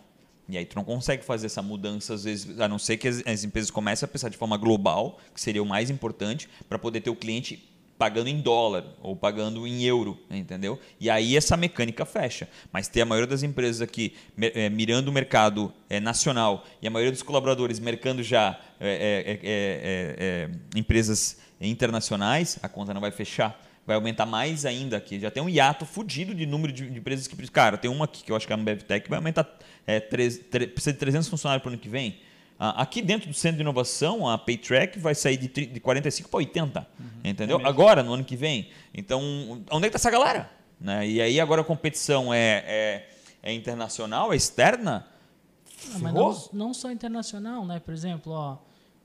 E 0.49 0.57
aí 0.57 0.65
tu 0.65 0.75
não 0.75 0.83
consegue 0.83 1.23
fazer 1.23 1.45
essa 1.45 1.61
mudança, 1.61 2.15
às 2.15 2.23
vezes, 2.23 2.59
a 2.59 2.67
não 2.67 2.79
ser 2.79 2.97
que 2.97 3.07
as, 3.07 3.21
as 3.25 3.43
empresas 3.43 3.69
comecem 3.69 4.05
a 4.05 4.09
pensar 4.09 4.29
de 4.29 4.37
forma 4.37 4.57
global, 4.57 5.19
que 5.33 5.39
seria 5.39 5.61
o 5.61 5.65
mais 5.65 5.89
importante, 5.89 6.49
para 6.67 6.79
poder 6.79 7.01
ter 7.01 7.11
o 7.11 7.15
cliente 7.15 7.69
pagando 7.99 8.29
em 8.29 8.39
dólar 8.39 8.85
ou 9.01 9.13
pagando 9.13 9.67
em 9.67 9.83
euro, 9.83 10.17
entendeu? 10.31 10.79
E 11.01 11.09
aí 11.09 11.35
essa 11.35 11.57
mecânica 11.57 12.05
fecha. 12.05 12.47
Mas 12.71 12.87
ter 12.87 13.01
a 13.01 13.05
maioria 13.05 13.27
das 13.27 13.43
empresas 13.43 13.81
aqui 13.81 14.15
eh, 14.39 14.69
mirando 14.69 15.09
o 15.09 15.11
mercado 15.11 15.71
eh, 15.89 15.99
nacional 15.99 16.65
e 16.81 16.87
a 16.87 16.89
maioria 16.89 17.11
dos 17.11 17.21
colaboradores 17.21 17.77
mercando 17.77 18.23
já 18.23 18.57
eh, 18.79 20.49
empresas 20.73 21.37
internacionais, 21.59 22.57
a 22.63 22.69
conta 22.69 22.93
não 22.93 23.01
vai 23.01 23.11
fechar. 23.11 23.68
Vai 23.89 23.95
aumentar 23.95 24.27
mais 24.27 24.67
ainda 24.67 24.97
aqui. 24.97 25.19
Já 25.19 25.31
tem 25.31 25.41
um 25.41 25.49
hiato 25.49 25.83
fudido 25.83 26.35
de 26.35 26.45
número 26.45 26.71
de, 26.71 26.87
de 26.87 26.99
empresas 26.99 27.25
que 27.25 27.35
precisam. 27.35 27.55
Cara, 27.55 27.75
tem 27.75 27.89
uma 27.89 28.05
aqui 28.05 28.23
que 28.23 28.31
eu 28.31 28.35
acho 28.35 28.45
que 28.45 28.53
é 28.53 28.55
a 28.55 28.59
Ambevtech 28.59 29.03
que 29.05 29.09
vai 29.09 29.17
aumentar. 29.17 29.49
É, 29.87 29.99
três, 29.99 30.37
tre- 30.37 30.67
precisa 30.67 30.93
de 30.93 30.99
300 30.99 31.27
funcionários 31.27 31.63
para 31.63 31.71
o 31.71 31.73
ano 31.73 31.81
que 31.81 31.89
vem. 31.89 32.19
Ah, 32.59 32.83
aqui 32.83 33.01
dentro 33.01 33.27
do 33.27 33.33
centro 33.33 33.55
de 33.57 33.63
inovação, 33.63 34.29
a 34.29 34.37
Paytrack 34.37 34.99
vai 34.99 35.15
sair 35.15 35.37
de, 35.37 35.47
de 35.47 35.79
45 35.79 36.29
para 36.29 36.37
80. 36.37 36.87
Entendeu? 37.23 37.59
Agora, 37.65 38.03
no 38.03 38.13
ano 38.13 38.23
que 38.23 38.35
vem. 38.35 38.69
Então, 38.93 39.63
onde 39.71 39.87
é 39.87 39.89
que 39.89 39.97
está 39.97 40.07
essa 40.07 40.11
galera? 40.15 40.51
Né? 40.79 41.07
E 41.09 41.19
aí, 41.19 41.39
agora 41.39 41.61
a 41.61 41.65
competição 41.65 42.31
é, 42.31 42.63
é, 42.67 43.09
é 43.41 43.51
internacional, 43.51 44.31
é 44.31 44.35
externa. 44.35 45.07
Ah, 45.95 45.97
mas 45.99 46.13
não, 46.13 46.49
não 46.53 46.73
só 46.75 46.91
internacional, 46.91 47.65
né? 47.65 47.79
Por 47.83 47.91
exemplo, 47.91 48.33
ó, 48.33 48.57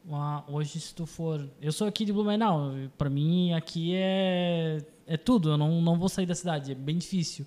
uma- 0.06 0.44
hoje 0.48 0.78
se 0.80 0.94
tu 0.94 1.06
for, 1.06 1.48
eu 1.60 1.72
sou 1.72 1.86
aqui 1.86 2.04
de 2.04 2.12
Blumenau, 2.12 2.72
para 2.98 3.08
mim 3.10 3.52
aqui 3.52 3.92
é 3.94 4.78
é 5.06 5.16
tudo, 5.18 5.50
eu 5.50 5.58
não, 5.58 5.82
não 5.82 5.98
vou 5.98 6.08
sair 6.08 6.24
da 6.26 6.34
cidade, 6.34 6.72
é 6.72 6.74
bem 6.74 6.96
difícil. 6.96 7.46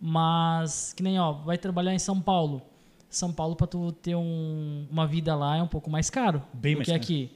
Mas 0.00 0.92
que 0.92 1.02
nem 1.02 1.18
ó, 1.18 1.32
vai 1.32 1.56
trabalhar 1.58 1.92
em 1.94 1.98
São 1.98 2.20
Paulo. 2.20 2.62
São 3.08 3.32
Paulo 3.32 3.54
para 3.56 3.66
tu 3.66 3.92
ter 3.92 4.14
um- 4.16 4.86
uma 4.90 5.06
vida 5.06 5.34
lá 5.34 5.56
é 5.56 5.62
um 5.62 5.66
pouco 5.68 5.90
mais 5.90 6.08
caro 6.10 6.42
Bem 6.52 6.74
do 6.74 6.78
mais 6.78 6.86
que 6.86 6.92
caro. 6.92 7.02
aqui. 7.02 7.30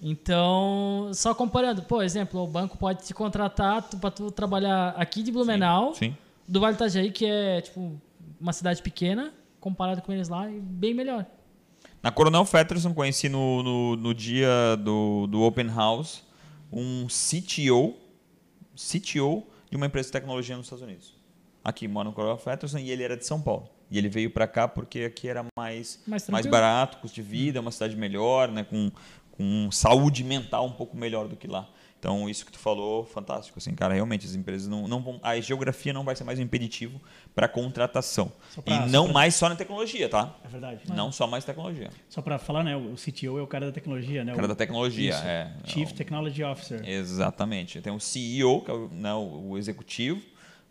Então, 0.00 1.10
só 1.14 1.34
comparando, 1.34 1.82
por 1.82 2.02
exemplo, 2.04 2.40
o 2.42 2.46
banco 2.46 2.76
pode 2.76 3.04
te 3.04 3.14
contratar 3.14 3.82
para 3.82 4.10
tu 4.10 4.30
trabalhar 4.30 4.90
aqui 4.90 5.22
de 5.22 5.32
Blumenau, 5.32 5.94
Sim. 5.94 6.16
do 6.46 6.60
Vale 6.60 6.74
do 6.74 6.76
Itajaí, 6.76 7.10
que 7.10 7.24
é 7.24 7.60
tipo 7.60 8.00
uma 8.40 8.52
cidade 8.52 8.82
pequena, 8.82 9.32
comparado 9.60 10.02
com 10.02 10.12
eles 10.12 10.28
lá, 10.28 10.50
e 10.50 10.60
bem 10.60 10.92
melhor. 10.94 11.24
Na 12.02 12.10
Coronel 12.10 12.44
Fetterson, 12.44 12.92
conheci 12.92 13.28
no, 13.28 13.62
no, 13.62 13.96
no 13.96 14.12
dia 14.12 14.76
do, 14.76 15.28
do 15.28 15.42
Open 15.42 15.68
House 15.68 16.24
um 16.72 17.06
CTO, 17.06 17.94
CTO 18.74 19.46
de 19.70 19.76
uma 19.76 19.86
empresa 19.86 20.08
de 20.08 20.12
tecnologia 20.12 20.56
nos 20.56 20.66
Estados 20.66 20.82
Unidos. 20.82 21.14
Aqui 21.62 21.86
mora 21.86 22.08
no 22.08 22.14
Coronel 22.14 22.38
Fetterson 22.38 22.78
e 22.78 22.90
ele 22.90 23.04
era 23.04 23.16
de 23.16 23.24
São 23.24 23.40
Paulo. 23.40 23.68
E 23.88 23.98
ele 23.98 24.08
veio 24.08 24.30
para 24.30 24.48
cá 24.48 24.66
porque 24.66 25.04
aqui 25.04 25.28
era 25.28 25.44
mais, 25.56 26.00
Mais 26.04 26.28
mais 26.28 26.46
barato, 26.46 26.98
custo 26.98 27.14
de 27.14 27.22
vida, 27.22 27.60
uma 27.60 27.70
cidade 27.70 27.94
melhor, 27.94 28.50
né, 28.50 28.64
com, 28.64 28.90
com 29.30 29.70
saúde 29.70 30.24
mental 30.24 30.66
um 30.66 30.72
pouco 30.72 30.96
melhor 30.96 31.28
do 31.28 31.36
que 31.36 31.46
lá. 31.46 31.68
Então, 32.02 32.28
isso 32.28 32.44
que 32.44 32.50
tu 32.50 32.58
falou, 32.58 33.04
fantástico. 33.06 33.60
Assim, 33.60 33.76
cara, 33.76 33.94
realmente, 33.94 34.26
as 34.26 34.34
empresas 34.34 34.66
não, 34.66 34.88
não 34.88 35.00
vão. 35.00 35.20
A 35.22 35.38
geografia 35.38 35.92
não 35.92 36.02
vai 36.02 36.16
ser 36.16 36.24
mais 36.24 36.36
um 36.40 36.42
impeditivo 36.42 37.00
para 37.32 37.46
contratação. 37.46 38.32
Pra- 38.64 38.74
e 38.74 38.90
não 38.90 39.04
pra- 39.04 39.12
mais 39.14 39.36
só 39.36 39.48
na 39.48 39.54
tecnologia, 39.54 40.08
tá? 40.08 40.34
É 40.44 40.48
verdade. 40.48 40.80
Não 40.88 41.12
só 41.12 41.28
mais 41.28 41.44
tecnologia. 41.44 41.90
Só 42.08 42.20
para 42.20 42.40
falar, 42.40 42.64
né, 42.64 42.74
o 42.76 42.96
CTO 42.96 43.38
é 43.38 43.42
o 43.42 43.46
cara 43.46 43.66
da 43.66 43.72
tecnologia, 43.72 44.24
né? 44.24 44.32
O 44.32 44.34
cara 44.34 44.48
da 44.48 44.56
tecnologia, 44.56 45.10
Isso. 45.10 45.24
é. 45.24 45.52
Chief 45.64 45.92
É 45.92 45.94
Technology 45.94 46.42
Officer. 46.42 46.82
Exatamente. 46.84 47.80
Tem 47.80 47.92
o 47.92 48.00
CEO, 48.00 48.62
que 48.62 48.70
é 48.72 48.74
o, 48.74 48.88
né, 48.88 49.14
o 49.14 49.56
executivo, 49.56 50.20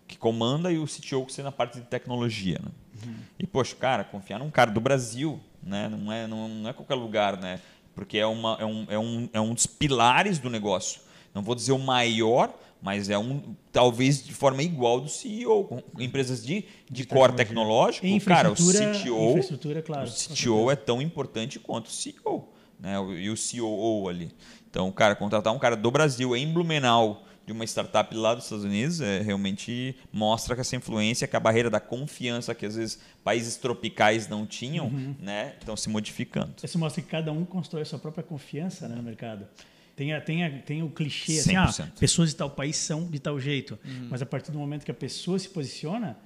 que 0.05 0.17
comanda, 0.17 0.69
e 0.69 0.77
o 0.79 0.85
CTO, 0.85 1.25
que 1.25 1.31
seria 1.31 1.45
na 1.45 1.53
parte 1.53 1.79
de 1.79 1.85
tecnologia. 1.85 2.59
Né? 2.61 3.13
E, 3.39 3.47
poxa, 3.47 3.73
cara, 3.73 4.03
confiar 4.03 4.37
num 4.37 4.51
cara 4.51 4.69
do 4.69 4.81
Brasil, 4.81 5.39
né? 5.63 5.87
não, 5.87 6.11
é, 6.11 6.27
não, 6.27 6.49
não 6.49 6.69
é 6.69 6.73
qualquer 6.73 6.95
lugar, 6.95 7.37
né? 7.37 7.61
porque 7.95 8.17
é, 8.17 8.25
uma, 8.25 8.57
é, 8.59 8.65
um, 8.65 8.85
é, 8.89 8.99
um, 8.99 9.29
é 9.31 9.39
um 9.39 9.53
dos 9.53 9.65
pilares 9.65 10.37
do 10.37 10.49
negócio. 10.49 11.09
Não 11.33 11.41
vou 11.41 11.55
dizer 11.55 11.71
o 11.71 11.79
maior, 11.79 12.53
mas 12.81 13.09
é 13.09 13.17
um 13.17 13.55
talvez 13.71 14.23
de 14.23 14.33
forma 14.33 14.61
igual 14.63 14.99
do 14.99 15.09
CEO. 15.09 15.63
Com 15.65 15.81
empresas 15.99 16.43
de, 16.43 16.65
de 16.89 17.05
core 17.05 17.33
tecnológico, 17.33 18.05
cara, 18.25 18.49
o 18.49 18.53
infraestrutura- 18.53 18.93
CTO, 18.99 19.29
infraestrutura, 19.29 19.81
claro, 19.81 20.07
o 20.09 20.11
CTO 20.11 20.71
é 20.71 20.75
tão 20.75 21.01
importante 21.01 21.59
quanto 21.59 21.87
o 21.87 21.91
CEO, 21.91 22.49
né? 22.79 22.95
E 23.19 23.29
o 23.29 23.35
COO 23.35 24.09
ali. 24.09 24.31
Então, 24.69 24.91
cara, 24.91 25.15
contratar 25.15 25.53
um 25.53 25.59
cara 25.59 25.75
do 25.75 25.91
Brasil 25.91 26.35
em 26.35 26.51
Blumenau, 26.51 27.23
de 27.25 27.31
de 27.43 27.51
uma 27.51 27.65
startup 27.65 28.15
lá 28.15 28.35
dos 28.35 28.43
Estados 28.45 28.63
Unidos, 28.63 29.01
é, 29.01 29.19
realmente 29.19 29.95
mostra 30.13 30.53
que 30.55 30.61
essa 30.61 30.75
influência, 30.75 31.27
que 31.27 31.35
a 31.35 31.39
barreira 31.39 31.71
da 31.71 31.79
confiança 31.79 32.53
que 32.53 32.65
às 32.67 32.75
vezes 32.75 32.99
países 33.23 33.57
tropicais 33.57 34.27
não 34.29 34.45
tinham, 34.45 34.85
Uhum. 34.85 35.15
né, 35.19 35.55
estão 35.59 35.75
se 35.75 35.89
modificando. 35.89 36.53
Isso 36.63 36.77
mostra 36.77 37.01
que 37.01 37.09
cada 37.09 37.31
um 37.31 37.43
constrói 37.43 37.81
a 37.81 37.85
sua 37.85 37.97
própria 37.99 38.23
confiança 38.23 38.87
né, 38.87 38.95
no 38.95 39.01
mercado. 39.03 39.47
Tem, 39.95 40.13
a, 40.13 40.21
tem, 40.21 40.43
a, 40.43 40.49
tem 40.61 40.81
o 40.83 40.89
clichê, 40.89 41.39
assim, 41.39 41.55
ah, 41.55 41.65
100%. 41.67 41.91
pessoas 41.99 42.29
de 42.29 42.35
tal 42.35 42.49
país 42.49 42.75
são 42.77 43.05
de 43.09 43.19
tal 43.19 43.39
jeito. 43.39 43.77
Mas 44.09 44.21
a 44.21 44.25
partir 44.25 44.51
do 44.51 44.57
momento 44.57 44.83
que 44.85 44.91
a 44.91 44.95
pessoa 44.95 45.37
se 45.37 45.49
posiciona, 45.49 46.17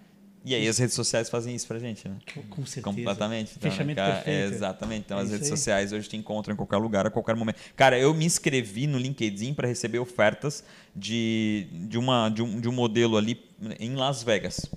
E 0.45 0.53
aí 0.53 0.67
as 0.67 0.77
redes 0.77 0.93
sociais 0.93 1.27
fazem 1.29 1.55
isso 1.55 1.65
pra 1.67 1.79
gente, 1.79 2.07
né? 2.07 2.17
com 2.51 2.63
certeza. 2.65 2.81
Completamente. 2.83 3.53
Então, 3.57 3.67
né, 3.67 3.75
Fechamento 3.75 3.95
cara, 3.97 4.15
perfeito. 4.17 4.37
é, 4.53 4.55
exatamente. 4.55 5.01
Então, 5.05 5.17
É 5.17 5.21
as 5.23 5.31
redes 5.31 5.49
aí. 5.51 5.57
sociais 5.57 5.91
hoje 5.91 6.07
te 6.07 6.15
encontram 6.15 6.53
em 6.53 6.55
qualquer 6.55 6.77
lugar, 6.77 7.07
a 7.07 7.09
qualquer 7.09 7.35
momento. 7.35 7.57
Cara, 7.75 7.97
eu 7.97 8.13
me 8.13 8.23
inscrevi 8.25 8.85
no 8.85 8.99
LinkedIn 8.99 9.55
para 9.55 9.67
receber 9.67 9.97
ofertas 9.97 10.63
de, 10.95 11.67
de, 11.89 11.97
uma, 11.97 12.29
de, 12.29 12.43
um, 12.43 12.61
de 12.61 12.69
um 12.69 12.71
modelo 12.71 13.17
ali 13.17 13.43
em 13.79 13.95
Las 13.95 14.21
Vegas. 14.21 14.69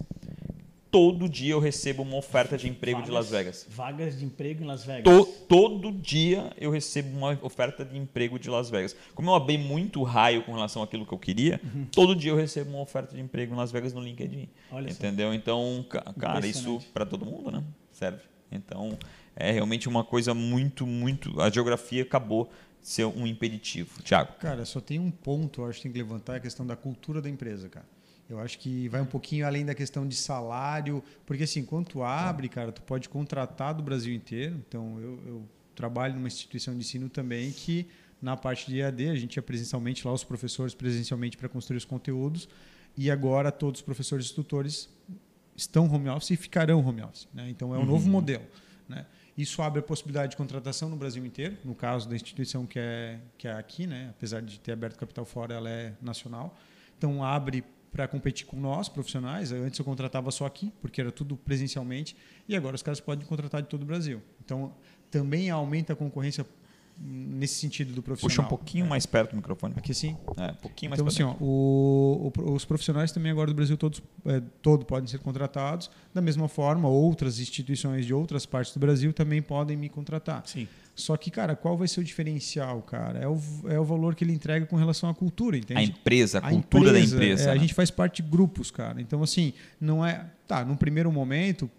Todo 0.91 1.29
dia 1.29 1.53
eu 1.53 1.61
recebo 1.61 2.03
uma 2.03 2.17
oferta 2.17 2.57
de 2.57 2.67
emprego 2.69 3.03
de 3.03 3.11
Las 3.11 3.29
Vegas. 3.31 3.67
Vagas 3.69 4.19
de 4.19 4.25
emprego 4.25 4.63
em 4.65 4.67
Las 4.67 4.85
Vegas. 4.85 5.05
To- 5.05 5.27
todo 5.47 5.93
dia 5.93 6.51
eu 6.59 6.71
recebo 6.71 7.15
uma 7.17 7.39
oferta 7.43 7.85
de 7.85 7.99
emprego 7.99 8.39
de 8.39 8.49
Las 8.49 8.71
Vegas. 8.71 8.97
Como 9.15 9.31
eu 9.31 9.35
abri 9.35 9.59
muito 9.59 10.03
raio 10.03 10.43
com 10.45 10.53
relação 10.53 10.83
àquilo 10.83 11.05
que 11.05 11.13
eu 11.13 11.19
queria, 11.19 11.61
todo 11.93 12.17
dia 12.17 12.31
eu 12.31 12.37
recebo 12.37 12.71
uma 12.71 12.81
oferta 12.81 13.15
de 13.15 13.21
emprego 13.21 13.53
em 13.53 13.57
Las 13.57 13.71
Vegas 13.71 13.93
no 13.93 14.01
LinkedIn. 14.01 14.39
Uhum. 14.39 14.49
Olha 14.79 14.89
só. 14.91 14.95
entendeu? 14.95 15.35
Então, 15.35 15.85
ca- 15.91 16.15
cara, 16.19 16.47
isso 16.47 16.81
para 16.95 17.05
todo 17.05 17.27
mundo, 17.27 17.51
né? 17.51 17.63
Serve. 17.93 18.23
Então, 18.51 18.97
é 19.37 19.51
realmente 19.53 19.89
uma 19.91 20.03
coisa 20.03 20.33
muito, 20.33 20.87
muito. 20.87 21.39
A 21.39 21.51
geografia 21.51 22.03
acabou 22.03 22.49
de 22.81 22.89
ser 22.89 23.05
um 23.05 23.27
impeditivo. 23.27 24.03
Tiago. 24.03 24.33
Cara, 24.41 24.65
só 24.65 24.81
tem 24.81 24.99
um 24.99 25.11
ponto, 25.11 25.61
eu 25.61 25.67
acho 25.67 25.79
que 25.79 25.83
tem 25.83 25.93
que 25.93 25.99
levantar, 25.99 26.33
é 26.33 26.37
a 26.39 26.41
questão 26.41 26.67
da 26.67 26.75
cultura 26.77 27.21
da 27.21 27.29
empresa, 27.29 27.69
cara. 27.69 27.85
Eu 28.29 28.39
acho 28.39 28.59
que 28.59 28.89
vai 28.89 29.01
um 29.01 29.07
pouquinho 29.07 29.47
além 29.47 29.65
da 29.65 29.75
questão 29.75 30.07
de 30.07 30.15
salário, 30.15 31.03
porque 31.25 31.45
assim, 31.45 31.65
quando 31.65 31.89
tu 31.89 32.03
abre, 32.03 32.49
cara, 32.49 32.71
tu 32.71 32.83
pode 32.83 33.09
contratar 33.09 33.73
do 33.75 33.83
Brasil 33.83 34.15
inteiro. 34.15 34.63
Então, 34.69 35.01
eu, 35.01 35.21
eu 35.27 35.49
trabalho 35.75 36.15
numa 36.15 36.29
instituição 36.29 36.75
de 36.75 36.81
ensino 36.81 37.09
também 37.09 37.51
que 37.53 37.87
na 38.21 38.37
parte 38.37 38.67
de 38.67 38.81
EAD, 38.81 39.11
a 39.11 39.15
gente 39.15 39.37
ia 39.37 39.43
presencialmente 39.43 40.07
lá, 40.07 40.13
os 40.13 40.25
professores 40.25 40.75
presencialmente 40.75 41.37
para 41.37 41.49
construir 41.49 41.77
os 41.77 41.85
conteúdos, 41.85 42.49
e 42.97 43.11
agora 43.11 43.53
todos 43.53 43.81
os 43.81 43.85
professores 43.85 44.27
e 44.27 44.35
tutores 44.35 44.89
estão 45.57 45.91
home 45.91 46.09
office 46.09 46.31
e 46.33 46.37
ficarão 46.37 46.85
home 46.85 47.03
office. 47.03 47.29
Né? 47.33 47.49
Então, 47.49 47.75
é 47.75 47.79
um 47.79 47.87
novo 47.87 48.09
modelo. 48.09 48.45
Né? 48.89 49.07
Isso 49.37 49.63
abre 49.63 49.81
a 49.81 49.83
possibilidade 49.83 50.33
de 50.33 50.37
contratação 50.37 50.89
no 50.89 50.97
Brasil 50.97 51.25
inteiro, 51.25 51.57
no 51.65 51.75
caso 51.75 52.09
da 52.09 52.17
instituição 52.17 52.67
que 52.67 52.79
é, 52.79 53.21
que 53.37 53.47
é 53.47 53.53
aqui, 53.53 53.87
né? 53.87 54.09
apesar 54.11 54.43
de 54.43 54.59
ter 54.59 54.73
aberto 54.73 54.99
capital 54.99 55.25
fora, 55.25 55.55
ela 55.55 55.71
é 55.71 55.95
nacional. 56.03 56.57
Então, 56.97 57.23
abre 57.23 57.65
para 57.93 58.07
competir 58.09 58.47
com 58.47 58.59
nós, 58.59 58.89
profissionais. 58.89 59.51
Antes 59.53 59.79
eu 59.79 59.85
contratava 59.85 60.31
só 60.31 60.47
aqui, 60.47 60.73
porque 60.81 61.01
era 61.01 61.11
tudo 61.13 61.37
presencialmente, 61.37 62.17
e 62.49 62.55
agora 62.57 62.77
os 62.77 62.83
caras 62.83 63.01
podem 63.01 63.27
contratar 63.27 63.63
de 63.63 63.69
todo 63.69 63.83
o 63.83 63.87
Brasil. 63.87 64.21
Então, 64.45 64.73
também 65.11 65.51
aumenta 65.51 65.93
a 65.95 65.97
concorrência 65.97 66.45
nesse 67.01 67.55
sentido 67.55 67.93
do 67.95 68.03
profissional. 68.03 68.37
Puxa 68.37 68.43
um 68.43 68.49
pouquinho 68.49 68.85
mais 68.85 69.07
perto 69.07 69.31
do 69.31 69.37
microfone. 69.37 69.73
Aqui 69.77 69.95
sim. 69.95 70.17
É, 70.37 70.51
um 70.51 70.55
pouquinho 70.57 70.91
mais 70.91 71.01
Então, 71.01 71.07
assim, 71.09 71.23
ó, 71.23 71.33
o- 71.41 72.33
o- 72.37 72.53
os 72.55 72.65
profissionais 72.65 73.13
também 73.13 73.31
agora 73.31 73.47
do 73.49 73.55
Brasil 73.55 73.77
todos, 73.77 74.03
é, 74.27 74.43
todo 74.61 74.85
podem 74.85 75.07
ser 75.09 75.19
contratados. 75.21 75.89
Da 76.13 76.21
mesma 76.21 76.49
forma, 76.49 76.89
outras 76.89 77.39
instituições 77.39 78.05
de 78.05 78.13
outras 78.13 78.45
partes 78.45 78.75
do 78.75 78.81
Brasil 78.81 79.13
também 79.13 79.41
podem 79.41 79.77
me 79.77 79.89
contratar. 79.89 80.43
Sim. 80.45 80.67
Só 80.99 81.17
que, 81.17 81.31
cara, 81.31 81.55
qual 81.55 81.77
vai 81.77 81.87
ser 81.87 82.01
o 82.01 82.05
diferencial, 82.05 82.83
cara? 82.83 83.21
É 83.21 83.29
o, 83.29 83.41
é 83.69 83.79
o 83.79 83.85
valor 83.85 84.15
que 84.17 84.25
ele 84.25 84.33
entrega 84.33 84.67
com 84.67 84.75
relação 84.77 85.09
à 85.09 85.15
cultura, 85.15 85.57
entende? 85.57 85.79
A 85.79 85.83
empresa, 85.85 86.39
a 86.39 86.51
cultura 86.51 86.93
da 86.93 86.99
empresa. 87.01 87.45
é, 87.49 87.51
a 87.53 87.55
né? 87.55 87.61
gente 87.61 87.73
faz 87.73 87.91
parte 87.91 88.21
de 88.23 88.29
grupos, 88.29 88.71
cara. 88.71 89.01
Então, 89.01 89.23
assim, 89.23 89.53
não 89.81 90.05
é. 90.05 90.27
Tá, 90.47 90.65
num 90.65 90.75
primeiro 90.77 91.13
momento, 91.13 91.71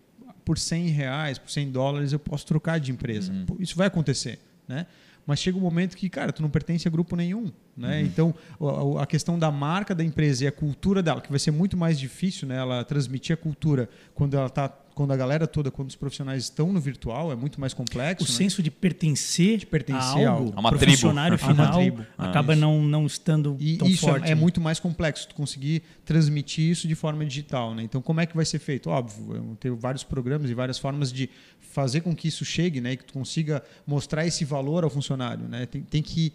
por 0.46 0.58
100 0.58 0.88
reais, 0.88 1.38
por 1.38 1.50
100 1.52 1.70
dólares, 1.72 2.14
eu 2.14 2.20
posso 2.20 2.46
trocar 2.46 2.80
de 2.80 2.92
empresa. 2.92 3.32
Uhum. 3.34 3.58
Isso 3.60 3.76
vai 3.76 3.88
acontecer, 3.88 4.40
né? 4.68 4.86
Mas 5.28 5.40
chega 5.40 5.58
um 5.58 5.62
momento 5.62 5.96
que, 5.98 6.10
cara, 6.10 6.32
tu 6.32 6.42
não 6.42 6.50
pertence 6.50 6.88
a 6.88 6.92
grupo 6.92 7.16
nenhum, 7.16 7.44
Uhum. 7.44 7.52
né? 7.78 8.02
Então, 8.02 8.34
o- 8.60 8.98
a, 8.98 9.04
a 9.04 9.06
questão 9.06 9.38
da 9.38 9.52
marca 9.52 9.94
da 9.94 10.04
empresa 10.04 10.46
e 10.46 10.48
a 10.48 10.52
cultura 10.52 11.04
dela, 11.04 11.20
que 11.22 11.30
vai 11.30 11.40
ser 11.40 11.52
muito 11.52 11.76
mais 11.78 12.00
difícil, 12.00 12.48
né? 12.48 12.56
Ela 12.58 12.84
transmitir 12.84 13.34
a 13.34 13.38
cultura 13.38 13.88
quando 14.16 14.36
ela 14.38 14.50
tá, 14.50 14.70
quando 15.00 15.14
a 15.14 15.16
galera 15.16 15.48
toda, 15.48 15.72
quando 15.72 15.88
os 15.88 15.96
profissionais 15.96 16.44
estão 16.44 16.74
no 16.74 16.80
virtual, 16.82 17.32
é 17.32 17.36
muito 17.36 17.58
mais 17.58 17.74
complexo. 17.74 18.26
O 18.26 18.28
né? 18.28 18.34
senso 18.36 18.62
de 18.62 18.70
pertencer, 18.70 19.58
De 19.60 19.66
pertencer 19.66 20.28
a 20.28 20.32
algo. 20.32 20.52
A 20.54 20.60
uma 20.60 20.70
pro 20.72 20.78
tribo. 20.78 20.92
funcionário 20.92 21.38
A 21.42 21.46
uma 21.48 21.54
final, 21.56 21.80
tribo. 21.80 22.06
Ah, 22.18 22.30
acaba 22.30 22.52
isso. 22.52 22.60
não, 22.62 22.82
não 22.84 23.06
estando 23.06 23.56
E 23.62 23.78
tão 23.78 23.88
isso 23.88 24.06
é- 24.06 24.10
forte. 24.12 24.26
é, 24.26 24.30
né? 24.30 24.36
muito 24.36 24.60
mais 24.60 24.78
complexo, 24.78 25.30
tu 25.30 25.36
conseguir 25.36 25.84
transmitir 26.04 26.70
isso 26.70 26.86
de 26.86 26.96
forma 26.96 27.26
digital. 27.26 27.74
Né? 27.74 27.84
Então, 27.84 28.02
como 28.02 28.20
é 28.20 28.26
que 28.26 28.36
vai 28.36 28.44
ser 28.44 28.60
feito? 28.60 28.90
Óbvio, 28.90 29.36
eu 29.38 29.58
tenho 29.58 29.78
vários 29.78 30.04
programas 30.04 30.50
e 30.50 30.54
várias 30.54 30.78
formas 30.78 31.14
de 31.14 31.30
fazer 31.62 32.02
com 32.02 32.14
que 32.14 32.28
isso 32.28 32.44
chegue 32.44 32.82
né? 32.82 32.92
e 32.92 32.98
que 32.98 33.06
tu 33.06 33.14
consiga 33.14 33.64
mostrar 33.88 34.28
esse 34.28 34.44
valor 34.44 34.84
ao 34.84 34.90
funcionário. 34.90 35.48
Né? 35.48 35.66
Tem, 35.66 35.82
tem 35.82 36.02
que. 36.02 36.34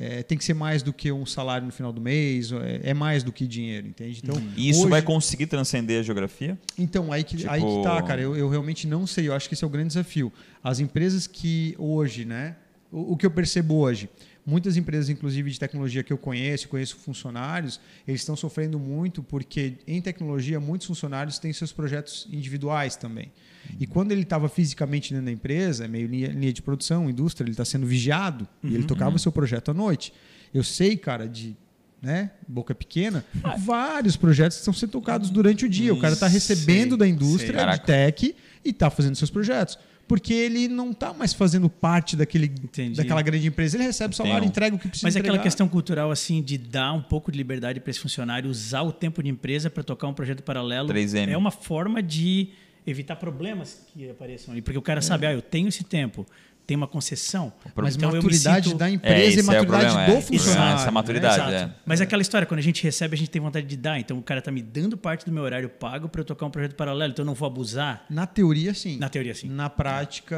É, 0.00 0.22
tem 0.22 0.38
que 0.38 0.44
ser 0.44 0.54
mais 0.54 0.82
do 0.82 0.92
que 0.92 1.12
um 1.12 1.26
salário 1.26 1.66
no 1.66 1.72
final 1.72 1.92
do 1.92 2.00
mês, 2.00 2.50
é, 2.52 2.80
é 2.90 2.94
mais 2.94 3.22
do 3.22 3.30
que 3.30 3.46
dinheiro, 3.46 3.86
entende? 3.86 4.20
Então, 4.24 4.42
E 4.56 4.68
isso 4.70 4.80
hoje- 4.80 4.88
vai 4.90 5.02
conseguir 5.02 5.46
transcender 5.46 6.00
a 6.00 6.02
geografia? 6.02 6.58
então, 6.78 7.12
aí 7.12 7.22
que, 7.22 7.36
Tipo- 7.36 7.50
aí 7.50 7.60
que 7.60 7.82
tá, 7.82 8.00
cara. 8.02 8.20
Eu, 8.20 8.34
eu 8.34 8.48
realmente 8.48 8.86
não 8.86 9.06
sei. 9.06 9.28
Eu 9.28 9.34
acho 9.34 9.46
que 9.48 9.54
esse 9.54 9.62
é 9.62 9.66
o 9.66 9.70
grande 9.70 9.88
desafio. 9.88 10.32
As 10.64 10.80
empresas 10.80 11.26
que 11.26 11.74
hoje, 11.78 12.24
né? 12.24 12.56
O, 12.90 13.12
o 13.12 13.16
que 13.16 13.24
eu 13.26 13.30
percebo 13.30 13.74
hoje, 13.74 14.08
muitas 14.50 14.76
empresas, 14.76 15.08
inclusive 15.08 15.48
de 15.48 15.58
tecnologia 15.60 16.02
que 16.02 16.12
eu 16.12 16.18
conheço, 16.18 16.68
conheço 16.68 16.96
funcionários, 16.96 17.80
eles 18.06 18.20
estão 18.20 18.34
sofrendo 18.34 18.80
muito 18.80 19.22
porque 19.22 19.74
em 19.86 20.02
tecnologia 20.02 20.58
muitos 20.58 20.88
funcionários 20.88 21.38
têm 21.38 21.52
seus 21.52 21.72
projetos 21.72 22.26
individuais 22.32 22.96
também. 22.96 23.30
E 23.78 23.86
quando 23.86 24.10
ele 24.10 24.22
estava 24.22 24.48
fisicamente 24.48 25.12
dentro 25.12 25.26
da 25.26 25.32
empresa, 25.32 25.86
meio 25.86 26.08
linha, 26.08 26.28
linha 26.28 26.52
de 26.52 26.60
produção, 26.60 27.08
indústria, 27.08 27.44
ele 27.44 27.52
está 27.52 27.64
sendo 27.64 27.86
vigiado 27.86 28.48
e 28.64 28.74
ele 28.74 28.84
tocava 28.84 29.16
seu 29.18 29.30
projeto 29.30 29.70
à 29.70 29.74
noite. 29.74 30.12
Eu 30.52 30.64
sei, 30.64 30.96
cara, 30.96 31.28
de 31.28 31.56
né, 32.02 32.30
boca 32.48 32.74
pequena, 32.74 33.24
vários 33.58 34.16
projetos 34.16 34.58
estão 34.58 34.72
sendo 34.74 34.90
tocados 34.90 35.30
durante 35.30 35.64
o 35.64 35.68
dia. 35.68 35.94
O 35.94 36.00
cara 36.00 36.14
está 36.14 36.26
recebendo 36.26 36.90
Sei, 36.90 36.98
da 36.98 37.04
sei. 37.04 37.14
indústria 37.14 37.52
de 37.52 37.58
Caraca. 37.58 37.84
tech 37.84 38.34
e 38.64 38.70
está 38.70 38.90
fazendo 38.90 39.14
seus 39.14 39.30
projetos. 39.30 39.78
Porque 40.10 40.34
ele 40.34 40.66
não 40.66 40.90
está 40.90 41.14
mais 41.14 41.32
fazendo 41.32 41.70
parte 41.70 42.16
daquele, 42.16 42.46
Entendi. 42.46 42.96
daquela 42.96 43.22
grande 43.22 43.46
empresa. 43.46 43.76
Ele 43.76 43.84
recebe 43.84 44.16
salário, 44.16 44.38
Entendi. 44.38 44.48
entrega 44.50 44.74
o 44.74 44.78
que 44.80 44.88
precisa 44.88 45.06
Mas 45.06 45.14
é 45.14 45.20
aquela 45.20 45.36
entregar. 45.36 45.44
questão 45.44 45.68
cultural 45.68 46.10
assim 46.10 46.42
de 46.42 46.58
dar 46.58 46.92
um 46.92 47.00
pouco 47.00 47.30
de 47.30 47.38
liberdade 47.38 47.78
para 47.78 47.92
esse 47.92 48.00
funcionário 48.00 48.50
usar 48.50 48.82
o 48.82 48.90
tempo 48.90 49.22
de 49.22 49.30
empresa 49.30 49.70
para 49.70 49.84
tocar 49.84 50.08
um 50.08 50.12
projeto 50.12 50.42
paralelo 50.42 50.88
3M. 50.88 51.28
é 51.28 51.36
uma 51.36 51.52
forma 51.52 52.02
de 52.02 52.48
evitar 52.84 53.14
problemas 53.14 53.86
que 53.86 54.10
apareçam 54.10 54.50
ali, 54.52 54.60
porque 54.60 54.76
o 54.78 54.82
cara 54.82 55.00
sabe, 55.00 55.26
ah, 55.26 55.32
eu 55.32 55.40
tenho 55.42 55.68
esse 55.68 55.84
tempo, 55.84 56.26
tem 56.70 56.76
uma 56.76 56.86
concessão, 56.86 57.52
Mas 57.74 57.96
então 57.96 58.10
eu 58.10 58.12
me 58.12 58.18
maturidade 58.18 58.68
sinto- 58.68 58.78
da 58.78 58.88
É, 58.88 58.92
empresa 58.92 59.36
e 59.36 59.40
é 59.40 59.42
o 59.42 59.46
maturidade 59.46 59.84
problema, 59.86 60.06
do 60.06 60.12
é. 60.18 60.20
funcionário. 60.20 60.74
Essa 60.76 60.84
né? 60.84 60.90
maturidade, 60.92 61.34
Exato. 61.34 61.52
é. 61.52 61.70
Mas 61.84 62.00
é 62.00 62.04
aquela 62.04 62.22
história, 62.22 62.46
quando 62.46 62.60
a 62.60 62.62
gente 62.62 62.80
recebe, 62.84 63.16
a 63.16 63.18
gente 63.18 63.28
tem 63.28 63.42
vontade 63.42 63.66
de 63.66 63.76
dar. 63.76 63.98
Então 63.98 64.16
o 64.18 64.22
cara 64.22 64.40
tá 64.40 64.52
me 64.52 64.62
dando 64.62 64.96
parte 64.96 65.26
do 65.26 65.32
meu 65.32 65.42
horário 65.42 65.68
pago 65.68 66.08
para 66.08 66.20
eu 66.20 66.24
tocar 66.24 66.46
um 66.46 66.50
projeto 66.50 66.76
paralelo, 66.76 67.10
então 67.10 67.24
eu 67.24 67.26
não 67.26 67.34
vou 67.34 67.44
abusar. 67.48 68.04
Na 68.08 68.24
teoria, 68.24 68.72
sim. 68.72 68.98
Na 68.98 69.08
teoria, 69.08 69.34
sim. 69.34 69.48
Na 69.48 69.68
prática, 69.68 70.36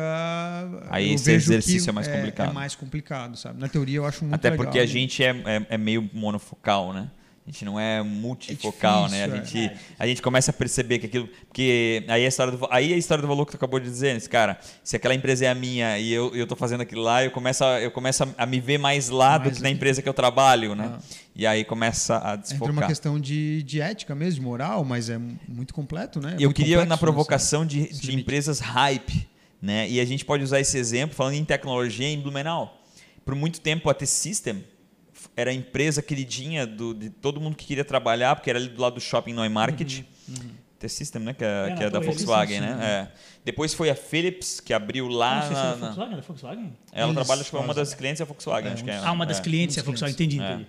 Aí 0.88 1.12
esse 1.12 1.31
exercício 1.31 1.90
é 1.90 1.92
mais 1.92 2.09
complicado. 2.09 2.51
É 2.51 2.53
mais 2.55 2.75
complicado, 2.75 3.37
sabe? 3.37 3.61
Na 3.61 3.68
teoria, 3.68 3.99
eu 3.99 4.07
acho 4.07 4.25
muito 4.25 4.35
Até 4.35 4.49
legal. 4.49 4.64
porque 4.64 4.79
a 4.79 4.87
gente 4.87 5.23
é, 5.23 5.31
é, 5.45 5.66
é 5.71 5.77
meio 5.79 6.09
monofocal, 6.14 6.95
né? 6.95 7.11
A 7.44 7.50
gente 7.50 7.64
não 7.64 7.78
é 7.78 8.00
multifocal, 8.05 9.09
né? 9.09 9.24
A 9.24 9.26
difícil, 9.26 9.62
gente, 9.62 9.81
a 9.98 10.07
gente 10.07 10.22
começa 10.22 10.52
a 10.52 10.55
perceber 10.55 11.00
que 11.00 11.07
aquilo. 11.07 11.28
Porque 11.48 12.05
aí 12.07 12.24
a 12.24 12.28
história 12.28 12.57
do, 12.57 12.68
aí 12.70 12.94
a 12.94 12.96
história 12.96 13.20
do 13.20 13.26
valor 13.26 13.44
que 13.44 13.50
tu 13.50 13.57
acabou 13.57 13.81
de 13.81 13.90
dizer, 13.90 14.16
esse 14.16 14.28
cara, 14.28 14.61
se 14.85 14.94
aquela 14.94 15.12
empresa 15.12 15.46
é 15.46 15.48
a 15.48 15.55
minha 15.55 15.98
e 15.98 16.12
eu, 16.12 16.33
eu 16.37 16.46
tô 16.46 16.55
fazendo 16.55 16.83
aquilo 16.83 17.02
lá, 17.02 17.24
eu 17.24 17.33
começo 17.33 17.64
a, 17.64 17.81
eu 17.81 17.90
começo 17.90 18.22
a, 18.38 18.46
me 18.46 18.61
ver 18.61 18.78
mais 18.78 19.09
lá 19.09 19.38
do 19.38 19.46
Mais 19.46 19.57
que 19.57 19.62
na 19.62 19.70
empresa 19.70 20.00
que 20.00 20.09
eu 20.09 20.14
trabalho, 20.14 20.76
né? 20.76 20.98
E 21.35 21.44
aí 21.44 21.64
começa 21.64 22.16
a 22.18 22.35
Entra 22.35 22.37
desfocar. 22.37 22.70
uma 22.70 22.87
questão 22.87 23.18
de, 23.18 23.64
de 23.64 23.81
ética 23.81 24.14
mesmo, 24.14 24.38
de 24.38 24.42
moral, 24.42 24.85
mas 24.85 25.11
é 25.11 25.18
muito 25.48 25.74
completo, 25.74 26.20
né? 26.20 26.37
É 26.38 26.44
eu 26.44 26.52
queria 26.52 26.76
complexo, 26.76 26.88
na 26.88 26.94
né? 26.94 27.00
provocação 27.00 27.66
de, 27.66 27.92
de 27.92 28.14
empresas 28.14 28.61
hype, 28.61 29.28
né? 29.61 29.90
E 29.90 29.98
a 29.98 30.05
gente 30.05 30.24
pode 30.24 30.44
usar 30.44 30.61
esse 30.61 30.78
exemplo 30.78 31.16
falando 31.16 31.35
em 31.35 31.44
tecnologia 31.44 32.07
em 32.07 32.20
Blumenau. 32.20 32.78
Por 33.24 33.35
muito 33.35 33.61
tempo 33.61 33.90
a 33.90 33.94
T-System 33.94 34.64
era 35.37 35.50
a 35.50 35.54
empresa 35.54 36.00
queridinha 36.02 36.66
do, 36.66 36.92
de 36.94 37.11
todo 37.11 37.40
mundo 37.40 37.56
que 37.56 37.64
queria 37.66 37.85
trabalhar, 37.85 38.35
porque 38.37 38.50
era 38.50 38.58
ali 38.58 38.68
do 38.68 38.80
lado 38.80 38.94
do 38.94 39.00
shopping 39.00 39.32
Neumarket. 39.35 40.04
T-System, 40.78 41.22
né? 41.22 41.32
Que 41.35 41.44
é, 41.44 41.48
Uhum, 41.48 41.68
É, 41.72 41.76
que 41.76 41.85
é 41.85 41.90
da 41.90 42.00
Volkswagen, 42.00 42.61
né? 42.61 42.78
É. 42.82 43.12
Depois 43.44 43.72
foi 43.72 43.88
a 43.88 43.94
Philips, 43.94 44.58
que 44.58 44.72
abriu 44.74 45.06
Ah, 45.06 45.14
lá 45.14 45.35
não 45.37 45.42
sei 45.42 45.50
se 45.50 45.54
na- 45.54 45.68
era 45.68 45.76
na- 46.16 46.20
Volkswagen? 46.22 46.72
Ela 46.92 47.06
Eles 47.06 47.14
trabalha, 47.14 47.40
acho 47.40 47.50
que 47.50 47.56
uma 47.56 47.66
fazem. 47.66 47.82
das 47.82 47.94
clientes 47.94 48.20
é 48.20 48.24
a 48.24 48.26
Volkswagen. 48.26 48.72
acho 48.72 48.85
que 48.85 48.90
é, 48.90 48.96
Ah, 48.98 49.12
uma 49.12 49.24
das 49.24 49.38
é. 49.38 49.42
clientes 49.42 49.76
é 49.78 49.80
a 49.80 49.85
Volkswagen, 49.85 50.14
entendi, 50.14 50.40
É. 50.40 50.52
entendi. 50.54 50.66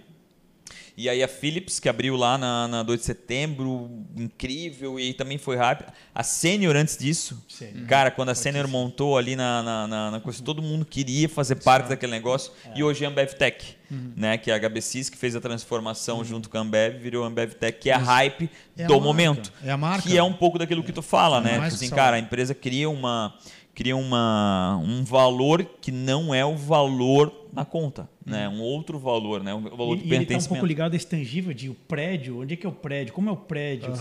E 0.95 1.09
aí 1.09 1.23
a 1.23 1.27
Philips, 1.27 1.79
que 1.79 1.89
abriu 1.89 2.15
lá 2.15 2.37
na, 2.37 2.67
na 2.67 2.83
2 2.83 2.99
de 2.99 3.05
setembro, 3.05 3.89
incrível, 4.15 4.99
e 4.99 5.11
também 5.13 5.37
foi 5.39 5.55
rápido. 5.55 5.91
A 6.13 6.21
Senior 6.23 6.75
antes 6.75 6.95
disso, 6.97 7.43
Sim. 7.49 7.85
cara, 7.87 8.11
quando 8.11 8.29
a 8.29 8.35
Senior 8.35 8.67
montou 8.67 9.17
ali 9.17 9.35
na, 9.35 9.63
na, 9.63 9.87
na- 9.87 10.11
na 10.11 10.19
coisa, 10.19 10.43
todo 10.43 10.61
mundo 10.61 10.85
queria 10.85 11.27
fazer 11.27 11.55
parte 11.55 11.89
daquele 11.89 12.11
negócio. 12.11 12.51
E 12.75 12.83
hoje 12.83 13.03
é 13.03 13.07
a 13.07 13.09
Ambev 13.09 13.33
Tech, 13.33 13.75
né? 14.15 14.37
Que 14.37 14.51
é 14.51 14.53
a 14.53 14.57
HBCs 14.59 15.09
que 15.09 15.17
fez 15.17 15.35
a 15.35 15.41
transformação 15.41 16.23
junto 16.23 16.47
com 16.49 16.57
a 16.57 16.61
Ambev, 16.61 16.99
virou 16.99 17.23
a 17.23 17.27
Ambev 17.27 17.53
Tech, 17.53 17.79
que 17.79 17.89
é 17.89 17.93
a 17.93 17.97
hype 17.97 18.49
É 18.77 18.83
a 18.83 18.87
do 18.87 18.93
marca, 18.93 19.03
momento. 19.07 19.53
é 19.63 19.71
a 19.71 19.77
marca. 19.77 20.07
Que 20.07 20.15
é 20.17 20.21
um 20.23 20.33
pouco 20.33 20.59
daquilo 20.59 20.83
que 20.83 20.91
tu 20.93 21.01
fala, 21.01 21.37
É 21.39 21.41
né? 21.41 21.51
Tipo 21.53 21.65
assim, 21.65 21.89
cara, 21.89 22.17
a 22.17 22.19
empresa 22.19 22.53
cria 22.53 22.89
uma 22.89 23.33
cria 23.75 23.95
uma, 23.97 24.79
um 24.85 25.03
valor 25.03 25.65
que 25.81 25.91
não 25.91 26.31
é 26.35 26.45
o 26.45 26.55
valor 26.55 27.33
na 27.53 27.63
conta, 27.65 28.09
né? 28.25 28.49
Um 28.49 28.59
outro 28.61 28.97
valor, 28.99 29.43
né? 29.43 29.53
Um 29.53 29.61
valor 29.61 29.95
de 29.97 30.03
E, 30.03 30.07
e 30.09 30.13
ele 30.13 30.23
está 30.23 30.35
um 30.35 30.37
pouco 30.37 30.47
pertencimento. 30.49 30.65
ligado 30.65 30.93
a 30.93 30.95
esse 30.95 31.07
tangível 31.07 31.53
de 31.53 31.69
o 31.69 31.73
prédio, 31.73 32.41
onde 32.41 32.53
é 32.53 32.57
que 32.57 32.65
é 32.65 32.69
o 32.69 32.73
prédio, 32.73 33.13
como 33.13 33.29
é 33.29 33.31
o 33.31 33.37
prédio. 33.37 33.91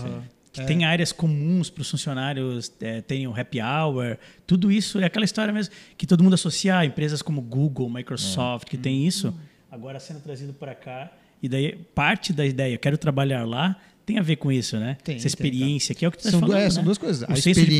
Que 0.51 0.61
É. 0.61 0.65
tem 0.65 0.83
áreas 0.85 1.11
comuns 1.11 1.69
para 1.71 1.81
os 1.81 1.89
funcionários 1.89 2.71
é, 2.79 3.01
terem 3.01 3.27
o 3.27 3.33
happy 3.35 3.59
hour, 3.59 4.17
tudo 4.45 4.71
isso 4.71 4.99
é 4.99 5.05
aquela 5.05 5.25
história 5.25 5.51
mesmo 5.51 5.73
que 5.97 6.05
todo 6.05 6.23
mundo 6.23 6.33
associa 6.35 6.77
a 6.77 6.85
empresas 6.85 7.23
como 7.23 7.41
Google, 7.41 7.89
Microsoft, 7.89 8.67
que 8.69 8.77
tem 8.77 9.07
isso, 9.07 9.33
agora 9.71 9.99
sendo 9.99 10.19
trazido 10.19 10.53
para 10.53 10.75
cá. 10.75 11.11
E 11.41 11.49
daí 11.49 11.75
parte 11.95 12.31
da 12.31 12.45
ideia, 12.45 12.77
quero 12.77 12.99
trabalhar 12.99 13.45
lá, 13.47 13.75
tem 14.05 14.19
a 14.19 14.21
ver 14.21 14.35
com 14.35 14.51
isso, 14.51 14.77
né? 14.77 14.95
Tem, 15.03 15.15
Essa 15.15 15.23
tem, 15.23 15.27
experiência, 15.27 15.95
que 15.95 16.05
é 16.05 16.07
o 16.07 16.11
que 16.11 16.17
tu 16.19 16.23
tá 16.25 16.29
São, 16.29 16.39
du- 16.39 16.45
falando, 16.47 16.61
é, 16.61 16.65
né? 16.65 16.69
são 16.69 16.83
duas 16.83 16.97
coisas. 16.99 17.27
O 17.27 17.31
a 17.31 17.33
experiência, 17.35 17.75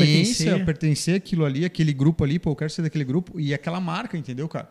pertencer. 0.46 0.64
pertencer 0.64 1.14
àquilo 1.16 1.44
ali, 1.44 1.64
aquele 1.64 1.92
grupo 1.92 2.24
ali, 2.24 2.40
pô, 2.40 2.50
eu 2.50 2.56
quero 2.56 2.70
ser 2.70 2.82
daquele 2.82 3.04
grupo, 3.04 3.38
e 3.38 3.54
aquela 3.54 3.78
marca, 3.80 4.18
entendeu, 4.18 4.48
cara? 4.48 4.68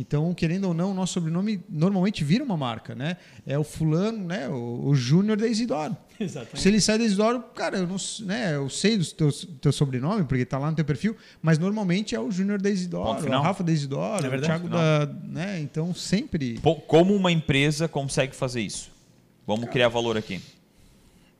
Então, 0.00 0.32
querendo 0.32 0.68
ou 0.68 0.74
não, 0.74 0.92
o 0.92 0.94
nosso 0.94 1.14
sobrenome 1.14 1.60
normalmente 1.68 2.22
vira 2.22 2.44
uma 2.44 2.56
marca, 2.56 2.94
né? 2.94 3.16
É 3.44 3.58
o 3.58 3.64
fulano, 3.64 4.28
né? 4.28 4.48
O, 4.48 4.86
o 4.86 4.94
Júnior 4.94 5.36
da 5.36 5.48
Isidoro. 5.48 5.96
Exatamente. 6.20 6.60
Se 6.60 6.68
ele 6.68 6.80
sai 6.80 6.98
da 6.98 7.04
Isidoro, 7.04 7.40
cara, 7.52 7.78
eu 7.78 7.86
não 7.88 7.96
né, 8.20 8.54
eu 8.54 8.70
sei 8.70 8.96
do 8.96 9.04
teu, 9.04 9.32
teu 9.60 9.72
sobrenome, 9.72 10.22
porque 10.22 10.44
tá 10.44 10.56
lá 10.56 10.70
no 10.70 10.76
teu 10.76 10.84
perfil, 10.84 11.16
mas 11.42 11.58
normalmente 11.58 12.14
é 12.14 12.20
o 12.20 12.30
Júnior 12.30 12.62
da 12.62 12.70
Isidoro, 12.70 13.26
o 13.28 13.42
Rafa 13.42 13.64
da 13.64 13.72
Isidoro, 13.72 14.24
É 14.24 14.36
o 14.36 14.40
Thiago 14.40 14.68
da. 14.68 15.06
Né? 15.24 15.58
Então, 15.60 15.92
sempre. 15.92 16.60
Como 16.86 17.12
uma 17.12 17.32
empresa 17.32 17.88
consegue 17.88 18.36
fazer 18.36 18.60
isso? 18.60 18.92
Vamos 19.44 19.68
criar 19.68 19.88
valor 19.88 20.16
aqui. 20.16 20.40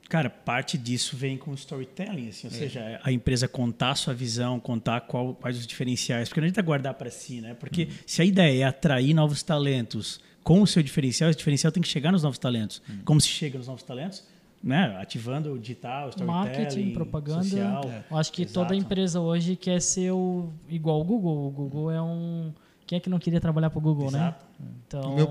Cara, 0.08 0.30
parte 0.30 0.78
disso 0.78 1.16
vem 1.16 1.36
com 1.36 1.52
storytelling, 1.52 2.28
assim, 2.30 2.46
ou 2.48 2.54
É. 2.54 2.56
seja, 2.56 3.00
a 3.02 3.12
empresa 3.12 3.46
contar 3.46 3.90
a 3.90 3.94
sua 3.94 4.14
visão, 4.14 4.58
contar 4.58 5.02
qual, 5.02 5.34
quais 5.34 5.58
os 5.58 5.66
diferenciais, 5.66 6.28
porque 6.28 6.40
não 6.40 6.46
adianta 6.46 6.62
guardar 6.62 6.94
para 6.94 7.10
si, 7.10 7.40
né? 7.42 7.54
Porque 7.54 7.84
Uhum. 7.84 7.90
se 8.06 8.22
a 8.22 8.24
ideia 8.24 8.62
é 8.62 8.66
atrair 8.66 9.12
novos 9.12 9.42
talentos 9.42 10.18
com 10.42 10.62
o 10.62 10.66
seu 10.66 10.82
diferencial, 10.82 11.28
esse 11.28 11.36
diferencial 11.38 11.70
tem 11.70 11.82
que 11.82 11.88
chegar 11.88 12.10
nos 12.10 12.22
novos 12.22 12.38
talentos. 12.38 12.80
Uhum. 12.88 13.00
Como 13.04 13.20
se 13.20 13.28
chega 13.28 13.58
nos 13.58 13.66
novos 13.66 13.82
talentos? 13.82 14.24
Né? 14.64 14.96
Ativando 14.98 15.52
o 15.52 15.58
digital, 15.58 16.08
storytelling, 16.08 16.26
Marketing, 16.58 16.92
propaganda. 16.92 17.42
social. 17.44 17.90
Eu 18.10 18.16
acho 18.16 18.32
que 18.32 18.42
Exato. 18.42 18.54
toda 18.54 18.74
empresa 18.74 19.20
hoje 19.20 19.54
quer 19.56 19.80
ser 19.80 20.10
o, 20.10 20.50
igual 20.68 21.00
o 21.00 21.04
Google. 21.04 21.46
O 21.46 21.50
Google 21.50 21.90
é 21.92 22.02
um. 22.02 22.52
Quem 22.86 22.96
é 22.96 23.00
que 23.00 23.08
não 23.10 23.18
queria 23.20 23.40
trabalhar 23.40 23.68
para 23.70 23.78
o 23.78 23.82
Google, 23.82 24.10
né? 24.10 24.18
Exato. 24.18 24.46
Então, 24.86 25.12
O, 25.12 25.14
meu, 25.14 25.26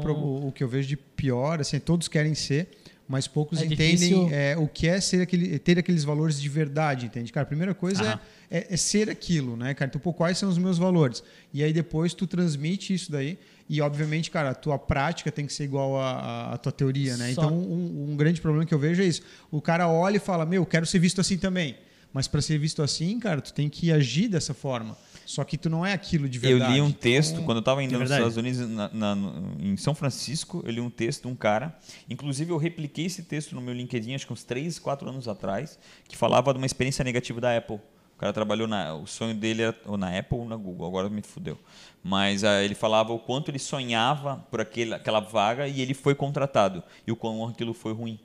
o 0.47 0.51
que 0.53 0.63
eu 0.63 0.69
vejo 0.69 0.87
de 0.87 0.95
pior, 0.95 1.59
assim, 1.59 1.77
todos 1.79 2.07
querem 2.07 2.35
ser, 2.35 2.69
mas 3.07 3.27
poucos 3.27 3.59
É 3.61 3.65
entendem 3.65 4.29
é, 4.33 4.57
o 4.57 4.67
que 4.67 4.87
é 4.87 4.99
ser 4.99 5.21
aquele, 5.21 5.57
ter 5.59 5.79
aqueles 5.79 6.03
valores 6.03 6.39
de 6.41 6.49
verdade, 6.49 7.05
entende? 7.05 7.31
Cara, 7.31 7.43
a 7.43 7.47
primeira 7.47 7.73
coisa 7.73 8.19
é, 8.51 8.67
é- 8.73 8.77
ser 8.77 9.09
aquilo, 9.09 9.55
né, 9.55 9.73
cara? 9.73 9.87
Então, 9.89 10.01
pô, 10.01 10.13
quais 10.13 10.37
são 10.37 10.49
os 10.49 10.57
meus 10.57 10.77
valores? 10.77 11.23
E 11.53 11.63
aí 11.63 11.71
depois 11.71 12.13
tu 12.13 12.27
transmite 12.27 12.93
isso 12.93 13.11
daí 13.11 13.37
e, 13.69 13.81
obviamente, 13.81 14.29
cara, 14.31 14.49
a 14.51 14.55
tua 14.55 14.77
prática 14.77 15.31
tem 15.31 15.45
que 15.45 15.53
ser 15.53 15.63
igual 15.63 15.99
à- 15.99 16.57
tua 16.57 16.71
teoria, 16.71 17.15
né? 17.17 17.33
Só- 17.33 17.43
Então, 17.45 17.57
um, 17.57 18.11
um 18.11 18.15
grande 18.17 18.41
problema 18.41 18.65
que 18.65 18.73
eu 18.73 18.79
vejo 18.79 19.01
é 19.01 19.05
isso. 19.05 19.21
O 19.51 19.61
cara 19.61 19.87
olha 19.89 20.17
e 20.17 20.19
fala, 20.19 20.45
meu, 20.45 20.65
quero 20.65 20.85
ser 20.85 20.99
visto 20.99 21.21
assim 21.21 21.37
também. 21.37 21.77
Mas 22.13 22.27
para 22.27 22.41
ser 22.41 22.57
visto 22.57 22.81
assim, 22.81 23.19
cara, 23.19 23.41
tu 23.41 23.53
tem 23.53 23.69
que 23.69 23.91
agir 23.91 24.27
dessa 24.29 24.53
forma. 24.53 24.97
Só 25.27 25.43
que 25.43 25.57
tu 25.57 25.69
não 25.69 25.85
é 25.85 25.91
aquilo 25.91 26.29
de 26.29 26.39
verdade. 26.39 26.71
Eu 26.71 26.75
li 26.75 26.81
um 26.81 26.89
texto, 26.91 27.33
Então, 27.33 27.43
quando 27.45 27.57
eu 27.57 27.59
estava 27.59 27.83
indo 27.83 27.93
É 27.93 27.97
nos. 27.97 28.09
Estados 28.09 28.37
Unidos, 28.37 28.59
na- 28.69 28.89
na- 28.93 29.17
em 29.59 29.75
São 29.75 29.93
Francisco, 29.93 30.63
eu 30.65 30.71
li 30.71 30.79
um 30.79 30.89
texto 30.89 31.23
de 31.23 31.27
um 31.27 31.35
cara. 31.35 31.77
Inclusive, 32.09 32.51
eu 32.51 32.57
repliquei 32.57 33.05
esse 33.07 33.23
texto 33.23 33.53
no 33.53 33.59
meu 33.59 33.73
LinkedIn, 33.73 34.15
acho 34.15 34.25
que 34.25 34.31
uns 34.31 34.45
3, 34.45 34.79
4 34.79 35.09
anos 35.09 35.27
atrás, 35.27 35.77
que 36.07 36.15
falava 36.15 36.53
de 36.53 36.59
uma 36.59 36.65
experiência 36.65 37.03
negativa 37.03 37.41
da 37.41 37.57
Apple. 37.57 37.75
O 38.15 38.19
cara 38.19 38.31
trabalhou 38.31 38.67
na. 38.69 38.95
O 38.95 39.05
sonho 39.05 39.35
dele 39.35 39.63
era 39.63 39.75
ou 39.85 39.97
na 39.97 40.17
Apple 40.17 40.37
ou 40.39 40.45
na 40.47 40.55
Google, 40.55 40.87
agora 40.87 41.09
me 41.09 41.21
fudeu. 41.21 41.59
Mas 42.01 42.45
ah, 42.45 42.63
ele 42.63 42.73
falava 42.73 43.11
o 43.11 43.19
quanto 43.19 43.51
ele 43.51 43.59
sonhava 43.59 44.37
por 44.49 44.61
aquele, 44.61 44.93
aquela 44.93 45.19
vaga 45.19 45.67
e 45.67 45.81
ele 45.81 45.93
foi 45.93 46.15
contratado. 46.15 46.81
E 47.05 47.11
o 47.11 47.17
quão 47.17 47.45
aquilo 47.45 47.73
foi 47.73 47.91
ruim. 47.91 48.17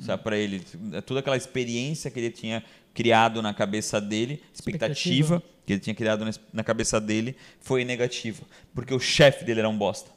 Sabe, 0.00 0.22
para 0.22 0.36
ele, 0.36 0.60
toda 1.04 1.20
aquela 1.20 1.36
experiência 1.36 2.10
que 2.10 2.20
ele 2.20 2.30
tinha 2.30 2.62
criado 2.94 3.42
na 3.42 3.52
cabeça 3.52 4.00
dele, 4.00 4.40
expectativa, 4.54 5.36
Expectativa. 5.36 5.42
que 5.66 5.72
ele 5.72 5.80
tinha 5.80 5.94
criado 5.94 6.24
na, 6.24 6.30
na 6.52 6.62
cabeça 6.64 7.00
dele 7.00 7.34
foi 7.60 7.84
negativa. 7.84 8.42
Porque 8.74 8.94
o 8.94 9.00
chefe 9.00 9.44
dele 9.44 9.60
era 9.60 9.68
um 9.68 9.76
bosta. 9.76 10.10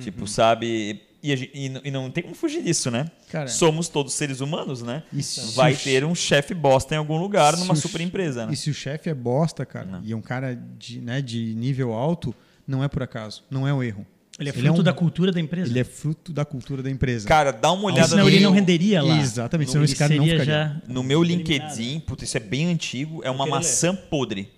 Tipo, 0.00 0.26
sabe? 0.26 1.00
E, 1.22 1.32
e 1.32 1.72
e 1.84 1.90
não 1.90 2.10
tem 2.10 2.22
como 2.22 2.34
fugir 2.34 2.62
disso, 2.62 2.90
né? 2.90 3.10
Somos 3.48 3.88
todos 3.88 4.12
seres 4.14 4.40
humanos, 4.40 4.82
né? 4.82 5.02
Se 5.20 5.54
Vai 5.56 5.74
ter 5.74 6.04
um 6.04 6.14
chefe 6.14 6.54
bosta 6.54 6.94
em 6.94 6.98
algum 6.98 7.18
lugar, 7.18 7.54
Se 7.54 7.60
numa 7.60 7.74
super 7.74 8.00
empresa, 8.00 8.46
né? 8.46 8.52
E 8.52 8.56
se 8.56 8.70
o 8.70 8.74
chefe 8.74 9.08
é 9.10 9.14
bosta, 9.14 9.64
cara, 9.66 9.86
Não. 9.86 10.02
e 10.04 10.12
é 10.12 10.16
um 10.16 10.20
cara 10.20 10.54
de, 10.54 11.00
né, 11.00 11.20
de 11.22 11.54
nível 11.54 11.92
alto, 11.92 12.34
não 12.66 12.84
é 12.84 12.88
por 12.88 13.02
acaso, 13.02 13.42
não 13.50 13.66
é 13.66 13.72
um 13.74 13.82
erro. 13.82 14.06
Ele 14.40 14.48
é 14.50 14.52
fruto 14.52 14.80
um- 14.80 14.84
da 14.84 14.92
cultura 14.92 15.30
da 15.32 15.40
empresa. 15.40 15.70
Ele 15.70 15.78
é 15.80 15.84
fruto 15.84 16.32
da 16.32 16.44
cultura 16.44 16.82
da 16.82 16.90
empresa. 16.90 17.28
Cara, 17.28 17.52
dá 17.52 17.70
uma 17.72 17.84
olhada 17.84 18.08
senão 18.08 18.24
no 18.24 18.28
ele 18.30 18.40
meu, 18.40 18.48
não 18.50 18.54
renderia 18.56 19.02
lá. 19.02 19.18
Exatamente, 19.18 19.66
Não, 19.68 19.72
senão 19.72 19.84
esse 19.84 19.92
ele 19.94 19.98
cara 19.98 20.14
não 20.14 20.24
seria 20.24 20.40
ficaria. 20.40 20.82
no 20.88 21.02
meu. 21.02 21.22
LinkedIn, 21.22 22.00
puta, 22.00 22.24
isso 22.24 22.36
é 22.36 22.40
bem 22.40 22.66
antigo, 22.68 23.20
é 23.24 23.30
uma 23.30 23.46
maçã 23.46 23.94
podre. 23.94 24.48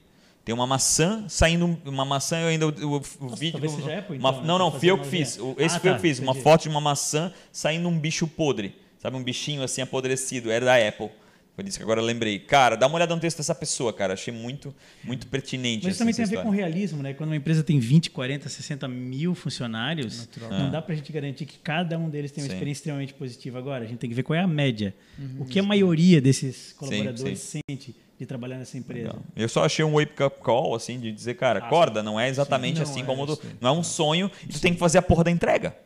Tem 0.44 0.52
uma 0.54 0.66
maçã 0.66 1.24
saindo, 1.28 1.78
uma 1.84 2.04
maçã, 2.04 2.38
eu 2.40 2.48
ainda, 2.48 2.66
o, 2.66 2.70
o, 2.70 2.96
o 3.20 3.28
vídeo... 3.36 3.52
talvez 3.52 3.72
seja 3.72 3.98
Apple, 3.98 4.18
uma- 4.18 4.30
então, 4.30 4.40
né, 4.42 4.46
não, 4.48 4.58
não, 4.58 4.72
fui 4.72 4.90
eu 4.90 4.96
que 4.98 5.04
uma 5.04 5.10
fiz. 5.10 5.38
O- 5.38 5.54
Esse 5.56 5.76
Ah, 5.76 5.80
foi 5.80 5.90
eu 5.90 5.94
tá, 5.94 6.00
que 6.00 6.08
fiz, 6.08 6.18
uma 6.18 6.30
entendi. 6.32 6.42
foto 6.42 6.62
de 6.62 6.68
uma 6.68 6.80
maçã 6.80 7.32
saindo 7.52 7.88
um 7.88 7.96
bicho 7.98 8.26
podre. 8.26 8.74
Sabe, 8.98 9.16
um 9.16 9.22
bichinho 9.22 9.62
assim 9.62 9.82
apodrecido, 9.82 10.50
era 10.50 10.64
da 10.64 10.76
Apple. 10.76 11.10
Foi 11.54 11.62
disso 11.62 11.76
que 11.76 11.82
agora 11.82 12.00
eu 12.00 12.04
lembrei. 12.04 12.38
Cara, 12.38 12.76
dá 12.76 12.86
uma 12.86 12.96
olhada 12.96 13.14
no 13.14 13.20
texto 13.20 13.36
dessa 13.36 13.54
pessoa, 13.54 13.92
cara. 13.92 14.14
Achei 14.14 14.32
muito, 14.32 14.74
muito 15.04 15.26
pertinente. 15.26 15.84
Mas 15.84 15.92
isso 15.94 15.98
também 15.98 16.12
assim, 16.12 16.22
tem 16.24 16.38
a 16.38 16.40
ver 16.40 16.42
com 16.42 16.50
realismo, 16.50 17.02
né? 17.02 17.12
Quando 17.12 17.28
uma 17.28 17.36
empresa 17.36 17.62
tem 17.62 17.78
20, 17.78 18.08
40, 18.10 18.48
60 18.48 18.88
mil 18.88 19.34
funcionários, 19.34 20.28
não 20.50 20.68
É. 20.68 20.70
dá 20.70 20.80
pra 20.80 20.94
gente 20.94 21.12
garantir 21.12 21.44
que 21.44 21.58
cada 21.58 21.98
um 21.98 22.08
deles 22.08 22.32
tem 22.32 22.42
uma 22.42 22.48
Sim. 22.48 22.54
experiência 22.54 22.80
extremamente 22.80 23.12
positiva. 23.14 23.58
Agora, 23.58 23.84
a 23.84 23.86
gente 23.86 23.98
tem 23.98 24.08
que 24.08 24.16
ver 24.16 24.22
qual 24.22 24.34
é 24.38 24.40
a 24.42 24.46
média. 24.46 24.94
O 25.38 25.44
que 25.44 25.58
a 25.58 25.62
maioria 25.62 26.20
desses 26.22 26.56
Sim, 26.56 26.74
colaboradores 26.76 27.38
sim. 27.40 27.60
sente 27.68 27.94
de 28.18 28.24
trabalhar 28.26 28.56
nessa 28.56 28.78
empresa. 28.78 29.08
Legal. 29.08 29.22
Eu 29.36 29.48
só 29.48 29.64
achei 29.64 29.84
um 29.84 29.92
wake 29.98 30.22
up 30.22 30.40
call, 30.40 30.74
assim, 30.74 30.98
de 30.98 31.12
dizer, 31.12 31.34
cara, 31.34 31.58
Ah, 31.60 31.66
acorda, 31.66 32.02
não 32.02 32.18
é 32.18 32.28
exatamente 32.30 32.76
Não 32.76 32.82
assim 32.84 33.02
é 33.02 33.04
como. 33.04 33.26
tu- 33.26 33.32
isso 33.34 33.42
aí. 33.44 33.52
não 33.60 33.68
é 33.68 33.72
um 33.78 33.82
sonho 33.82 34.30
e 34.44 34.52
tu 34.52 34.60
tem 34.60 34.72
que 34.72 34.78
fazer 34.78 34.98
a 34.98 35.02
porra 35.02 35.24
da 35.24 35.30
entrega. 35.30 35.76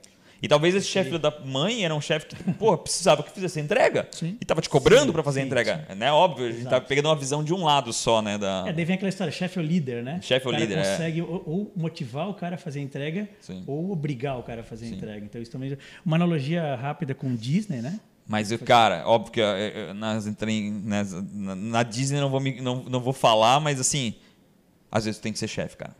E 0.42 0.48
talvez 0.48 0.74
esse 0.74 0.86
chefe 0.86 1.16
da 1.18 1.32
mãe 1.44 1.84
era 1.84 1.94
um 1.94 2.00
chefe 2.00 2.26
que, 2.26 2.36
porra, 2.54 2.78
precisava 2.78 3.22
que 3.22 3.30
fizesse 3.30 3.58
a 3.58 3.62
entrega. 3.62 4.08
Sim. 4.12 4.36
E 4.40 4.44
tava 4.44 4.60
te 4.60 4.68
cobrando 4.68 5.12
pra 5.12 5.22
fazer 5.22 5.40
a 5.40 5.42
sim, 5.42 5.46
entrega. 5.46 5.86
Né? 5.96 6.12
Óbvio, 6.12 6.46
a 6.46 6.50
gente 6.50 6.64
tá 6.64 6.70
Exato. 6.70 6.86
pegando 6.86 7.08
uma 7.08 7.16
visão 7.16 7.42
de 7.42 7.54
um 7.54 7.64
lado 7.64 7.92
só, 7.92 8.20
né? 8.20 8.36
Da... 8.36 8.64
É, 8.66 8.72
daí 8.72 8.84
vem 8.84 8.96
aquela 8.96 9.08
história, 9.08 9.32
chefe 9.32 9.58
é 9.58 9.62
o 9.62 9.64
líder, 9.64 10.02
né? 10.02 10.20
Chefe 10.22 10.46
é 10.46 10.50
o 10.50 10.52
líder, 10.52 10.78
é. 10.78 10.82
consegue 10.90 11.22
ou, 11.22 11.42
ou 11.46 11.72
motivar 11.74 12.28
o 12.28 12.34
cara 12.34 12.56
a 12.56 12.58
fazer 12.58 12.80
a 12.80 12.82
entrega 12.82 13.28
ou 13.66 13.90
obrigar 13.90 14.38
o 14.38 14.42
cara 14.42 14.60
a 14.60 14.64
fazer 14.64 14.86
a 14.86 14.88
entrega. 14.88 15.24
Então 15.24 15.40
isso 15.40 15.50
também 15.50 15.76
uma 16.04 16.16
analogia 16.16 16.74
rápida 16.76 17.14
com 17.14 17.34
Disney, 17.34 17.80
né? 17.80 17.98
Mas, 18.28 18.50
eu, 18.50 18.58
cara, 18.58 19.04
óbvio 19.06 19.32
que 19.32 19.40
eh, 19.40 19.90
eh, 19.90 19.92
nas, 19.92 20.26
nas, 20.26 21.12
na, 21.32 21.54
na 21.54 21.82
Disney 21.84 22.18
não 22.18 22.28
vou, 22.28 22.40
me- 22.40 22.60
não, 22.60 22.82
não 22.82 23.00
vou 23.00 23.12
falar, 23.12 23.60
mas 23.60 23.78
assim, 23.78 24.14
às 24.90 25.04
vezes 25.04 25.20
tem 25.20 25.32
que 25.32 25.38
ser 25.38 25.46
chefe, 25.46 25.76
cara. 25.76 25.94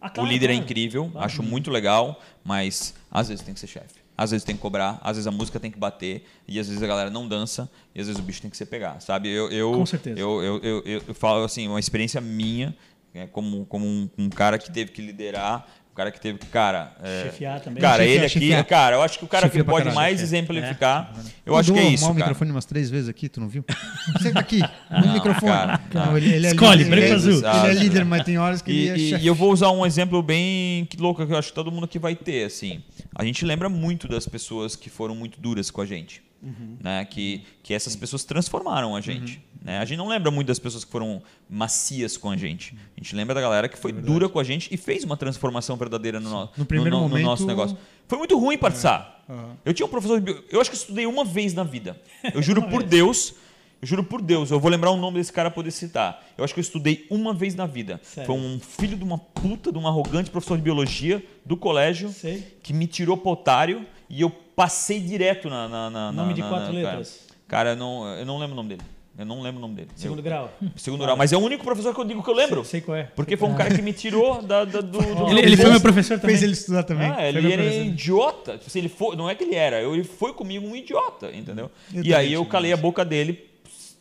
Ah, 0.00 0.06
o 0.06 0.10
claro, 0.10 0.30
líder 0.30 0.50
é 0.50 0.54
incrível, 0.54 1.08
Claro. 1.10 1.26
acho 1.26 1.42
muito 1.42 1.70
legal, 1.70 2.20
mas 2.44 2.94
às 3.10 3.28
vezes 3.28 3.44
tem 3.44 3.52
que 3.54 3.60
ser 3.60 3.66
chefe. 3.66 3.98
Às 4.16 4.32
vezes 4.32 4.44
tem 4.44 4.56
que 4.56 4.60
cobrar, 4.62 4.98
às 5.02 5.16
vezes 5.16 5.26
a 5.26 5.30
música 5.30 5.60
tem 5.60 5.70
que 5.70 5.78
bater, 5.78 6.24
e 6.46 6.58
às 6.58 6.66
vezes 6.68 6.82
a 6.82 6.86
galera 6.86 7.08
não 7.10 7.26
dança, 7.28 7.70
e 7.94 8.00
às 8.00 8.06
vezes 8.08 8.20
o 8.20 8.24
bicho 8.24 8.40
tem 8.42 8.50
que 8.50 8.56
ser 8.56 8.66
pegar, 8.66 9.00
sabe? 9.00 9.28
Eu, 9.28 9.48
eu, 9.50 9.72
Com 9.72 9.86
certeza. 9.86 10.18
Eu, 10.18 10.42
eu, 10.42 10.58
eu, 10.58 10.82
eu, 10.84 11.02
eu 11.08 11.14
falo 11.14 11.44
assim, 11.44 11.68
uma 11.68 11.78
experiência 11.80 12.20
minha, 12.20 12.76
é, 13.14 13.26
como, 13.26 13.64
como 13.66 13.86
um, 13.86 14.08
um 14.18 14.28
cara 14.28 14.58
que 14.58 14.70
teve 14.72 14.90
que 14.92 15.00
liderar, 15.00 15.66
cara 15.98 16.10
que 16.12 16.20
teve 16.20 16.38
que, 16.38 16.46
cara... 16.46 16.92
é, 17.02 17.24
Chefiar 17.24 17.60
também. 17.60 17.80
Cara, 17.82 17.96
Chefiar, 18.04 18.16
ele 18.16 18.24
aqui, 18.26 18.32
chefiar. 18.40 18.64
cara, 18.64 18.96
eu 18.96 19.02
acho 19.02 19.18
que 19.18 19.24
o 19.24 19.28
cara 19.28 19.46
Chefia 19.46 19.64
que 19.64 19.68
pode 19.68 19.84
caralho. 19.86 19.94
mais 19.96 20.22
exemplificar, 20.22 21.12
eu 21.44 21.52
Mandou 21.54 21.58
acho 21.58 21.72
que 21.72 21.78
é 21.78 21.82
arrumar 21.82 21.94
isso, 21.94 22.10
o 22.10 22.14
microfone 22.14 22.50
umas 22.52 22.64
três 22.64 22.88
vezes 22.88 23.08
aqui, 23.08 23.28
tu 23.28 23.40
não 23.40 23.48
viu? 23.48 23.64
Senta 24.22 24.38
aqui, 24.38 24.60
no 24.90 25.12
microfone. 25.12 25.50
cara, 25.50 25.80
Não, 25.92 26.16
ele, 26.16 26.32
ele 26.34 26.46
é 26.46 26.50
Escolhe, 26.50 26.84
líder, 26.84 26.96
branco 26.96 27.14
azul? 27.14 27.32
Ele 27.32 27.46
é 27.46 27.50
Sabe? 27.50 27.74
líder, 27.74 28.04
mas 28.04 28.22
tem 28.22 28.38
horas 28.38 28.62
que 28.62 28.70
E, 28.70 28.88
ele 28.88 29.06
é 29.06 29.10
chefe. 29.10 29.24
e 29.24 29.26
eu 29.26 29.34
vou 29.34 29.52
usar 29.52 29.70
um 29.72 29.84
exemplo 29.84 30.22
bem 30.22 30.84
que 30.86 30.96
louco 30.96 31.26
que 31.26 31.32
eu 31.32 31.36
acho 31.36 31.48
que 31.48 31.54
todo 31.54 31.72
mundo 31.72 31.84
aqui 31.84 31.98
vai 31.98 32.14
ter, 32.14 32.44
assim. 32.44 32.80
A 33.14 33.24
gente 33.24 33.44
lembra 33.44 33.68
muito 33.68 34.06
das 34.06 34.26
pessoas 34.26 34.76
que 34.76 34.88
foram 34.88 35.16
muito 35.16 35.40
duras 35.40 35.68
com 35.70 35.80
a 35.80 35.86
gente. 35.86 36.22
Né? 36.40 37.04
Que, 37.04 37.42
que 37.62 37.74
essas 37.74 37.96
pessoas 37.96 38.22
transformaram 38.24 38.94
a 38.94 39.00
gente. 39.00 39.42
Né? 39.60 39.78
A 39.78 39.84
gente 39.84 39.98
não 39.98 40.08
lembra 40.08 40.30
muito 40.30 40.46
das 40.46 40.58
pessoas 40.58 40.84
que 40.84 40.90
foram 40.90 41.20
macias 41.50 42.16
com 42.16 42.30
a 42.30 42.36
gente. 42.36 42.76
A 42.96 43.00
gente 43.02 43.14
lembra 43.16 43.34
da 43.34 43.40
galera 43.40 43.68
que 43.68 43.76
foi 43.76 43.92
dura 43.92 44.28
com 44.28 44.38
a 44.38 44.44
gente 44.44 44.72
e 44.72 44.76
fez 44.76 45.02
uma 45.04 45.16
transformação 45.16 45.76
verdadeira 45.76 46.20
no, 46.20 46.30
no, 46.30 46.50
No 46.56 46.64
primeiro 46.64 46.96
no- 46.96 47.02
no 47.02 47.08
momento- 47.08 47.24
nosso 47.26 47.46
negócio. 47.46 47.76
Foi 48.06 48.18
muito 48.18 48.38
ruim 48.38 48.56
participar. 48.56 49.24
Aham. 49.28 49.56
Eu 49.64 49.74
tinha 49.74 49.84
um 49.84 49.88
professor 49.90 50.20
de. 50.20 50.30
Eu 50.50 50.60
acho 50.60 50.70
que 50.70 50.76
eu 50.76 50.80
estudei 50.80 51.06
uma 51.06 51.24
vez 51.24 51.52
na 51.54 51.64
vida. 51.64 52.00
Eu 52.32 52.40
juro 52.40 52.62
por 52.70 52.82
Deus. 52.82 53.34
Eu 53.80 53.86
juro 53.86 54.02
por 54.02 54.20
Deus, 54.20 54.50
eu 54.50 54.58
vou 54.58 54.68
lembrar 54.68 54.90
o 54.90 54.96
nome 54.96 55.18
desse 55.18 55.32
cara 55.32 55.50
pra 55.50 55.54
poder 55.56 55.70
citar. 55.70 56.26
Eu 56.36 56.42
acho 56.42 56.52
que 56.52 56.58
eu 56.58 56.62
estudei 56.62 57.06
uma 57.08 57.32
vez 57.32 57.54
na 57.54 57.64
vida. 57.64 58.00
Sério? 58.02 58.26
Foi 58.26 58.34
um 58.34 58.58
filho 58.58 58.96
de 58.96 59.04
uma 59.04 59.18
puta, 59.18 59.70
de 59.70 59.78
um 59.78 59.86
arrogante 59.86 60.30
professor 60.30 60.56
de 60.56 60.64
biologia 60.64 61.24
do 61.46 61.56
colégio 61.56 62.08
Sei. 62.10 62.58
que 62.60 62.72
me 62.72 62.88
tirou 62.88 63.16
pro 63.16 63.30
otário 63.30 63.86
e 64.10 64.20
eu 64.20 64.32
passei 64.58 64.98
direto 64.98 65.48
na. 65.48 65.68
na, 65.68 65.88
na 65.90 66.12
Nome 66.12 66.30
na- 66.30 66.34
de 66.34 66.42
quatro 66.42 66.72
na- 66.72 66.80
letras. 66.80 67.20
Cara, 67.46 67.70
cara 67.70 67.70
eu, 67.70 67.76
não, 67.76 68.06
eu 68.18 68.26
não 68.26 68.38
lembro 68.38 68.54
o 68.54 68.56
nome 68.56 68.70
dele. 68.70 68.82
Eu 69.16 69.24
não 69.26 69.40
lembro 69.40 69.58
o 69.58 69.60
nome 69.62 69.74
dele. 69.74 69.88
Segundo 69.96 70.18
eu, 70.18 70.22
grau. 70.24 70.52
Segundo 70.76 71.02
grau. 71.04 71.16
Mas 71.16 71.32
é 71.32 71.36
o 71.36 71.40
único 71.40 71.64
professor 71.64 71.94
que 71.94 72.00
eu 72.00 72.04
digo 72.04 72.22
que 72.22 72.30
eu 72.30 72.34
lembro. 72.34 72.64
Sei 72.64 72.80
qual 72.80 72.96
é. 72.96 73.04
Porque 73.04 73.36
foi 73.36 73.48
um 73.48 73.54
cara 73.54 73.72
que 73.74 73.80
me 73.82 73.92
tirou 73.92 74.42
da, 74.42 74.64
da- 74.64 74.80
do, 74.80 74.98
do. 74.98 75.28
Ele, 75.30 75.40
ele 75.42 75.56
foi 75.56 75.70
meu 75.70 75.80
professor 75.80 76.18
também. 76.18 76.36
Fez 76.36 76.42
ele 76.42 76.52
estudar 76.54 76.82
também. 76.82 77.08
Ah, 77.10 77.24
ele 77.28 77.52
era 77.52 77.62
professor. 77.62 77.86
idiota. 77.86 78.52
Tipo 78.58 78.66
assim, 78.66 78.78
ele 78.80 78.88
foi, 78.88 79.16
não 79.16 79.28
é 79.30 79.34
que 79.36 79.44
ele 79.44 79.54
era, 79.54 79.80
ele 79.80 80.02
foi 80.04 80.32
comigo 80.32 80.66
um 80.66 80.74
idiota, 80.74 81.30
entendeu? 81.34 81.70
Eu 81.94 82.02
e 82.04 82.12
aí 82.14 82.32
eu 82.32 82.44
calei 82.46 82.72
a 82.72 82.76
boca 82.76 83.04
dele. 83.04 83.48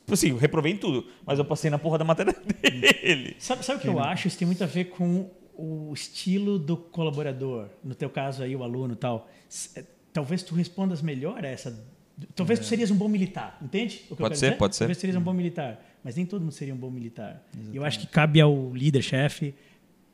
Assim, 0.10 0.30
eu 0.30 0.38
reprovei 0.38 0.72
em 0.72 0.78
tudo, 0.78 1.06
mas 1.26 1.38
eu 1.38 1.46
passei 1.46 1.70
na 1.70 1.78
porra 1.78 1.98
da 1.98 2.06
matéria 2.06 2.34
dele. 2.62 3.36
Sabe, 3.40 3.64
sabe 3.66 3.80
o 3.80 3.82
que 3.82 3.88
eu 3.90 4.00
acho? 4.00 4.28
Isso 4.28 4.38
tem 4.38 4.46
muito 4.46 4.64
a 4.64 4.68
ver 4.68 4.86
com 4.86 5.30
o 5.56 5.92
estilo 5.94 6.58
do 6.60 6.78
colaborador. 6.78 7.66
No 7.84 7.94
teu 7.96 8.10
caso 8.10 8.44
aí, 8.44 8.56
o 8.56 8.64
aluno 8.64 8.94
e 8.94 8.98
tal. 8.98 9.28
Talvez 10.18 10.42
tu 10.42 10.56
respondas 10.56 11.02
melhor 11.02 11.46
a 11.46 11.48
essa... 11.48 11.70
Talvez 12.36 12.60
tu 12.60 12.66
serias 12.66 12.90
um 12.90 12.96
bom 12.96 13.08
militar, 13.08 13.56
entende? 13.62 14.02
o 14.06 14.08
que 14.08 14.12
eu 14.14 14.18
Pode 14.18 14.38
ser, 14.40 14.46
dizer? 14.48 14.58
pode 14.58 14.76
ser. 14.76 14.80
Talvez 14.80 14.98
tu 14.98 15.02
serias 15.02 15.18
um 15.18 15.22
bom 15.22 15.34
militar. 15.34 15.80
Mas 16.04 16.16
nem 16.16 16.26
todo 16.26 16.42
mundo 16.42 16.52
seria 16.52 16.74
um 16.74 16.78
bom 16.78 16.90
militar. 16.90 17.44
E 17.72 17.78
Eu 17.78 17.86
acho 17.86 18.00
que 18.00 18.08
cabe 18.08 18.42
ao 18.42 18.74
líder-chefe 18.74 19.54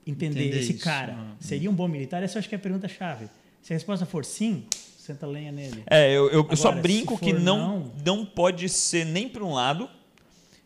entender, 0.05 0.41
Entender 0.41 0.59
esse 0.59 0.73
isso. 0.73 0.83
cara. 0.83 1.15
Ah, 1.17 1.35
Seria 1.39 1.69
um 1.71 1.73
bom 1.73 1.87
militar? 1.87 2.21
Essa 2.21 2.37
eu 2.37 2.39
acho 2.39 2.49
que 2.49 2.55
é 2.55 2.57
a 2.57 2.61
pergunta-chave. 2.61 3.27
Se 3.61 3.71
a 3.71 3.75
resposta 3.77 4.05
for 4.05 4.25
sim, 4.25 4.65
senta 4.97 5.25
lenha 5.25 5.51
nele. 5.53 5.83
É, 5.89 6.11
eu, 6.11 6.29
eu- 6.29 6.45
eu 6.51 6.57
só 6.57 6.67
Agora, 6.69 6.81
brinco 6.81 7.17
que 7.17 7.31
não, 7.31 7.57
não- 7.79 7.91
não 8.05 8.25
pode 8.25 8.67
ser 8.67 9.05
nem 9.05 9.29
para 9.29 9.43
um 9.45 9.53
lado 9.53 9.89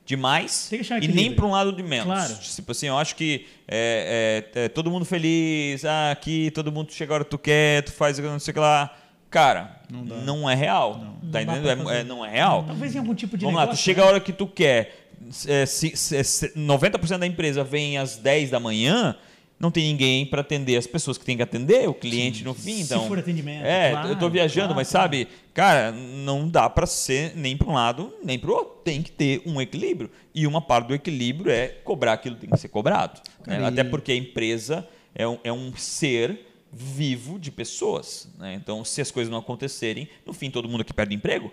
demais 0.06 0.72
e 1.02 1.08
nem 1.08 1.34
para 1.36 1.46
um 1.46 1.52
lado 1.52 1.72
de 1.72 1.84
menos. 1.84 2.06
Claro. 2.06 2.36
Tipo 2.40 2.72
assim, 2.72 2.88
eu 2.88 2.98
acho 2.98 3.16
que 3.16 3.46
é, 3.68 4.44
é, 4.56 4.62
é 4.66 4.70
todo 4.70 4.90
mundo 4.90 5.06
feliz, 5.06 5.84
ah, 5.86 6.12
aqui 6.12 6.50
todo 6.52 6.72
mundo 6.72 6.92
chega 6.92 7.14
a 7.14 7.16
hora 7.16 7.24
que 7.24 7.30
tu 7.30 7.38
quer, 7.38 7.84
tu 7.84 7.92
faz 7.92 8.18
não 8.18 8.40
sei 8.40 8.52
o 8.52 8.54
que 8.56 8.60
lá. 8.60 8.96
Cara, 9.30 9.82
não, 9.90 10.50
é 10.50 10.56
real. 10.56 10.94
Tá 11.32 11.44
Não 11.44 11.54
entendendo? 11.58 11.90
É-. 11.92 12.00
É, 12.00 12.04
não 12.04 12.26
é 12.26 12.30
real. 12.32 12.64
Talvez 12.66 12.96
em 12.96 13.00
algum 13.00 13.14
tipo 13.14 13.38
de 13.38 13.44
Vamos 13.46 13.58
lá, 13.58 13.64
tu 13.66 13.70
negócio, 13.72 13.84
chega 13.84 14.02
né? 14.02 14.08
a 14.08 14.10
hora 14.12 14.20
que 14.20 14.32
tu 14.32 14.48
quer. 14.48 15.08
É, 15.48 15.66
se, 15.66 15.96
se- 15.98 16.24
se 16.24 16.50
90% 16.56 17.18
da 17.18 17.28
empresa 17.28 17.64
vem 17.64 17.98
às 17.98 18.18
10 18.18 18.52
da 18.52 18.60
manhã, 18.60 19.16
não 19.60 19.72
tem 19.72 19.84
ninguém 19.92 20.26
para 20.26 20.42
atender 20.42 20.78
as 20.78 20.86
pessoas 20.88 21.18
que 21.18 21.26
tem 21.26 21.36
que 21.36 21.42
atender, 21.44 21.90
o 21.90 21.94
cliente 21.94 22.44
no 22.44 22.54
fim. 22.54 22.76
Se 22.78 22.82
Então, 22.94 23.08
for 23.08 23.18
atendimento, 23.20 23.66
É, 23.66 23.92
claro, 23.92 24.10
eu 24.10 24.16
tô 24.20 24.30
viajando, 24.30 24.68
claro, 24.68 24.76
mas 24.76 24.88
sabe, 24.88 25.28
cara, 25.54 25.92
não 25.92 26.48
dá 26.48 26.70
para 26.70 26.86
ser 26.86 27.36
nem 27.36 27.58
para 27.58 27.68
um 27.68 27.74
lado, 27.74 28.14
nem 28.24 28.38
para 28.38 28.52
o 28.52 28.54
outro. 28.54 28.76
Tem 28.86 29.02
que 29.02 29.12
ter 29.12 29.42
um 29.46 29.60
equilíbrio. 29.60 30.10
E 30.34 30.46
uma 30.46 30.62
parte 30.62 30.88
do 30.90 30.94
equilíbrio 30.94 31.52
é 31.52 31.68
cobrar 31.84 32.14
aquilo 32.14 32.36
que 32.36 32.42
tem 32.42 32.50
que 32.52 32.58
ser 32.58 32.70
cobrado. 32.70 33.20
né? 33.46 33.66
Até 33.66 33.84
porque 33.84 34.12
a 34.12 34.16
empresa 34.16 34.88
é 35.16 35.28
um, 35.28 35.38
é 35.44 35.52
um 35.52 35.76
ser 35.76 36.46
vivo 36.78 37.40
de 37.40 37.52
pessoas. 37.52 38.30
né? 38.38 38.54
Então, 38.54 38.86
se 38.86 39.02
as 39.02 39.10
coisas 39.12 39.32
não 39.32 39.40
acontecerem, 39.40 40.08
no 40.26 40.34
fim 40.34 40.52
todo 40.52 40.70
mundo 40.70 40.82
aqui 40.82 40.94
perde 40.94 41.16
emprego. 41.16 41.52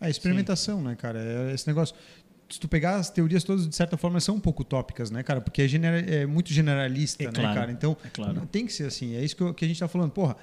A 0.00 0.08
experimentação, 0.08 0.80
né, 0.82 0.94
cara? 0.94 1.18
É 1.50 1.54
esse 1.54 1.66
negócio. 1.66 1.94
Se 2.48 2.60
tu 2.60 2.68
pegar 2.68 2.96
as 2.96 3.10
teorias 3.10 3.42
todas, 3.42 3.68
de 3.68 3.74
certa 3.74 3.96
forma, 3.96 4.20
são 4.20 4.36
um 4.36 4.40
pouco 4.40 4.62
utópicas, 4.62 5.10
né, 5.10 5.22
cara? 5.22 5.40
Porque 5.40 5.62
é, 5.62 5.68
genera- 5.68 5.98
é 6.00 6.24
muito 6.26 6.52
generalista, 6.52 7.24
É 7.24 7.26
né, 7.26 7.32
claro, 7.32 7.54
cara? 7.54 7.72
Então, 7.72 7.96
é 8.04 8.08
claro. 8.08 8.32
não- 8.34 8.46
tem 8.46 8.64
que 8.66 8.72
ser 8.72 8.84
assim. 8.86 9.16
É 9.16 9.24
isso 9.24 9.34
que, 9.36 9.42
eu- 9.42 9.52
que 9.52 9.64
a 9.64 9.68
gente 9.68 9.80
tá 9.80 9.88
falando. 9.88 10.12
Porra, 10.12 10.36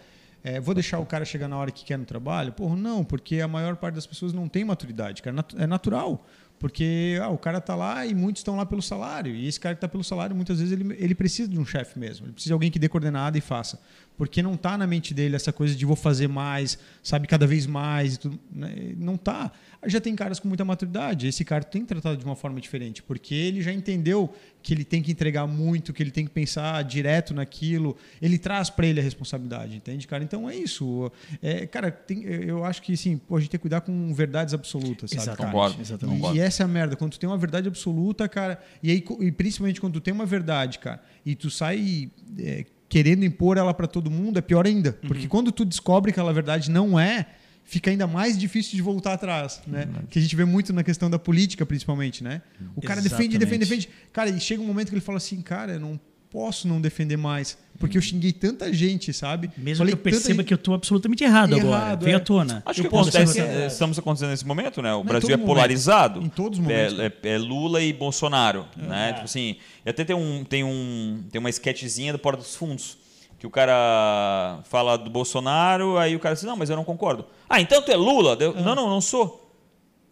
é, 0.43 0.59
vou 0.59 0.73
deixar 0.75 0.99
o 0.99 1.05
cara 1.05 1.23
chegar 1.23 1.47
na 1.47 1.57
hora 1.57 1.71
que 1.71 1.85
quer 1.85 1.97
no 1.97 2.03
trabalho? 2.05 2.51
Porra, 2.51 2.75
não, 2.75 3.03
porque 3.05 3.39
a 3.39 3.47
maior 3.47 3.77
parte 3.77 3.95
das 3.95 4.05
pessoas 4.05 4.33
não 4.33 4.49
tem 4.49 4.65
maturidade, 4.65 5.21
cara. 5.21 5.45
É 5.57 5.65
natural. 5.65 6.25
Porque 6.59 7.17
ah, 7.21 7.27
o 7.29 7.37
cara 7.37 7.59
tá 7.59 7.75
lá 7.75 8.05
e 8.05 8.13
muitos 8.13 8.39
estão 8.39 8.55
lá 8.55 8.65
pelo 8.65 8.81
salário. 8.81 9.35
E 9.35 9.47
esse 9.47 9.59
cara 9.59 9.75
que 9.75 9.81
tá 9.81 9.87
pelo 9.87 10.03
salário, 10.03 10.33
muitas 10.35 10.59
vezes, 10.59 10.71
ele, 10.71 10.95
ele 10.97 11.13
precisa 11.15 11.49
de 11.49 11.59
um 11.59 11.65
chefe 11.65 11.99
mesmo. 11.99 12.25
Ele 12.25 12.33
precisa 12.33 12.49
de 12.49 12.53
alguém 12.53 12.71
que 12.71 12.79
dê 12.79 12.87
coordenada 12.87 13.37
e 13.37 13.41
faça. 13.41 13.81
Porque 14.17 14.41
não 14.43 14.55
tá 14.55 14.77
na 14.77 14.85
mente 14.85 15.13
dele 15.13 15.35
essa 15.35 15.51
coisa 15.51 15.75
de 15.75 15.85
vou 15.85 15.95
fazer 15.95 16.27
mais, 16.27 16.77
sabe, 17.01 17.27
cada 17.27 17.47
vez 17.47 17.65
mais 17.65 18.15
e 18.15 18.19
tudo. 18.19 18.39
né? 18.51 18.93
Não 18.97 19.17
tá. 19.17 19.51
Já 19.85 19.99
tem 19.99 20.15
caras 20.15 20.39
com 20.39 20.47
muita 20.47 20.63
maturidade. 20.63 21.27
Esse 21.27 21.43
cara 21.43 21.63
tem 21.63 21.83
tratar 21.83 22.15
de 22.15 22.23
uma 22.23 22.35
forma 22.35 22.61
diferente, 22.61 23.01
porque 23.03 23.33
ele 23.35 23.61
já 23.61 23.73
entendeu 23.73 24.33
que 24.61 24.73
ele 24.73 24.85
tem 24.85 25.01
que 25.01 25.11
entregar 25.11 25.45
muito, 25.45 25.91
que 25.91 26.01
ele 26.01 26.11
tem 26.11 26.23
que 26.25 26.31
pensar 26.31 26.81
direto 26.83 27.33
naquilo. 27.33 27.97
Ele 28.21 28.37
traz 28.37 28.69
para 28.69 28.87
ele 28.87 28.99
a 28.99 29.03
responsabilidade, 29.03 29.75
entende, 29.75 30.07
cara? 30.07 30.23
Então 30.23 30.49
é 30.49 30.55
isso. 30.55 31.11
É, 31.41 31.65
cara, 31.65 31.91
tem- 31.91 32.23
eu 32.23 32.63
acho 32.63 32.81
que 32.81 32.95
sim, 32.95 33.17
pô, 33.17 33.35
a 33.35 33.39
gente 33.41 33.49
tem 33.49 33.57
que 33.57 33.61
cuidar 33.63 33.81
com 33.81 34.13
verdades 34.13 34.53
absolutas, 34.53 35.09
sabe? 35.09 35.21
Exatamente, 35.23 35.37
cara? 35.37 35.51
Concordo. 35.51 35.81
exatamente. 35.81 36.15
E, 36.15 36.19
Concordo. 36.21 36.37
e 36.37 36.41
essa 36.41 36.63
é 36.63 36.65
a 36.65 36.67
merda. 36.69 36.95
Quando 36.95 37.11
tu 37.11 37.19
tem 37.19 37.27
uma 37.29 37.37
verdade 37.37 37.67
absoluta, 37.67 38.29
cara, 38.29 38.61
e 38.81 38.89
aí 38.91 39.03
e 39.19 39.31
principalmente 39.31 39.81
quando 39.81 39.93
tu 39.95 40.01
tem 40.01 40.13
uma 40.13 40.25
verdade, 40.25 40.79
cara, 40.79 41.01
e 41.25 41.35
tu 41.35 41.49
sai 41.49 42.09
é, 42.39 42.65
querendo 42.93 43.25
impor 43.25 43.57
ela 43.57 43.73
para 43.73 43.87
todo 43.87 44.11
mundo, 44.11 44.37
é 44.37 44.41
pior 44.41 44.67
ainda. 44.67 44.95
Uhum. 45.01 45.07
Porque 45.07 45.27
quando 45.27 45.51
tu 45.51 45.65
descobre 45.65 46.11
que 46.11 46.19
aquela 46.19 46.31
verdade 46.31 46.69
não 46.69 46.99
é, 46.99 47.25
fica 47.63 47.89
ainda 47.89 48.05
mais 48.05 48.37
difícil 48.37 48.75
de 48.75 48.83
voltar 48.83 49.13
atrás, 49.13 49.63
né? 49.65 49.87
Que 50.11 50.19
a 50.19 50.21
gente 50.21 50.35
vê 50.35 50.45
muito 50.45 50.71
na 50.71 50.83
questão 50.83 51.09
da 51.09 51.17
política, 51.17 51.65
principalmente, 51.65 52.23
né? 52.23 52.43
O 52.75 52.81
cara 52.83 53.01
defende, 53.01 53.35
defende, 53.39 53.63
Exatamente. 53.63 53.87
defende. 53.87 54.09
Cara, 54.13 54.29
e 54.29 54.39
chega 54.39 54.61
um 54.61 54.67
momento 54.67 54.89
que 54.89 54.93
ele 54.93 55.01
fala 55.01 55.17
assim, 55.17 55.41
cara, 55.41 55.71
eu 55.71 55.79
não 55.79 55.99
posso 56.29 56.67
não 56.67 56.79
defender 56.79 57.17
mais, 57.17 57.57
porque 57.79 57.97
eu 57.97 58.01
xinguei 58.01 58.31
tanta 58.31 58.71
gente, 58.71 59.11
sabe? 59.13 59.49
Mesmo 59.57 59.79
Falei 59.79 59.93
que 59.93 59.99
eu 59.99 60.03
perceba 60.03 60.35
gente- 60.35 60.45
que 60.45 60.53
eu 60.53 60.55
estou 60.55 60.73
absolutamente 60.73 61.23
errado, 61.23 61.55
agora. 61.55 61.67
Errado, 61.85 62.03
Veio 62.03 62.13
é. 62.13 62.17
à 62.17 62.19
tona. 62.19 62.63
Acho 62.65 62.79
Eu 62.81 62.89
que 62.89 62.95
acontece, 62.95 63.39
eh, 63.41 63.67
estamos 63.67 63.99
acontecendo 63.99 64.29
nesse 64.29 64.45
momento, 64.45 64.81
né? 64.81 64.93
O 64.93 64.97
Não, 64.97 65.03
Brasil 65.03 65.29
é 65.29 65.37
momento. 65.37 65.47
polarizado. 65.47 66.21
Em 66.21 66.29
todos 66.29 66.59
os 66.59 66.63
momentos, 66.63 66.97
É, 66.99 67.05
é- 67.07 67.29
é 67.33 67.37
Lula 67.37 67.81
e 67.81 67.91
Bolsonaro, 67.91 68.65
né? 68.77 69.09
É. 69.09 69.13
Tipo 69.13 69.25
assim, 69.25 69.57
até 69.85 70.03
tem 70.05 70.15
um 70.15 70.43
tem 70.43 70.63
um 70.63 71.23
tem 71.31 71.39
uma 71.39 71.49
sketchzinha 71.49 72.13
do 72.13 72.19
Porta 72.19 72.41
dos 72.41 72.55
Fundos 72.55 72.97
que 73.39 73.45
o 73.47 73.49
cara 73.49 74.59
fala 74.69 74.97
do 74.97 75.09
Bolsonaro, 75.09 75.97
aí 75.97 76.15
o 76.15 76.19
cara 76.19 76.35
diz: 76.35 76.43
"Não, 76.43 76.55
mas 76.55 76.69
eu 76.69 76.75
não 76.75 76.83
concordo". 76.85 77.25
Ah, 77.49 77.59
então 77.59 77.81
tu 77.81 77.91
é 77.91 77.95
Lula? 77.95 78.37
Eu, 78.39 78.53
Não, 78.55 78.75
não, 78.75 78.89
não 78.89 79.01
sou. 79.01 79.42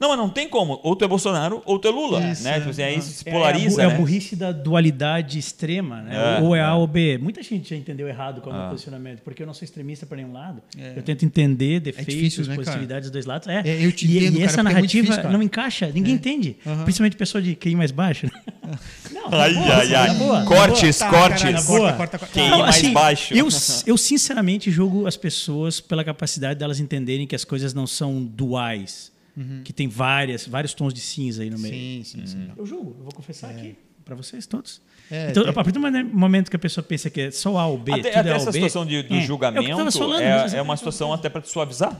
Não, 0.01 0.09
mas 0.09 0.17
não 0.17 0.29
tem 0.29 0.49
como. 0.49 0.79
Ou 0.83 0.95
tu 0.95 1.05
é 1.05 1.07
Bolsonaro 1.07 1.61
ou 1.63 1.77
tu 1.77 1.87
é 1.87 1.91
Lula, 1.91 2.19
Isso, 2.25 2.43
né? 2.43 2.55
é. 2.55 2.57
Tipo 2.57 2.71
assim, 2.71 2.81
aí 2.81 2.99
se 3.01 3.23
É, 3.29 3.31
polariza, 3.31 3.81
é 3.81 3.85
a, 3.85 3.89
bu- 3.89 3.91
né? 3.91 3.93
é 3.93 3.95
a 3.95 3.99
burrice 3.99 4.35
da 4.35 4.51
dualidade 4.51 5.37
extrema, 5.37 6.01
né? 6.01 6.37
É, 6.39 6.41
ou 6.41 6.55
é 6.55 6.59
A 6.61 6.69
é. 6.69 6.73
ou 6.73 6.87
B. 6.87 7.19
Muita 7.19 7.43
gente 7.43 7.69
já 7.69 7.75
entendeu 7.75 8.07
errado 8.07 8.41
qual 8.41 8.53
é 8.53 8.57
o 8.57 8.61
Ah. 8.61 8.63
meu 8.63 8.71
posicionamento, 8.71 9.21
porque 9.21 9.43
eu 9.43 9.47
não 9.47 9.53
sou 9.53 9.63
extremista 9.63 10.07
para 10.07 10.17
nenhum 10.17 10.33
lado. 10.33 10.59
É. 10.75 10.93
Eu 10.97 11.03
tento 11.03 11.23
entender 11.23 11.79
defeitos, 11.79 12.13
difícil, 12.15 12.41
né, 12.45 12.47
cara? 12.49 12.63
positividades 12.63 13.03
dos 13.09 13.11
dois 13.11 13.25
lados. 13.27 13.47
É, 13.47 13.61
É, 13.63 13.85
eu 13.85 13.91
te 13.91 14.07
e, 14.07 14.17
entendo, 14.17 14.33
e 14.33 14.39
cara, 14.39 14.45
essa 14.45 14.59
é 14.59 14.63
muito 14.63 14.73
narrativa 14.73 15.01
difícil, 15.03 15.21
cara. 15.23 15.33
não 15.37 15.43
encaixa, 15.43 15.91
ninguém 15.93 16.15
entende. 16.15 16.57
Principalmente 16.83 17.15
pessoa 17.15 17.39
de 17.41 17.55
QI 17.55 17.75
mais 17.75 17.91
baixo. 17.91 18.27
Não, 19.11 19.29
na 19.29 19.43
Ai, 19.43 19.53
boa, 19.53 19.75
ai, 19.75 19.87
na 19.89 19.99
ai. 20.01 20.13
boa, 20.15 20.45
Cortes, 20.45 20.97
Tá, 20.97 21.09
cortes. 21.09 21.65
boa. 21.67 21.93
corta, 21.93 22.17
corta, 22.17 22.17
corta. 22.19 22.33
QI 22.33 22.49
mais 22.49 22.75
assim, 22.77 22.93
baixo. 22.93 23.33
Eu, 23.33 23.47
eu 23.85 23.97
sinceramente 23.97 24.71
julgo 24.71 25.05
as 25.05 25.17
pessoas 25.17 25.79
pela 25.81 26.03
capacidade 26.03 26.57
delas 26.57 26.79
entenderem 26.79 27.27
que 27.27 27.35
as 27.35 27.43
coisas 27.43 27.73
não 27.73 27.85
são 27.85 28.23
duais, 28.23 29.10
que 29.63 29.71
tem 29.73 29.87
várias, 29.87 30.47
vários 30.47 30.73
tons 30.73 30.93
de 30.93 30.99
cinza 31.01 31.43
aí 31.43 31.49
no 31.49 31.57
meio. 31.59 31.73
Sim, 31.73 32.03
sim, 32.03 32.25
sim. 32.27 32.47
Eu 32.57 32.65
julgo, 32.65 32.95
eu 32.99 33.03
vou 33.03 33.13
confessar 33.13 33.49
aqui 33.49 33.75
para 34.03 34.15
vocês 34.15 34.45
todos. 34.45 34.81
É, 35.09 35.29
então, 35.31 35.43
tem- 35.43 35.49
a 35.49 35.53
partir 35.53 35.71
do 35.71 35.79
momento 35.79 36.49
que 36.49 36.55
a 36.55 36.59
pessoa 36.59 36.83
pensa 36.83 37.09
que 37.09 37.21
é 37.21 37.31
só 37.31 37.57
A 37.57 37.67
ou 37.67 37.77
B, 37.77 37.91
Até, 37.93 38.09
tudo 38.09 38.19
até 38.19 38.29
é 38.29 38.31
A 38.31 38.35
essa 38.35 38.45
ou 38.47 38.51
B, 38.51 38.57
situação 38.59 38.85
de, 38.85 39.03
do 39.03 39.13
é, 39.13 39.17
é 39.17 39.21
julgamento 39.21 39.91
falando, 39.91 40.21
é, 40.21 40.57
é 40.57 40.61
uma 40.61 40.75
situação 40.77 41.11
até 41.13 41.29
para 41.29 41.41
te 41.41 41.49
suavizar. 41.49 41.99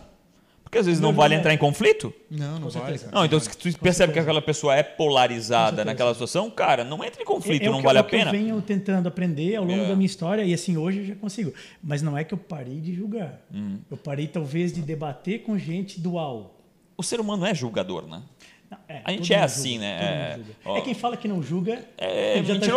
Porque 0.63 0.77
às 0.79 0.85
vezes 0.85 1.01
não 1.01 1.09
Não, 1.09 1.17
vale 1.17 1.35
entrar 1.35 1.53
em 1.53 1.57
conflito. 1.57 2.13
Não, 2.29 2.57
não 2.57 2.69
vale, 2.69 2.97
cara. 2.97 3.11
Não, 3.11 3.25
então 3.25 3.37
se 3.37 3.49
tu 3.57 3.77
percebe 3.79 4.13
que 4.13 4.19
aquela 4.19 4.41
pessoa 4.41 4.73
é 4.73 4.81
polarizada 4.81 5.83
naquela 5.83 6.13
situação, 6.13 6.49
cara, 6.49 6.85
não 6.85 7.03
entra 7.03 7.21
em 7.21 7.25
conflito, 7.25 7.63
É- 7.63 7.65
é 7.65 7.69
o 7.69 7.73
não 7.73 7.79
que- 7.79 7.85
vale 7.85 7.97
é 7.97 8.01
a 8.01 8.03
o 8.03 8.05
que 8.05 8.11
pena. 8.11 8.29
Eu 8.29 8.31
venho 8.31 8.61
tentando 8.61 9.05
aprender 9.07 9.57
ao 9.57 9.65
longo 9.65 9.83
É. 9.83 9.87
da 9.89 9.95
minha 9.97 10.05
história 10.05 10.43
e 10.45 10.53
assim 10.53 10.77
hoje 10.77 10.99
eu 10.99 11.05
já 11.07 11.15
consigo. 11.15 11.53
Mas 11.83 12.01
não 12.01 12.17
é 12.17 12.23
que 12.23 12.33
eu 12.33 12.37
parei 12.37 12.79
de 12.79 12.93
julgar. 12.93 13.41
Hum. 13.53 13.79
Eu 13.91 13.97
parei 13.97 14.27
talvez 14.27 14.71
de 14.71 14.81
debater 14.81 15.41
com 15.43 15.57
gente 15.57 15.99
dual. 15.99 16.60
O 17.01 17.03
ser 17.03 17.19
humano 17.19 17.43
é 17.47 17.55
julgador, 17.55 18.05
né? 18.05 18.21
Não, 18.69 18.77
é, 18.87 19.01
A 19.03 19.11
gente 19.11 19.33
é 19.33 19.41
assim, 19.41 19.71
julga, 19.71 19.85
né? 19.85 20.39
É. 20.63 20.77
É 20.77 20.81
quem 20.81 20.93
fala 20.93 21.17
que 21.17 21.27
não 21.27 21.41
julga. 21.41 21.83
É 21.97 22.37
ele 22.37 22.45
já 22.45 22.59
tá 22.59 22.67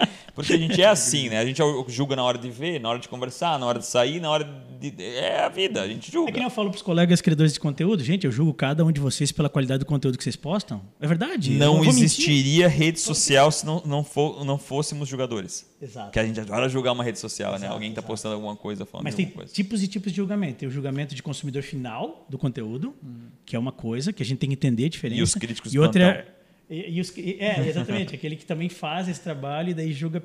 é. 0.32 0.34
Porque 0.34 0.52
a 0.52 0.58
gente 0.58 0.80
é 0.80 0.86
assim, 0.86 1.28
né? 1.28 1.38
A 1.38 1.44
gente 1.44 1.60
julga 1.88 2.16
na 2.16 2.24
hora 2.24 2.38
de 2.38 2.50
ver, 2.50 2.80
na 2.80 2.88
hora 2.88 2.98
de 2.98 3.08
conversar, 3.08 3.58
na 3.58 3.66
hora 3.66 3.78
de 3.78 3.86
sair, 3.86 4.20
na 4.20 4.30
hora 4.30 4.44
de. 4.80 4.94
É 5.02 5.40
a 5.44 5.48
vida, 5.48 5.82
a 5.82 5.88
gente 5.88 6.10
julga. 6.10 6.30
É 6.30 6.32
que 6.32 6.38
nem 6.38 6.46
eu 6.46 6.50
falo 6.50 6.70
para 6.70 6.76
os 6.76 6.82
colegas 6.82 7.20
criadores 7.20 7.52
de 7.52 7.60
conteúdo, 7.60 8.02
gente, 8.02 8.26
eu 8.26 8.32
julgo 8.32 8.52
cada 8.54 8.84
um 8.84 8.90
de 8.90 9.00
vocês 9.00 9.30
pela 9.30 9.48
qualidade 9.48 9.80
do 9.80 9.86
conteúdo 9.86 10.16
que 10.16 10.24
vocês 10.24 10.36
postam. 10.36 10.82
É 11.00 11.06
verdade. 11.06 11.52
Não 11.52 11.84
existiria 11.84 12.68
mentir. 12.68 12.78
rede 12.78 13.00
social 13.00 13.52
se 13.52 13.64
não, 13.66 13.82
não, 13.84 14.02
for, 14.02 14.44
não 14.44 14.58
fôssemos 14.58 15.08
jogadores. 15.08 15.70
Exato. 15.80 16.12
Que 16.12 16.18
a 16.18 16.24
gente 16.24 16.38
adora 16.38 16.68
julgar 16.68 16.92
uma 16.92 17.02
rede 17.02 17.18
social, 17.18 17.50
né? 17.52 17.56
exato, 17.56 17.68
né? 17.68 17.74
Alguém 17.74 17.90
está 17.90 18.00
postando 18.00 18.34
alguma 18.34 18.54
coisa 18.56 18.86
falando 18.86 19.04
Mas 19.04 19.14
tem 19.14 19.26
coisa. 19.26 19.52
tipos 19.52 19.82
e 19.82 19.88
tipos 19.88 20.12
de 20.12 20.16
julgamento. 20.16 20.58
Tem 20.58 20.68
o 20.68 20.72
julgamento 20.72 21.14
de 21.14 21.22
consumidor 21.22 21.62
final 21.62 22.24
do 22.28 22.38
conteúdo, 22.38 22.94
hum. 23.02 23.28
que 23.44 23.56
é 23.56 23.58
uma 23.58 23.72
coisa 23.72 24.12
que 24.12 24.22
a 24.22 24.26
gente 24.26 24.38
tem 24.38 24.48
que 24.50 24.54
entender 24.54 24.86
a 24.86 24.88
diferença. 24.88 25.20
E 25.20 25.22
os 25.22 25.34
críticos 25.34 25.74
E 25.74 25.78
outra 25.78 26.04
é, 26.04 26.26
e, 26.72 26.96
e 26.96 27.00
os, 27.00 27.12
é, 27.18 27.60
exatamente, 27.68 28.14
aquele 28.14 28.34
que 28.34 28.46
também 28.46 28.70
faz 28.70 29.06
esse 29.06 29.20
trabalho 29.20 29.70
e 29.70 29.74
daí 29.74 29.92
julga 29.92 30.22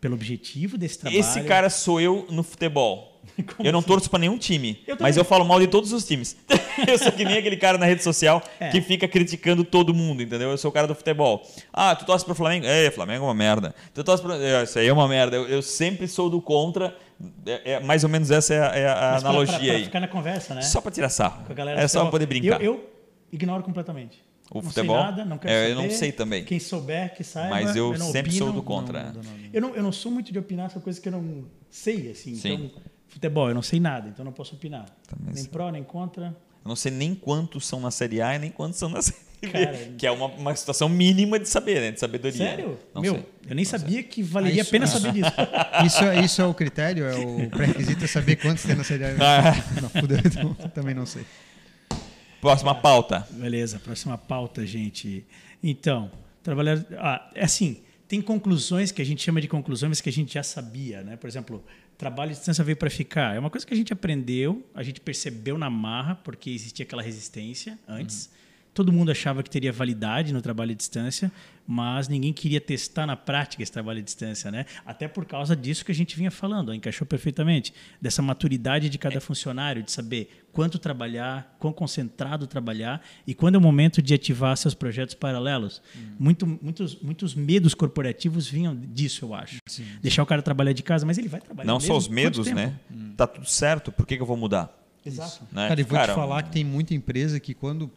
pelo 0.00 0.14
objetivo 0.14 0.76
desse 0.76 0.98
trabalho. 0.98 1.20
Esse 1.20 1.40
cara 1.44 1.70
sou 1.70 2.00
eu 2.00 2.26
no 2.30 2.42
futebol. 2.42 3.20
Como 3.56 3.66
eu 3.66 3.72
não 3.72 3.80
assim? 3.80 3.88
torço 3.88 4.10
para 4.10 4.20
nenhum 4.20 4.38
time, 4.38 4.80
eu 4.86 4.96
mas 5.00 5.16
eu 5.16 5.24
falo 5.24 5.44
mal 5.44 5.58
de 5.58 5.66
todos 5.66 5.92
os 5.92 6.06
times. 6.06 6.36
eu 6.86 6.98
sou 6.98 7.10
que 7.12 7.24
nem 7.24 7.38
aquele 7.38 7.56
cara 7.56 7.78
na 7.78 7.86
rede 7.86 8.02
social 8.02 8.42
é. 8.58 8.68
que 8.68 8.80
fica 8.80 9.08
criticando 9.08 9.64
todo 9.64 9.94
mundo, 9.94 10.22
entendeu? 10.22 10.50
Eu 10.50 10.58
sou 10.58 10.70
o 10.70 10.72
cara 10.74 10.86
do 10.86 10.94
futebol. 10.94 11.42
Ah, 11.72 11.94
tu 11.94 12.04
torce 12.04 12.24
pro 12.24 12.34
Flamengo? 12.34 12.66
É, 12.66 12.90
Flamengo 12.90 13.24
é 13.24 13.28
uma 13.28 13.34
merda. 13.34 13.74
Tu 13.94 14.04
torce 14.04 14.22
pro... 14.22 14.32
É, 14.32 14.64
isso 14.64 14.78
aí 14.78 14.86
é 14.86 14.92
uma 14.92 15.08
merda. 15.08 15.36
Eu, 15.36 15.48
eu 15.48 15.62
sempre 15.62 16.06
sou 16.06 16.28
do 16.28 16.40
contra. 16.40 16.96
É, 17.46 17.72
é, 17.72 17.80
mais 17.80 18.04
ou 18.04 18.10
menos 18.10 18.30
essa 18.30 18.54
é 18.54 18.60
a, 18.60 18.76
é 18.76 18.86
a 18.86 19.16
analogia 19.16 19.46
pra, 19.46 19.58
pra, 19.58 19.66
pra 19.66 19.76
aí. 19.76 19.84
ficar 19.84 20.00
na 20.00 20.08
conversa, 20.08 20.54
né? 20.54 20.62
Só 20.62 20.80
para 20.80 20.92
tirar 20.92 21.08
sarro. 21.08 21.44
É 21.76 21.88
só 21.88 22.02
pra 22.02 22.10
poder 22.10 22.26
brincar. 22.26 22.60
Eu, 22.60 22.74
eu 22.74 22.90
ignoro 23.32 23.62
completamente. 23.62 24.25
O 24.50 24.56
não 24.56 24.62
futebol? 24.62 24.96
Sei 24.96 25.04
nada, 25.04 25.24
não 25.24 25.38
quero 25.38 25.52
é, 25.52 25.62
saber. 25.62 25.72
Eu 25.72 25.82
não 25.82 25.90
sei 25.90 26.12
também. 26.12 26.44
Quem 26.44 26.60
souber, 26.60 27.14
que 27.14 27.24
saiba. 27.24 27.50
Mas 27.50 27.74
eu, 27.74 27.92
eu 27.92 27.98
sempre 27.98 28.30
opino, 28.30 28.44
sou 28.44 28.52
do 28.52 28.62
contra. 28.62 29.12
Não, 29.12 29.22
não, 29.22 29.32
eu, 29.52 29.60
não, 29.60 29.74
eu 29.74 29.82
não 29.82 29.92
sou 29.92 30.12
muito 30.12 30.32
de 30.32 30.38
opinar 30.38 30.70
sobre 30.70 30.84
coisas 30.84 31.00
que 31.02 31.08
eu 31.08 31.12
não 31.12 31.44
sei, 31.70 32.10
assim. 32.10 32.34
Sim. 32.34 32.52
Então, 32.52 32.82
futebol, 33.08 33.48
eu 33.48 33.54
não 33.54 33.62
sei 33.62 33.80
nada, 33.80 34.08
então 34.08 34.24
não 34.24 34.32
posso 34.32 34.54
opinar. 34.54 34.86
Também 35.08 35.34
nem 35.34 35.42
sei. 35.42 35.48
pró, 35.50 35.70
nem 35.70 35.82
contra. 35.82 36.26
Eu 36.26 36.68
não 36.68 36.76
sei 36.76 36.92
nem 36.92 37.14
quantos 37.14 37.66
são 37.66 37.80
na 37.80 37.90
Série 37.90 38.20
A 38.20 38.36
e 38.36 38.38
nem 38.38 38.50
quantos 38.50 38.78
são 38.78 38.88
na 38.88 39.02
Série 39.02 39.18
B. 39.40 39.48
Cara, 39.48 39.76
que 39.98 40.06
é 40.06 40.10
uma, 40.10 40.26
uma 40.26 40.54
situação 40.54 40.88
mínima 40.88 41.38
de 41.38 41.48
saber, 41.48 41.80
né? 41.80 41.90
De 41.92 42.00
sabedoria. 42.00 42.38
Sério? 42.38 42.78
Não 42.94 43.02
Meu, 43.02 43.14
sei. 43.14 43.26
eu 43.48 43.54
nem 43.54 43.64
não 43.64 43.70
sabia 43.70 43.94
sei. 43.94 44.02
que 44.04 44.22
valeria 44.22 44.62
ah, 44.62 44.66
a 44.66 44.68
pena 44.68 44.86
saber 44.86 45.12
disso. 45.12 45.32
Isso, 45.84 46.04
é, 46.04 46.24
isso 46.24 46.40
é 46.40 46.46
o 46.46 46.54
critério? 46.54 47.04
É 47.04 47.14
o 47.16 47.50
pré-requisito 47.50 48.04
é 48.04 48.08
saber 48.08 48.36
quantos 48.36 48.64
tem 48.64 48.74
na 48.74 48.84
Série 48.84 49.04
A? 49.04 49.16
Ah. 49.20 49.80
Não, 49.82 49.88
fudeu, 49.90 50.18
então, 50.18 50.54
também 50.70 50.94
não 50.94 51.04
sei. 51.04 51.24
Próxima 52.46 52.74
pauta. 52.74 53.26
Beleza, 53.30 53.78
próxima 53.80 54.16
pauta, 54.16 54.64
gente. 54.64 55.26
Então, 55.62 56.10
trabalhar. 56.42 56.84
Ah, 56.96 57.30
é 57.34 57.44
assim, 57.44 57.78
tem 58.06 58.22
conclusões 58.22 58.92
que 58.92 59.02
a 59.02 59.04
gente 59.04 59.20
chama 59.22 59.40
de 59.40 59.48
conclusões 59.48 60.00
que 60.00 60.08
a 60.08 60.12
gente 60.12 60.34
já 60.34 60.44
sabia, 60.44 61.02
né? 61.02 61.16
Por 61.16 61.26
exemplo, 61.26 61.64
trabalho 61.98 62.30
de 62.30 62.36
distância 62.36 62.62
veio 62.62 62.76
para 62.76 62.88
ficar. 62.88 63.34
É 63.34 63.38
uma 63.40 63.50
coisa 63.50 63.66
que 63.66 63.74
a 63.74 63.76
gente 63.76 63.92
aprendeu, 63.92 64.64
a 64.74 64.82
gente 64.84 65.00
percebeu 65.00 65.58
na 65.58 65.68
marra, 65.68 66.14
porque 66.14 66.50
existia 66.50 66.84
aquela 66.84 67.02
resistência 67.02 67.76
antes. 67.88 68.26
Uhum. 68.26 68.45
Todo 68.76 68.92
mundo 68.92 69.10
achava 69.10 69.42
que 69.42 69.48
teria 69.48 69.72
validade 69.72 70.34
no 70.34 70.42
trabalho 70.42 70.72
à 70.72 70.74
distância, 70.74 71.32
mas 71.66 72.08
ninguém 72.08 72.30
queria 72.30 72.60
testar 72.60 73.06
na 73.06 73.16
prática 73.16 73.62
esse 73.62 73.72
trabalho 73.72 74.00
à 74.00 74.02
distância, 74.02 74.50
né? 74.50 74.66
Até 74.84 75.08
por 75.08 75.24
causa 75.24 75.56
disso 75.56 75.82
que 75.82 75.90
a 75.90 75.94
gente 75.94 76.14
vinha 76.14 76.30
falando, 76.30 76.74
encaixou 76.74 77.06
perfeitamente, 77.06 77.72
dessa 78.02 78.20
maturidade 78.20 78.90
de 78.90 78.98
cada 78.98 79.18
funcionário, 79.18 79.82
de 79.82 79.90
saber 79.90 80.44
quanto 80.52 80.78
trabalhar, 80.78 81.56
quão 81.58 81.72
concentrado 81.72 82.46
trabalhar 82.46 83.02
e 83.26 83.34
quando 83.34 83.54
é 83.54 83.58
o 83.58 83.62
momento 83.62 84.02
de 84.02 84.12
ativar 84.12 84.54
seus 84.58 84.74
projetos 84.74 85.14
paralelos. 85.14 85.80
Hum. 85.96 86.14
Muito, 86.18 86.46
muitos, 86.46 87.00
muitos 87.00 87.34
medos 87.34 87.72
corporativos 87.72 88.46
vinham 88.46 88.76
disso, 88.76 89.24
eu 89.24 89.34
acho. 89.34 89.56
Sim. 89.66 89.86
Deixar 90.02 90.22
o 90.22 90.26
cara 90.26 90.42
trabalhar 90.42 90.74
de 90.74 90.82
casa, 90.82 91.06
mas 91.06 91.16
ele 91.16 91.28
vai 91.28 91.40
trabalhar 91.40 91.66
Não 91.66 91.76
mesmo, 91.76 91.86
só 91.86 91.96
os 91.96 92.08
medos, 92.08 92.46
né? 92.48 92.74
Hum. 92.94 93.14
Tá 93.16 93.26
tudo 93.26 93.48
certo, 93.48 93.90
por 93.90 94.06
que, 94.06 94.16
que 94.16 94.22
eu 94.22 94.26
vou 94.26 94.36
mudar? 94.36 94.70
Exato. 95.02 95.46
Né? 95.50 95.66
Cara, 95.68 95.80
e 95.80 95.84
vou 95.84 95.98
cara, 95.98 96.12
te 96.12 96.14
falar 96.14 96.42
que 96.42 96.50
tem 96.50 96.62
muita 96.62 96.92
empresa 96.92 97.40
que 97.40 97.54
quando 97.54 97.90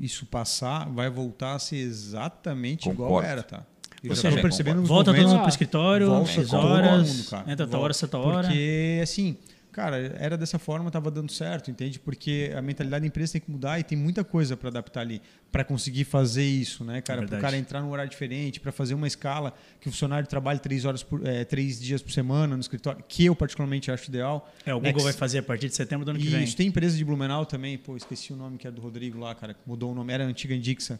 isso 0.00 0.26
passar, 0.26 0.88
vai 0.88 1.08
voltar 1.10 1.54
a 1.54 1.58
ser 1.58 1.76
exatamente 1.76 2.88
Concordo. 2.88 3.12
igual 3.12 3.22
era, 3.22 3.42
tá? 3.42 3.64
Eu 4.02 4.10
Ou 4.10 4.16
seja, 4.16 4.40
percebendo 4.40 4.82
volta 4.84 5.12
todo 5.12 5.22
mundo 5.22 5.38
para 5.38 5.46
o 5.46 5.48
escritório, 5.48 6.06
volta 6.08 6.30
X 6.30 6.52
horas, 6.52 7.30
mundo, 7.30 7.50
entra 7.50 7.66
tal 7.66 7.80
hora, 7.80 7.92
certa 7.92 8.18
hora. 8.18 8.46
Porque, 8.46 9.00
assim, 9.02 9.36
cara, 9.76 9.98
era 10.18 10.38
dessa 10.38 10.58
forma, 10.58 10.86
estava 10.86 11.10
dando 11.10 11.30
certo, 11.30 11.70
entende? 11.70 11.98
Porque 12.00 12.50
a 12.56 12.62
mentalidade 12.62 13.02
da 13.02 13.06
empresa 13.06 13.32
tem 13.32 13.42
que 13.42 13.50
mudar 13.50 13.78
e 13.78 13.84
tem 13.84 13.96
muita 13.96 14.24
coisa 14.24 14.56
para 14.56 14.70
adaptar 14.70 15.02
ali, 15.02 15.20
para 15.52 15.62
conseguir 15.64 16.04
fazer 16.04 16.46
isso, 16.46 16.82
né, 16.82 17.02
cara? 17.02 17.22
É 17.22 17.26
para 17.26 17.36
o 17.36 17.40
cara 17.42 17.58
entrar 17.58 17.82
num 17.82 17.90
horário 17.90 18.10
diferente, 18.10 18.58
para 18.58 18.72
fazer 18.72 18.94
uma 18.94 19.06
escala 19.06 19.52
que 19.78 19.86
o 19.86 19.92
funcionário 19.92 20.26
trabalhe 20.26 20.60
três 20.60 20.86
horas 20.86 21.02
por, 21.02 21.26
é, 21.26 21.44
três 21.44 21.78
dias 21.78 22.00
por 22.00 22.10
semana 22.10 22.56
no 22.56 22.60
escritório, 22.62 23.04
que 23.06 23.26
eu 23.26 23.36
particularmente 23.36 23.90
acho 23.90 24.08
ideal. 24.08 24.50
É, 24.64 24.74
o 24.74 24.80
Google 24.80 25.02
vai 25.02 25.12
fazer 25.12 25.40
a 25.40 25.42
partir 25.42 25.68
de 25.68 25.74
setembro 25.74 26.06
do 26.06 26.10
ano 26.10 26.18
que 26.18 26.26
vem. 26.26 26.42
Isso, 26.42 26.56
tem 26.56 26.68
empresa 26.68 26.96
de 26.96 27.04
Blumenau 27.04 27.44
também, 27.44 27.76
pô, 27.76 27.98
esqueci 27.98 28.32
o 28.32 28.36
nome 28.36 28.56
que 28.56 28.66
era 28.66 28.74
do 28.74 28.80
Rodrigo 28.80 29.18
lá, 29.18 29.34
cara, 29.34 29.54
mudou 29.66 29.92
o 29.92 29.94
nome, 29.94 30.10
era 30.10 30.24
a 30.24 30.26
antiga 30.26 30.54
Indixa. 30.54 30.98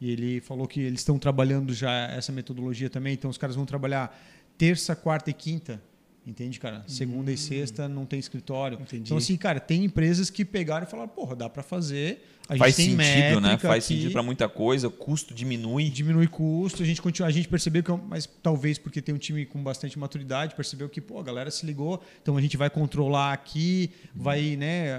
E 0.00 0.12
ele 0.12 0.40
falou 0.40 0.68
que 0.68 0.80
eles 0.80 1.00
estão 1.00 1.18
trabalhando 1.18 1.74
já 1.74 1.90
essa 2.12 2.30
metodologia 2.30 2.88
também, 2.88 3.14
então 3.14 3.28
os 3.28 3.36
caras 3.36 3.56
vão 3.56 3.66
trabalhar 3.66 4.16
terça, 4.56 4.94
quarta 4.94 5.28
e 5.28 5.34
quinta 5.34 5.82
Entende, 6.26 6.60
cara? 6.60 6.84
Segunda 6.86 7.30
hum. 7.30 7.34
e 7.34 7.36
sexta 7.36 7.88
não 7.88 8.06
tem 8.06 8.18
escritório. 8.18 8.78
Entendi. 8.80 9.04
Então, 9.04 9.16
assim, 9.16 9.36
cara, 9.36 9.58
tem 9.58 9.84
empresas 9.84 10.30
que 10.30 10.44
pegaram 10.44 10.86
e 10.86 10.90
falaram, 10.90 11.08
porra, 11.08 11.34
dá 11.34 11.48
para 11.48 11.62
fazer. 11.62 12.24
A 12.48 12.56
Faz 12.56 12.74
sentido, 12.74 13.40
né? 13.40 13.56
Faz 13.56 13.84
aqui, 13.84 13.94
sentido 13.94 14.12
para 14.12 14.22
muita 14.22 14.48
coisa, 14.48 14.88
o 14.88 14.90
custo 14.90 15.32
diminui. 15.32 15.88
Diminui 15.88 16.26
custo, 16.26 16.82
a 16.82 16.86
gente 16.86 17.00
continua, 17.00 17.28
a 17.28 17.32
gente 17.32 17.48
percebeu 17.48 17.82
que, 17.82 17.90
é 17.90 17.98
mas 18.08 18.28
talvez 18.42 18.78
porque 18.78 19.00
tem 19.00 19.14
um 19.14 19.18
time 19.18 19.46
com 19.46 19.62
bastante 19.62 19.98
maturidade, 19.98 20.54
percebeu 20.54 20.88
que, 20.88 21.00
pô, 21.00 21.20
a 21.20 21.22
galera 21.22 21.50
se 21.50 21.64
ligou, 21.64 22.02
então 22.20 22.36
a 22.36 22.40
gente 22.40 22.56
vai 22.56 22.68
controlar 22.68 23.32
aqui, 23.32 23.90
vai, 24.14 24.56
né, 24.56 24.94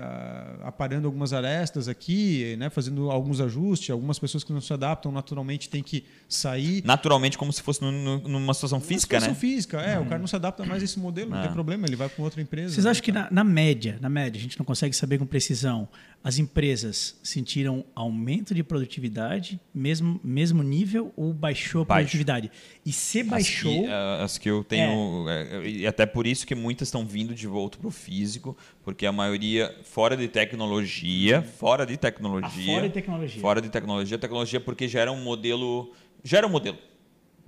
aparando 0.63 1.05
algumas 1.05 1.33
arestas 1.33 1.87
aqui, 1.87 2.55
né, 2.57 2.69
fazendo 2.69 3.11
alguns 3.11 3.41
ajustes, 3.41 3.89
algumas 3.89 4.17
pessoas 4.17 4.43
que 4.43 4.53
não 4.53 4.61
se 4.61 4.71
adaptam 4.73 5.11
naturalmente 5.11 5.69
têm 5.69 5.83
que 5.83 6.05
sair. 6.29 6.81
Naturalmente, 6.85 7.37
como 7.37 7.51
se 7.51 7.61
fosse 7.61 7.81
numa 7.83 8.53
situação 8.53 8.79
física, 8.79 9.15
uma 9.15 9.21
situação 9.21 9.29
né? 9.29 9.35
física, 9.35 9.81
é, 9.81 9.99
hum. 9.99 10.03
o 10.03 10.05
cara 10.05 10.19
não 10.19 10.27
se 10.27 10.35
adapta 10.35 10.65
mais 10.65 10.81
a 10.81 10.85
esse 10.85 10.99
modelo, 10.99 11.29
não, 11.29 11.37
não 11.37 11.43
tem 11.43 11.51
é. 11.51 11.53
problema, 11.53 11.85
ele 11.85 11.95
vai 11.95 12.07
para 12.07 12.23
outra 12.23 12.41
empresa. 12.41 12.73
Vocês 12.73 12.85
né, 12.85 12.91
acham 12.91 13.03
que 13.03 13.11
na, 13.11 13.27
na 13.29 13.43
média, 13.43 13.97
na 14.01 14.09
média, 14.09 14.39
a 14.39 14.41
gente 14.41 14.57
não 14.57 14.65
consegue 14.65 14.95
saber 14.95 15.17
com 15.17 15.25
precisão, 15.25 15.87
as 16.23 16.39
empresas 16.39 17.19
sentiram 17.21 17.83
aumento 17.93 18.55
de 18.55 18.63
produtividade, 18.63 19.59
mesmo, 19.73 20.21
mesmo 20.23 20.63
nível, 20.63 21.11
ou 21.17 21.33
baixou 21.33 21.81
a 21.81 21.85
Baixo. 21.85 22.01
produtividade? 22.03 22.49
E 22.85 22.93
se 22.93 23.23
baixou. 23.23 23.71
As 23.71 23.81
que, 23.81 23.87
uh, 23.87 24.23
as 24.23 24.37
que 24.37 24.49
eu 24.49 24.63
tenho. 24.63 25.25
É. 25.27 25.67
e 25.67 25.85
até 25.85 26.05
por 26.05 26.25
isso 26.25 26.47
que 26.47 26.55
muitas 26.55 26.87
estão 26.87 27.05
vindo 27.05 27.35
de 27.35 27.45
volta 27.45 27.77
para 27.77 27.87
o 27.89 27.91
físico, 27.91 28.55
porque 28.83 29.05
a 29.05 29.11
maioria 29.11 29.75
fora 29.83 30.15
de 30.15 30.29
tecnologia, 30.29 31.41
fora 31.41 31.85
de 31.85 31.97
tecnologia. 31.97 32.47
Ah, 32.47 32.75
fora 32.75 32.87
de 32.87 32.93
tecnologia. 32.93 33.41
Fora 33.41 33.61
de 33.61 33.69
tecnologia. 33.69 34.17
Tecnologia 34.17 34.59
porque 34.61 34.87
já 34.87 35.01
era 35.01 35.11
um 35.11 35.21
modelo. 35.21 35.91
Já 36.23 36.37
era 36.37 36.47
um 36.47 36.51
modelo 36.51 36.77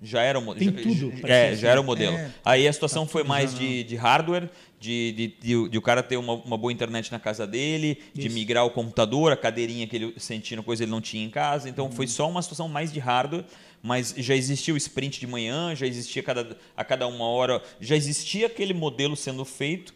já 0.01 0.21
era 0.21 0.37
o 0.37 0.41
modelo. 0.41 0.71
Tem 0.71 0.83
tudo. 0.83 1.13
É, 1.27 1.55
já 1.55 1.69
era 1.69 1.81
o 1.81 1.83
modelo. 1.83 2.15
É, 2.15 2.31
Aí 2.43 2.67
a 2.67 2.73
situação 2.73 3.05
tá 3.05 3.11
foi 3.11 3.23
mais 3.23 3.57
de, 3.57 3.83
de 3.83 3.95
hardware, 3.95 4.49
de, 4.85 5.11
de, 5.11 5.27
de, 5.27 5.69
de, 5.69 5.77
o 5.77 5.81
cara 5.81 6.03
ter 6.03 6.15
uma, 6.17 6.33
uma 6.33 6.57
boa 6.57 6.71
internet 6.71 7.11
na 7.11 7.19
casa 7.19 7.47
dele, 7.47 7.97
Isso. 8.13 8.27
de 8.27 8.29
migrar 8.29 8.65
o 8.65 8.69
computador, 8.69 9.31
a 9.31 9.37
cadeirinha 9.37 9.87
que 9.87 9.95
ele 9.95 10.13
sentindo 10.17 10.61
coisa 10.61 10.83
ele 10.83 10.91
não 10.91 11.01
tinha 11.01 11.25
em 11.25 11.29
casa. 11.29 11.67
Então 11.67 11.85
uhum. 11.85 11.91
foi 11.91 12.05
só 12.05 12.29
uma 12.29 12.41
situação 12.41 12.69
mais 12.69 12.93
de 12.93 12.99
hardware, 12.99 13.43
mas 13.81 14.13
já 14.15 14.35
existia 14.35 14.73
o 14.73 14.77
sprint 14.77 15.19
de 15.19 15.25
manhã, 15.25 15.73
já 15.75 15.87
existia 15.87 16.21
cada, 16.21 16.55
a 16.77 16.83
cada 16.83 17.07
uma 17.07 17.25
hora, 17.25 17.61
já 17.81 17.95
existia 17.95 18.45
aquele 18.45 18.73
modelo 18.73 19.15
sendo 19.15 19.43
feito 19.43 19.93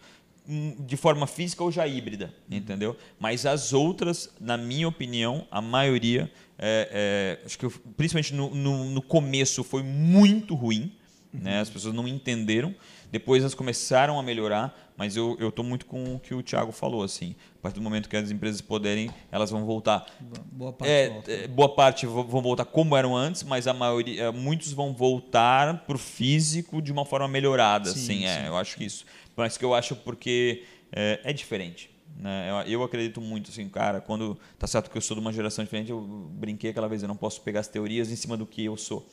hum, 0.47 0.75
de 0.79 0.97
forma 0.97 1.27
física 1.27 1.63
ou 1.63 1.71
já 1.71 1.85
híbrida, 1.85 2.33
uhum. 2.49 2.57
entendeu? 2.57 2.97
Mas 3.19 3.45
as 3.45 3.71
outras, 3.71 4.31
na 4.41 4.57
minha 4.57 4.87
opinião, 4.87 5.47
a 5.51 5.61
maioria 5.61 6.31
é, 6.57 7.37
é, 7.41 7.45
acho 7.45 7.59
que 7.59 7.69
principalmente 7.95 8.33
no, 8.33 8.53
no, 8.55 8.85
no, 8.85 9.01
começo 9.01 9.63
foi 9.63 9.83
muito 9.83 10.55
ruim, 10.55 10.91
uhum. 11.31 11.41
né? 11.41 11.59
as 11.59 11.69
pessoas 11.69 11.93
não 11.93 12.07
entenderam. 12.07 12.73
Depois 13.11 13.41
elas 13.41 13.55
começaram 13.55 14.19
a 14.19 14.23
melhorar, 14.23 14.93
mas 14.95 15.15
eu 15.15 15.37
estou 15.39 15.65
muito 15.65 15.85
com 15.85 16.15
o 16.15 16.19
que 16.19 16.33
o 16.33 16.43
Thiago 16.43 16.71
falou. 16.71 17.03
Assim, 17.03 17.35
a 17.57 17.61
partir 17.61 17.75
do 17.79 17.81
momento 17.81 18.07
que 18.07 18.15
as 18.15 18.29
empresas 18.29 18.61
puderem, 18.61 19.09
elas 19.31 19.49
vão 19.49 19.65
voltar. 19.65 20.05
Boa 20.51 20.73
parte, 20.73 20.91
é, 20.91 21.21
é, 21.27 21.47
boa 21.47 21.73
parte 21.73 22.05
vão 22.05 22.41
voltar 22.41 22.65
como 22.65 22.95
eram 22.95 23.15
antes, 23.15 23.43
mas 23.43 23.67
a 23.67 23.73
maioria, 23.73 24.23
é, 24.23 24.31
muitos 24.31 24.71
vão 24.71 24.93
voltar 24.93 25.85
para 25.85 25.95
o 25.95 25.99
físico 25.99 26.81
de 26.81 26.91
uma 26.91 27.05
forma 27.05 27.27
melhorada. 27.27 27.89
Sim, 27.89 27.99
assim, 27.99 28.25
é, 28.25 28.41
sim. 28.41 28.47
eu 28.47 28.57
acho 28.57 28.77
que 28.77 28.85
isso. 28.85 29.05
Mas 29.35 29.57
que 29.57 29.65
eu 29.65 29.73
acho 29.73 29.95
porque 29.95 30.63
é, 30.91 31.19
é 31.23 31.33
diferente. 31.33 31.89
Né? 32.19 32.49
Eu, 32.49 32.73
eu, 32.73 32.83
acredito 32.83 33.21
muito, 33.21 33.49
assim, 33.49 33.67
cara, 33.69 34.01
quando 34.01 34.37
tá 34.57 34.67
certo 34.67 34.91
que 34.91 34.97
eu 34.97 35.01
sou 35.01 35.15
de 35.15 35.21
uma 35.21 35.31
geração 35.31 35.63
diferente, 35.63 35.89
eu 35.89 36.01
brinquei 36.01 36.71
aquela 36.71 36.89
vez, 36.89 37.01
eu 37.01 37.07
não 37.07 37.15
posso 37.15 37.41
pegar 37.41 37.61
as 37.61 37.67
teorias 37.67 38.11
em 38.11 38.15
cima 38.15 38.35
do 38.35 38.45
que 38.45 38.65
eu 38.65 38.75
sou. 38.75 39.07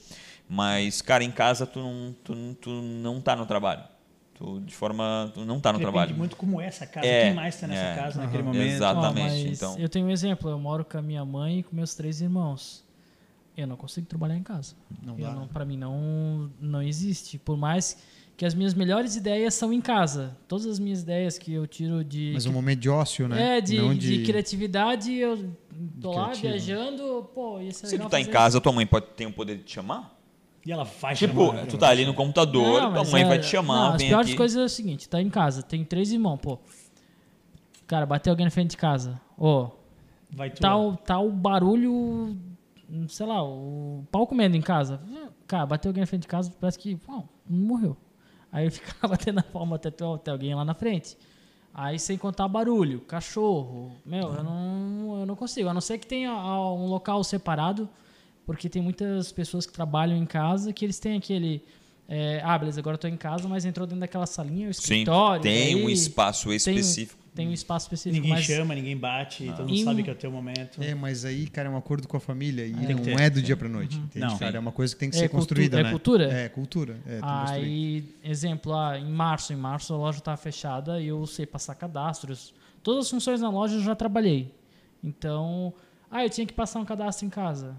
Mas, 0.48 1.02
cara, 1.02 1.24
em 1.24 1.30
casa 1.30 1.66
tu 1.66 1.80
não, 1.80 2.14
tu, 2.22 2.54
tu 2.60 2.70
não 2.70 3.20
tá 3.20 3.34
no 3.34 3.46
trabalho. 3.46 3.82
Tu, 4.34 4.60
de 4.60 4.74
forma. 4.74 5.30
Tu 5.34 5.44
não 5.44 5.58
tá 5.58 5.72
no 5.72 5.78
Depende 5.78 5.92
trabalho. 5.92 6.16
muito 6.16 6.36
como 6.36 6.60
é 6.60 6.66
essa 6.66 6.86
casa, 6.86 7.06
é, 7.06 7.24
quem 7.24 7.34
mais 7.34 7.54
está 7.54 7.66
nessa 7.66 7.80
é, 7.82 7.96
casa 7.96 8.20
naquele 8.22 8.42
momento. 8.42 8.62
Exatamente. 8.62 9.46
Oh, 9.48 9.52
então. 9.52 9.78
Eu 9.78 9.88
tenho 9.88 10.06
um 10.06 10.10
exemplo, 10.10 10.50
eu 10.50 10.58
moro 10.58 10.84
com 10.84 10.98
a 10.98 11.02
minha 11.02 11.24
mãe 11.24 11.60
e 11.60 11.62
com 11.62 11.74
meus 11.74 11.94
três 11.94 12.20
irmãos. 12.20 12.84
eu 13.56 13.66
não 13.66 13.76
consigo 13.76 14.06
trabalhar 14.06 14.36
em 14.36 14.42
casa. 14.42 14.74
Não 15.02 15.18
Eu 15.18 15.24
dá. 15.26 15.32
não, 15.32 15.48
para 15.48 15.64
mim 15.64 15.78
não 15.78 16.50
não 16.60 16.82
existe. 16.82 17.38
Por 17.38 17.56
mais 17.56 17.96
que 18.36 18.44
as 18.44 18.52
minhas 18.54 18.74
melhores 18.74 19.16
ideias 19.16 19.54
são 19.54 19.72
em 19.72 19.80
casa. 19.80 20.36
Todas 20.46 20.66
as 20.66 20.78
minhas 20.78 21.00
ideias 21.00 21.38
que 21.38 21.54
eu 21.54 21.66
tiro 21.66 22.04
de 22.04 22.32
Mas 22.34 22.44
um 22.44 22.52
momento 22.52 22.80
de 22.80 22.90
ócio, 22.90 23.26
né? 23.26 23.56
é 23.56 23.60
de, 23.62 23.78
Não 23.78 23.94
de 23.94 24.22
criatividade, 24.22 25.14
eu 25.14 25.50
tô 25.98 26.10
lá 26.12 26.24
criativo. 26.32 26.42
viajando, 26.48 27.30
pô, 27.34 27.58
ia 27.62 27.72
ser 27.72 27.86
Se 27.86 27.92
legal 27.92 28.08
tu 28.08 28.10
tá 28.10 28.20
em 28.20 28.26
casa, 28.26 28.60
tua 28.60 28.72
mãe 28.72 28.86
pode 28.86 29.06
ter 29.16 29.24
o 29.24 29.32
poder 29.32 29.56
de 29.56 29.62
te 29.62 29.72
chamar? 29.72 30.14
E 30.66 30.72
ela 30.72 30.82
vai 30.82 31.14
Tipo, 31.14 31.46
chamar, 31.52 31.66
tu 31.66 31.78
tá 31.78 31.88
ali 31.90 32.04
no 32.04 32.12
computador, 32.12 32.82
Não, 32.82 32.92
tua 32.92 33.04
mãe 33.04 33.22
é- 33.22 33.24
vai 33.24 33.38
te 33.38 33.46
chamar, 33.46 33.74
Não, 33.90 33.94
as 33.94 34.02
piores 34.02 34.26
aqui. 34.26 34.36
coisas 34.36 34.60
é 34.60 34.64
o 34.64 34.68
seguinte, 34.68 35.08
tá 35.08 35.22
em 35.22 35.30
casa, 35.30 35.62
tem 35.62 35.84
três 35.84 36.10
irmãos, 36.10 36.38
pô. 36.38 36.58
Cara, 37.86 38.04
bateu 38.04 38.32
alguém 38.32 38.44
na 38.46 38.50
frente 38.50 38.70
de 38.72 38.76
casa. 38.76 39.20
Ô, 39.38 39.68
Vai 40.28 40.50
tu 40.50 40.60
tá, 40.60 40.70
tá 41.04 41.20
o 41.20 41.30
barulho, 41.30 42.36
sei 43.08 43.26
lá, 43.26 43.44
o 43.44 44.04
pau 44.10 44.26
comendo 44.26 44.56
em 44.56 44.60
casa. 44.60 45.00
Cara, 45.46 45.64
bateu 45.66 45.90
alguém 45.90 46.00
na 46.02 46.06
frente 46.06 46.22
de 46.22 46.28
casa, 46.28 46.52
parece 46.60 46.78
que, 46.80 46.96
pô, 46.96 47.22
não 47.48 47.58
morreu. 47.60 47.96
Aí 48.50 48.64
eu 48.66 48.72
ficava 48.72 49.14
batendo 49.16 49.38
a 49.38 49.42
palma 49.44 49.76
até 49.76 49.88
ter 49.90 50.30
alguém 50.30 50.52
lá 50.52 50.64
na 50.64 50.74
frente. 50.74 51.16
Aí 51.72 51.98
sem 51.98 52.18
contar 52.18 52.48
barulho, 52.48 53.02
cachorro. 53.02 53.92
Meu, 54.04 54.34
eu 54.34 54.42
não, 54.42 55.20
eu 55.20 55.26
não 55.26 55.36
consigo. 55.36 55.68
A 55.68 55.74
não 55.74 55.80
ser 55.80 55.98
que 55.98 56.06
tenha 56.06 56.30
ah, 56.32 56.72
um 56.72 56.86
local 56.86 57.22
separado, 57.22 57.88
porque 58.46 58.68
tem 58.68 58.80
muitas 58.80 59.32
pessoas 59.32 59.66
que 59.66 59.72
trabalham 59.72 60.16
em 60.16 60.24
casa 60.26 60.72
que 60.72 60.84
eles 60.84 60.98
têm 60.98 61.16
aquele. 61.18 61.62
é, 62.08 62.40
ah, 62.44 62.56
beleza, 62.56 62.78
agora 62.80 62.94
eu 62.94 62.98
tô 62.98 63.08
em 63.08 63.16
casa, 63.16 63.48
mas 63.48 63.64
entrou 63.64 63.84
dentro 63.86 64.00
daquela 64.00 64.26
salinha, 64.26 64.70
o 64.70 64.72
Sim, 64.74 64.80
escritório. 64.80 65.42
tem 65.42 65.74
um 65.84 65.90
espaço 65.90 66.46
tem- 66.48 66.56
específico. 66.56 67.26
Tem 67.34 67.46
um 67.48 67.52
espaço 67.52 67.84
específico. 67.84 68.14
Ninguém 68.14 68.30
mas 68.30 68.44
chama, 68.46 68.74
ninguém 68.74 68.96
bate, 68.96 69.44
todo 69.48 69.68
mundo 69.68 69.74
Em- 69.74 69.84
sabe 69.84 70.02
que 70.02 70.08
é 70.08 70.12
o 70.14 70.16
teu 70.16 70.30
momento. 70.32 70.82
É, 70.82 70.94
mas 70.94 71.22
aí, 71.22 71.46
cara, 71.46 71.68
é 71.68 71.70
um 71.70 71.76
acordo 71.76 72.08
com 72.08 72.16
a 72.16 72.20
família 72.20 72.64
e 72.66 72.72
Tem 72.72 72.86
que 72.86 72.94
não 72.94 73.02
ter. 73.02 73.20
é 73.20 73.28
do 73.28 73.42
dia 73.42 73.54
pra 73.54 73.68
noite. 73.68 73.98
Entende, 73.98 74.24
Não. 74.24 74.38
cara? 74.38 74.56
É 74.56 74.58
uma 74.58 74.72
coisa 74.72 74.94
que 74.94 75.00
tem 75.00 75.10
que 75.10 75.16
É 75.16 75.18
ser 75.18 75.28
construída, 75.28 75.78
é 75.80 75.82
né? 75.82 75.90
cultura? 75.90 76.32
É, 76.32 76.48
cultura. 76.48 76.96
É, 77.06 77.10
tem 77.10 77.20
construir. 77.20 77.60
Aí, 77.62 78.04
exemplo, 78.24 78.72
ah, 78.74 78.98
em 78.98 79.10
março, 79.10 79.52
em 79.52 79.56
março 79.56 79.92
a 79.92 79.98
loja 79.98 80.16
estava 80.16 80.36
fechada 80.38 80.98
e 80.98 81.08
eu 81.08 81.26
sei 81.26 81.44
passar 81.44 81.74
cadastros. 81.74 82.54
Todas 82.82 83.04
as 83.04 83.10
funções 83.10 83.42
na 83.42 83.50
loja 83.50 83.74
eu 83.74 83.82
já 83.82 83.94
trabalhei. 83.94 84.50
Então, 85.04 85.74
ah, 86.10 86.24
eu 86.24 86.30
tinha 86.30 86.46
que 86.46 86.54
passar 86.54 86.80
um 86.80 86.86
cadastro 86.86 87.26
em 87.26 87.30
casa. 87.30 87.76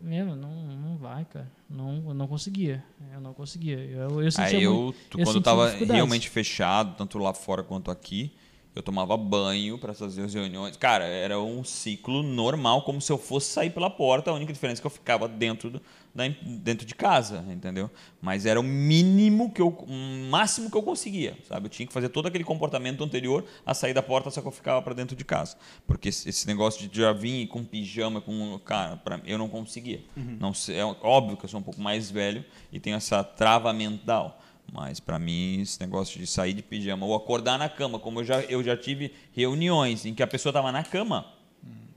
Meu, 0.00 0.36
não, 0.36 0.50
não 0.76 0.96
vai, 0.96 1.24
cara. 1.24 1.50
Não, 1.68 2.04
eu 2.08 2.14
não 2.14 2.26
conseguia. 2.28 2.84
Eu 3.12 3.20
não 3.20 3.34
conseguia. 3.34 3.78
Eu, 3.78 4.22
eu 4.22 4.30
sentia 4.30 4.58
Aí 4.58 4.64
eu, 4.64 4.74
muito- 4.74 4.98
tu- 5.10 5.18
eu 5.20 5.24
quando 5.24 5.36
eu 5.36 5.42
tava 5.42 5.70
realmente 5.70 6.28
fechado, 6.30 6.96
tanto 6.96 7.18
lá 7.18 7.34
fora 7.34 7.62
quanto 7.62 7.90
aqui, 7.90 8.32
eu 8.78 8.82
tomava 8.82 9.16
banho 9.16 9.76
para 9.76 9.92
fazer 9.92 10.22
as 10.22 10.32
reuniões. 10.32 10.76
Cara, 10.76 11.04
era 11.04 11.40
um 11.40 11.64
ciclo 11.64 12.22
normal, 12.22 12.82
como 12.82 13.00
se 13.00 13.10
eu 13.10 13.18
fosse 13.18 13.48
sair 13.50 13.70
pela 13.70 13.90
porta. 13.90 14.30
A 14.30 14.34
única 14.34 14.52
diferença 14.52 14.80
é 14.80 14.82
que 14.82 14.86
eu 14.86 14.90
ficava 14.90 15.26
dentro, 15.26 15.68
do- 15.68 15.82
da, 16.14 16.22
dentro 16.42 16.86
de 16.86 16.94
casa, 16.94 17.44
entendeu? 17.50 17.90
Mas 18.22 18.46
era 18.46 18.60
o 18.60 18.62
mínimo 18.62 19.50
que 19.52 19.60
eu, 19.60 19.68
o 19.68 20.28
máximo 20.30 20.70
que 20.70 20.76
eu 20.76 20.82
conseguia, 20.82 21.36
sabe? 21.48 21.66
Eu 21.66 21.70
tinha 21.70 21.86
que 21.88 21.92
fazer 21.92 22.08
todo 22.08 22.26
aquele 22.26 22.44
comportamento 22.44 23.02
anterior 23.02 23.44
a 23.66 23.74
sair 23.74 23.92
da 23.92 24.02
porta, 24.02 24.30
só 24.30 24.40
que 24.40 24.46
eu 24.46 24.52
ficava 24.52 24.80
para 24.80 24.94
dentro 24.94 25.16
de 25.16 25.24
casa, 25.24 25.56
porque 25.86 26.08
esse 26.08 26.46
negócio 26.46 26.88
de 26.88 27.00
já 27.00 27.12
vir 27.12 27.48
com 27.48 27.64
pijama, 27.64 28.20
com 28.20 28.58
cara, 28.64 28.96
pra, 28.96 29.20
eu 29.26 29.38
não 29.38 29.48
conseguia. 29.48 30.02
Não 30.16 30.54
sei, 30.54 30.76
é 30.78 30.84
óbvio 30.84 31.36
que 31.36 31.44
eu 31.44 31.48
sou 31.48 31.58
um 31.58 31.64
pouco 31.64 31.80
mais 31.80 32.10
velho 32.10 32.44
e 32.72 32.78
tenho 32.78 32.96
essa 32.96 33.24
trava 33.24 33.72
mental. 33.72 34.40
Mas 34.72 35.00
para 35.00 35.18
mim, 35.18 35.60
esse 35.62 35.80
negócio 35.80 36.20
de 36.20 36.26
sair 36.26 36.52
de 36.52 36.62
pijama 36.62 37.06
ou 37.06 37.14
acordar 37.14 37.58
na 37.58 37.68
cama, 37.68 37.98
como 37.98 38.20
eu 38.20 38.24
já, 38.24 38.40
eu 38.42 38.62
já 38.62 38.76
tive 38.76 39.12
reuniões 39.32 40.04
em 40.04 40.14
que 40.14 40.22
a 40.22 40.26
pessoa 40.26 40.50
estava 40.50 40.70
na 40.70 40.82
cama, 40.84 41.26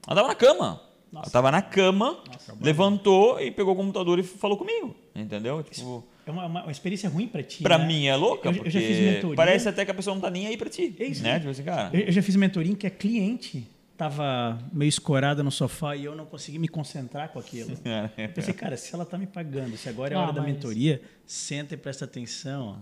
ela 0.07 0.13
estava 0.13 0.27
na 0.29 0.35
cama. 0.35 0.81
Ela 1.13 1.21
estava 1.25 1.51
na 1.51 1.61
cama, 1.61 2.23
levantou 2.61 3.37
e 3.41 3.51
pegou 3.51 3.73
o 3.73 3.75
computador 3.75 4.17
e 4.19 4.23
falou 4.23 4.55
comigo. 4.57 4.95
Entendeu? 5.13 5.61
Tipo, 5.63 6.05
É 6.25 6.31
uma, 6.31 6.45
uma- 6.45 6.63
uma 6.63 6.71
experiência 6.71 7.09
ruim 7.09 7.27
pra 7.27 7.43
ti. 7.43 7.61
pra 7.61 7.77
né? 7.77 7.85
mim 7.85 8.05
é 8.05 8.15
louca, 8.15 8.47
Eu, 8.47 8.51
eu 8.53 8.57
porque 8.59 8.69
já 8.69 8.79
fiz 8.79 8.97
mentoria. 8.99 9.35
parece 9.35 9.67
até 9.67 9.83
que 9.83 9.91
a 9.91 9.93
pessoa 9.93 10.13
não 10.13 10.21
tá 10.21 10.29
nem 10.29 10.47
aí 10.47 10.55
pra 10.55 10.69
ti. 10.69 10.95
É 10.97 11.03
isso. 11.05 11.21
né? 11.21 11.39
Tipo 11.39 11.51
assim, 11.51 11.63
cara. 11.63 11.89
Eu, 11.93 12.05
eu 12.05 12.11
já 12.13 12.21
fiz 12.21 12.35
mentoria 12.37 12.73
que 12.75 12.87
a 12.87 12.89
cliente 12.89 13.67
tava 13.97 14.57
meio 14.73 14.89
escorada 14.89 15.43
no 15.43 15.51
sofá 15.51 15.95
e 15.95 16.05
eu 16.05 16.15
não 16.15 16.25
consegui 16.25 16.57
me 16.57 16.67
concentrar 16.67 17.29
com 17.29 17.39
aquilo. 17.39 17.71
Eu 18.17 18.29
pensei, 18.29 18.53
cara, 18.53 18.75
se 18.75 18.93
ela 18.95 19.05
tá 19.05 19.17
me 19.17 19.27
pagando, 19.27 19.77
se 19.77 19.87
agora 19.89 20.13
é 20.13 20.17
a 20.17 20.19
Ah, 20.19 20.23
hora 20.23 20.33
da 20.33 20.41
mas- 20.41 20.51
mentoria, 20.53 21.01
senta 21.25 21.75
e 21.75 21.77
presta 21.77 22.05
atenção. 22.05 22.79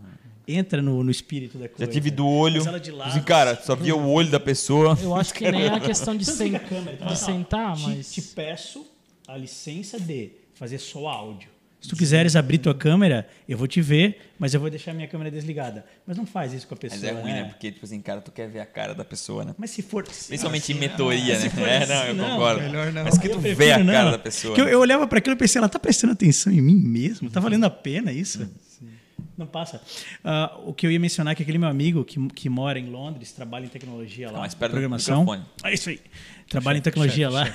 Entra 0.47 0.81
no, 0.81 1.03
no 1.03 1.11
espírito 1.11 1.57
da 1.57 1.67
coisa. 1.67 1.85
Já 1.85 1.91
tive 1.91 2.09
do 2.09 2.25
olho. 2.25 2.57
Mas 2.57 2.67
ela 2.67 2.79
de 2.79 2.91
lado, 2.91 3.09
assim, 3.09 3.21
cara, 3.21 3.55
só 3.61 3.75
via 3.75 3.95
o 3.95 4.09
olho 4.09 4.31
da 4.31 4.39
pessoa. 4.39 4.97
Eu 5.01 5.13
acho 5.15 5.33
que 5.33 5.49
nem 5.51 5.63
é 5.63 5.67
a 5.73 5.79
questão 5.81 6.15
de, 6.15 6.25
sen- 6.25 6.57
câmera, 6.57 6.93
de 6.97 7.03
fala, 7.03 7.15
sentar, 7.15 7.75
te, 7.75 7.83
mas. 7.83 8.11
te 8.11 8.21
peço 8.21 8.85
a 9.27 9.37
licença 9.37 9.99
de 9.99 10.31
fazer 10.55 10.79
só 10.79 11.07
áudio. 11.07 11.49
Se 11.81 11.87
tu 11.87 11.95
quiseres 11.95 12.35
abrir 12.35 12.57
tua 12.57 12.75
câmera, 12.75 13.25
eu 13.47 13.57
vou 13.57 13.65
te 13.65 13.81
ver, 13.81 14.33
mas 14.37 14.53
eu 14.53 14.59
vou 14.59 14.69
deixar 14.69 14.93
minha 14.93 15.07
câmera 15.07 15.31
desligada. 15.31 15.85
Mas 16.05 16.17
não 16.17 16.25
faz 16.25 16.51
isso 16.53 16.67
com 16.67 16.73
a 16.73 16.77
pessoa. 16.77 16.99
Mas 17.01 17.09
é 17.09 17.13
ruim, 17.13 17.31
né? 17.31 17.43
né? 17.43 17.49
Porque, 17.49 17.71
tipo 17.71 17.85
assim, 17.85 18.01
cara, 18.01 18.19
tu 18.19 18.31
quer 18.31 18.49
ver 18.49 18.59
a 18.59 18.65
cara 18.65 18.93
da 18.93 19.05
pessoa, 19.05 19.45
né? 19.45 19.55
Mas 19.57 19.71
se 19.71 19.81
for. 19.81 20.03
Principalmente 20.03 20.71
em 20.71 20.75
assim, 20.75 20.79
mentoria, 20.87 21.35
se 21.37 21.43
né? 21.45 21.49
for 21.49 21.67
É, 21.67 21.85
não, 21.85 22.03
eu 22.05 22.13
não, 22.15 22.29
concordo. 22.31 22.61
melhor 22.61 22.91
não. 22.91 23.03
Mas 23.05 23.17
que 23.17 23.29
tu 23.29 23.39
vê 23.39 23.71
a 23.71 23.77
cara 23.85 24.03
não. 24.03 24.11
da 24.11 24.19
pessoa. 24.19 24.53
Que 24.53 24.61
eu, 24.61 24.67
eu 24.67 24.79
olhava 24.79 25.07
para 25.07 25.19
aquilo 25.19 25.35
e 25.35 25.39
pensei, 25.39 25.57
ela 25.57 25.69
tá 25.69 25.79
prestando 25.79 26.11
atenção 26.11 26.51
em 26.51 26.61
mim 26.61 26.75
mesmo? 26.75 27.29
Tá 27.29 27.39
valendo 27.39 27.63
a 27.63 27.69
pena 27.69 28.11
isso? 28.11 28.45
Não 29.39 29.47
passa. 29.47 29.81
Ah, 30.21 30.59
o 30.65 30.73
que 30.73 30.85
eu 30.85 30.91
ia 30.91 30.99
mencionar 30.99 31.31
é 31.31 31.35
que 31.35 31.41
aquele 31.43 31.57
meu 31.57 31.69
amigo 31.69 32.03
que, 32.03 32.19
que 32.29 32.49
mora 32.49 32.77
em 32.77 32.89
Londres, 32.89 33.31
trabalha 33.31 33.63
em 33.63 33.69
tecnologia 33.69 34.29
lá, 34.29 34.39
mais 34.39 34.53
perto 34.53 34.71
do 34.71 34.73
programação. 34.73 35.21
microfone. 35.21 35.45
É 35.63 35.73
isso 35.73 35.89
aí. 35.89 36.01
Trabalha 36.49 36.77
em 36.77 36.81
tecnologia 36.81 37.29
lá. 37.29 37.45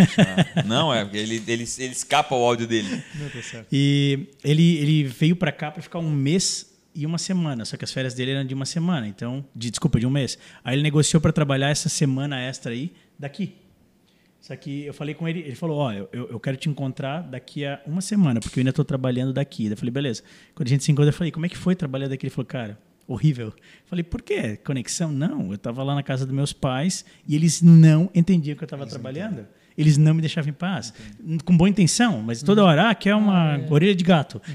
Ah, 0.57 0.63
Não, 0.63 0.95
é 0.95 1.05
porque 1.05 1.19
ele, 1.19 1.43
ele, 1.47 1.65
ele 1.79 1.93
escapa 1.93 2.35
o 2.35 2.43
áudio 2.45 2.67
dele. 2.67 3.03
Não, 3.17 3.29
tá 3.29 3.43
certo. 3.43 3.67
E 3.73 4.29
ele, 4.45 4.77
ele 4.79 5.05
veio 5.05 5.35
para 5.35 5.51
cá 5.51 5.71
para 5.71 5.83
ficar 5.83 5.99
um 5.99 6.11
mês 6.11 6.73
e 6.95 7.05
uma 7.05 7.19
semana, 7.19 7.65
só 7.65 7.77
que 7.77 7.85
as 7.85 7.93
férias 7.93 8.15
dele 8.15 8.31
eram 8.31 8.45
de 8.47 8.55
uma 8.55 8.65
semana, 8.65 9.09
então, 9.09 9.45
de, 9.55 9.69
desculpa, 9.69 9.99
de 9.99 10.07
um 10.07 10.11
mês. 10.11 10.39
Aí 10.63 10.77
ele 10.77 10.83
negociou 10.83 11.21
para 11.21 11.33
trabalhar 11.33 11.71
essa 11.71 11.89
semana 11.89 12.41
extra 12.41 12.71
aí 12.73 12.93
daqui. 13.19 13.57
Só 14.41 14.55
que 14.55 14.85
eu 14.85 14.95
falei 14.95 15.15
com 15.15 15.27
ele, 15.27 15.41
ele 15.41 15.55
falou: 15.57 15.79
Ó, 15.79 15.93
eu, 15.93 16.09
eu 16.13 16.31
eu 16.33 16.39
quero 16.39 16.57
te 16.57 16.69
encontrar 16.69 17.23
daqui 17.23 17.65
a 17.65 17.81
uma 17.87 18.01
semana, 18.01 18.41
porque 18.41 18.59
eu 18.59 18.61
ainda 18.61 18.71
estou 18.71 18.85
trabalhando 18.85 19.33
daqui. 19.33 19.65
Daí 19.65 19.73
Eu 19.73 19.77
falei: 19.77 19.91
beleza. 19.91 20.23
Quando 20.55 20.69
a 20.69 20.71
gente 20.71 20.85
se 20.85 20.93
encontra, 20.93 21.09
eu 21.09 21.15
falei: 21.15 21.33
como 21.33 21.47
é 21.47 21.49
que 21.49 21.57
foi 21.57 21.75
trabalhar 21.75 22.09
daqui? 22.09 22.27
Ele 22.27 22.31
falou: 22.31 22.47
cara, 22.47 22.79
horrível. 23.07 23.53
Falei: 23.87 24.03
por 24.03 24.23
quê? 24.23 24.57
Conexão? 24.65 25.11
Não, 25.13 25.49
eu 25.49 25.55
estava 25.55 25.83
lá 25.83 25.95
na 25.95 26.03
casa 26.03 26.25
dos 26.27 26.35
meus 26.35 26.53
pais 26.53 27.05
e 27.27 27.35
eles 27.35 27.61
não 27.63 28.11
entendiam 28.15 28.57
que 28.57 28.63
eu 28.63 28.67
estava 28.67 28.87
trabalhando. 28.87 29.47
Eles 29.77 29.99
não 29.99 30.15
me 30.15 30.21
deixavam 30.21 30.51
em 30.51 30.53
paz. 30.53 30.95
Com 31.45 31.57
boa 31.57 31.69
intenção, 31.69 32.23
mas 32.23 32.43
toda 32.45 32.63
hora, 32.65 32.91
ah, 32.91 32.95
quer 32.95 33.15
uma 33.17 33.59
orelha 33.71 33.95
de 33.95 34.05
gato. 34.05 34.41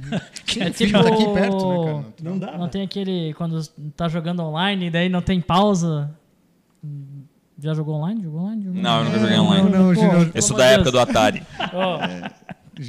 É 0.59 0.69
tipo. 0.69 0.97
Aqui 0.97 1.25
perto, 1.33 1.67
né, 1.69 1.85
cara? 1.85 2.05
Não 2.23 2.39
dá. 2.39 2.57
Não 2.57 2.69
tem 2.69 2.81
aquele. 2.83 3.33
Quando 3.33 3.61
tá 3.95 4.07
jogando 4.07 4.41
online 4.41 4.87
e 4.87 4.89
daí 4.89 5.09
não 5.09 5.21
tem 5.21 5.41
pausa. 5.41 6.09
Já 7.61 7.73
jogou 7.73 7.95
online? 7.95 8.23
Jogou 8.23 8.39
online? 8.39 8.63
Jogou 8.63 8.81
Não, 8.81 8.89
eu 8.89 8.95
online? 9.01 9.09
nunca 9.09 9.19
joguei 9.19 9.39
online. 9.39 9.69
Não, 9.69 9.79
não, 9.79 9.87
Pô, 9.87 9.95
Júnior. 9.95 10.11
pelo 10.27 10.31
Eu 10.33 10.41
sou 10.41 10.55
amor 10.55 10.65
da 10.65 10.71
época 10.71 10.91
do. 10.91 10.99
Atari. 10.99 11.43
Ó, 11.73 11.99
Júnior, 12.07 12.31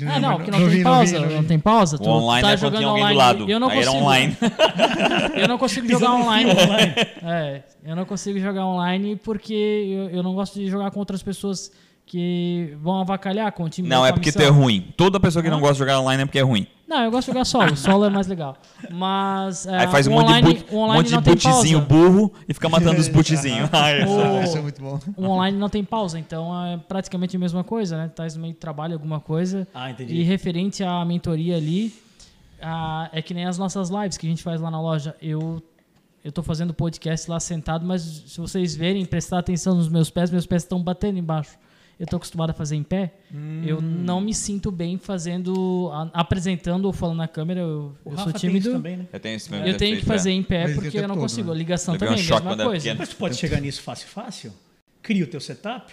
Ah, 0.09 0.20
não, 0.20 0.36
porque 0.36 0.51
não, 0.51 0.59
vi, 0.59 0.64
tem 0.66 0.76
vi, 0.78 0.82
pausa. 0.84 1.18
não 1.20 1.28
vi. 1.28 1.34
Não 1.34 1.45
tem 1.45 1.59
pausa. 1.59 1.97
O 1.97 1.99
Tu 1.99 2.09
online 2.09 2.43
tá 2.47 2.53
é 2.53 2.57
jogando 2.57 2.78
tem 2.78 2.88
alguém 2.88 3.03
do 3.05 3.11
online. 3.11 3.18
lado. 3.18 3.51
Eu 3.51 3.61
não 3.61 3.68
Aí 3.68 3.78
era 3.78 3.86
consigo. 3.86 4.05
online. 4.05 4.36
Eu 5.41 5.49
não 5.49 5.59
consigo 5.59 5.88
jogar 5.88 6.12
online. 6.12 6.51
É, 7.22 7.62
eu 7.84 7.97
não 7.97 8.05
consigo 8.05 8.38
jogar 8.38 8.66
online 8.66 9.16
porque 9.16 9.55
eu, 9.55 10.11
eu 10.18 10.22
não 10.22 10.34
gosto 10.34 10.59
de 10.59 10.68
jogar 10.68 10.91
com 10.91 10.99
outras 11.01 11.22
pessoas 11.22 11.70
que 12.05 12.76
vão 12.82 13.01
avacalhar 13.01 13.51
com 13.53 13.64
o 13.64 13.68
time. 13.70 13.88
Não, 13.88 14.05
é 14.05 14.12
porque 14.12 14.32
tu 14.32 14.43
é 14.43 14.49
ruim. 14.49 14.93
Toda 14.97 15.18
pessoa 15.20 15.43
que 15.43 15.49
não 15.51 15.61
gosta 15.61 15.74
de 15.74 15.78
jogar 15.80 16.01
online 16.01 16.22
é 16.22 16.26
porque 16.26 16.38
é 16.38 16.43
ruim. 16.43 16.66
Não, 16.91 17.05
eu 17.05 17.11
gosto 17.12 17.26
de 17.28 17.32
jogar 17.32 17.45
solo. 17.45 17.76
Solo 17.76 18.05
é 18.05 18.11
mais 18.11 18.26
legal. 18.26 18.57
Mas. 18.91 19.64
é, 19.64 19.78
Aí 19.78 19.86
faz 19.86 20.09
um 20.09 20.11
monte 20.11 20.24
online, 20.24 20.55
de, 20.55 20.61
boot, 20.61 20.74
um 20.74 20.78
online 20.78 20.99
monte 20.99 21.07
de 21.07 21.14
não 21.14 21.22
tem 21.22 21.34
bootzinho 21.34 21.82
pausa. 21.86 21.95
burro 22.09 22.32
e 22.49 22.53
fica 22.53 22.68
matando 22.68 23.01
os 23.01 23.07
bootzinhos. 23.09 23.68
Ai, 23.72 24.05
O- 24.05 24.43
Isso 24.43 24.59
é 24.59 24.61
muito 24.61 24.82
bom. 24.82 24.99
O 25.16 25.24
online 25.26 25.57
não 25.57 25.68
tem 25.68 25.84
pausa, 25.84 26.18
então 26.18 26.66
é 26.66 26.76
praticamente 26.76 27.36
a 27.36 27.38
mesma 27.38 27.62
coisa, 27.62 27.97
né? 27.97 28.09
Tá 28.09 28.26
no 28.34 28.41
meio 28.41 28.55
trabalho, 28.55 28.95
alguma 28.95 29.20
coisa. 29.20 29.68
Ah, 29.72 29.88
entendi. 29.93 30.14
E 30.16 30.22
referente 30.24 30.82
à 30.82 31.05
mentoria 31.05 31.57
ali, 31.57 31.95
ah, 32.61 33.09
é 33.12 33.22
que 33.22 33.32
nem 33.32 33.47
as 33.47 33.57
nossas 33.57 33.88
lives 33.88 34.18
que 34.18 34.26
a 34.26 34.28
gente 34.28 34.43
faz 34.43 34.61
lá 34.61 34.68
na 34.68 34.80
loja. 34.82 35.14
Eu 35.22 35.62
eu 36.24 36.32
tô 36.32 36.43
fazendo 36.43 36.74
podcast 36.74 37.30
lá 37.30 37.38
sentado, 37.41 37.86
mas 37.86 38.03
se 38.03 38.38
vocês 38.41 38.74
verem, 38.76 39.07
prestar 39.07 39.38
atenção 39.38 39.74
nos 39.76 39.88
meus 39.88 40.11
pés, 40.11 40.30
meus 40.30 40.45
pés 40.45 40.64
estão 40.64 40.82
batendo 40.82 41.18
embaixo. 41.18 41.53
Eu 42.01 42.07
tô 42.07 42.16
acostumado 42.16 42.48
a 42.48 42.53
fazer 42.55 42.76
em 42.76 42.82
pé. 42.82 43.12
Hum. 43.32 43.62
Eu 43.62 43.80
não 43.82 44.22
me 44.22 44.32
sinto 44.32 44.70
bem 44.70 44.96
fazendo, 44.96 45.90
a- 45.92 46.11
apresentando 46.22 46.86
ou 46.86 46.92
falando 46.94 47.18
na 47.18 47.28
câmera. 47.28 47.61
Eu, 47.61 47.94
O 48.05 48.11
eu 48.11 48.16
Rafa 48.16 48.30
sou 48.30 48.40
tem 48.40 48.51
isso 48.51 48.61
tímido. 48.61 48.72
também, 48.72 48.96
né? 48.96 49.07
Eu 49.12 49.20
tenho 49.20 49.36
esse 49.36 49.51
mesmo 49.51 49.66
Eu 49.66 49.76
tenho 49.76 49.96
que 49.98 50.03
é. 50.03 50.07
fazer 50.07 50.30
em 50.30 50.42
pé 50.42 50.62
Mas 50.68 50.74
porque 50.76 50.96
eu 50.98 51.03
não 51.03 51.09
todo, 51.14 51.20
consigo. 51.20 51.48
né? 51.48 51.55
A 51.55 51.59
ligação 51.59 51.94
um 51.94 51.98
também, 51.98 52.16
choque 52.16 52.30
mesma 52.30 52.51
quando 52.51 52.61
era 52.61 52.68
coisa. 52.70 52.94
Mas 52.94 53.09
tu 53.11 53.16
pode 53.16 53.36
chegar 53.36 53.61
nisso 53.61 53.82
fácil, 53.82 54.09
fácil. 54.09 54.53
Cria 55.03 55.24
o 55.24 55.26
teu 55.26 55.40
setup, 55.40 55.92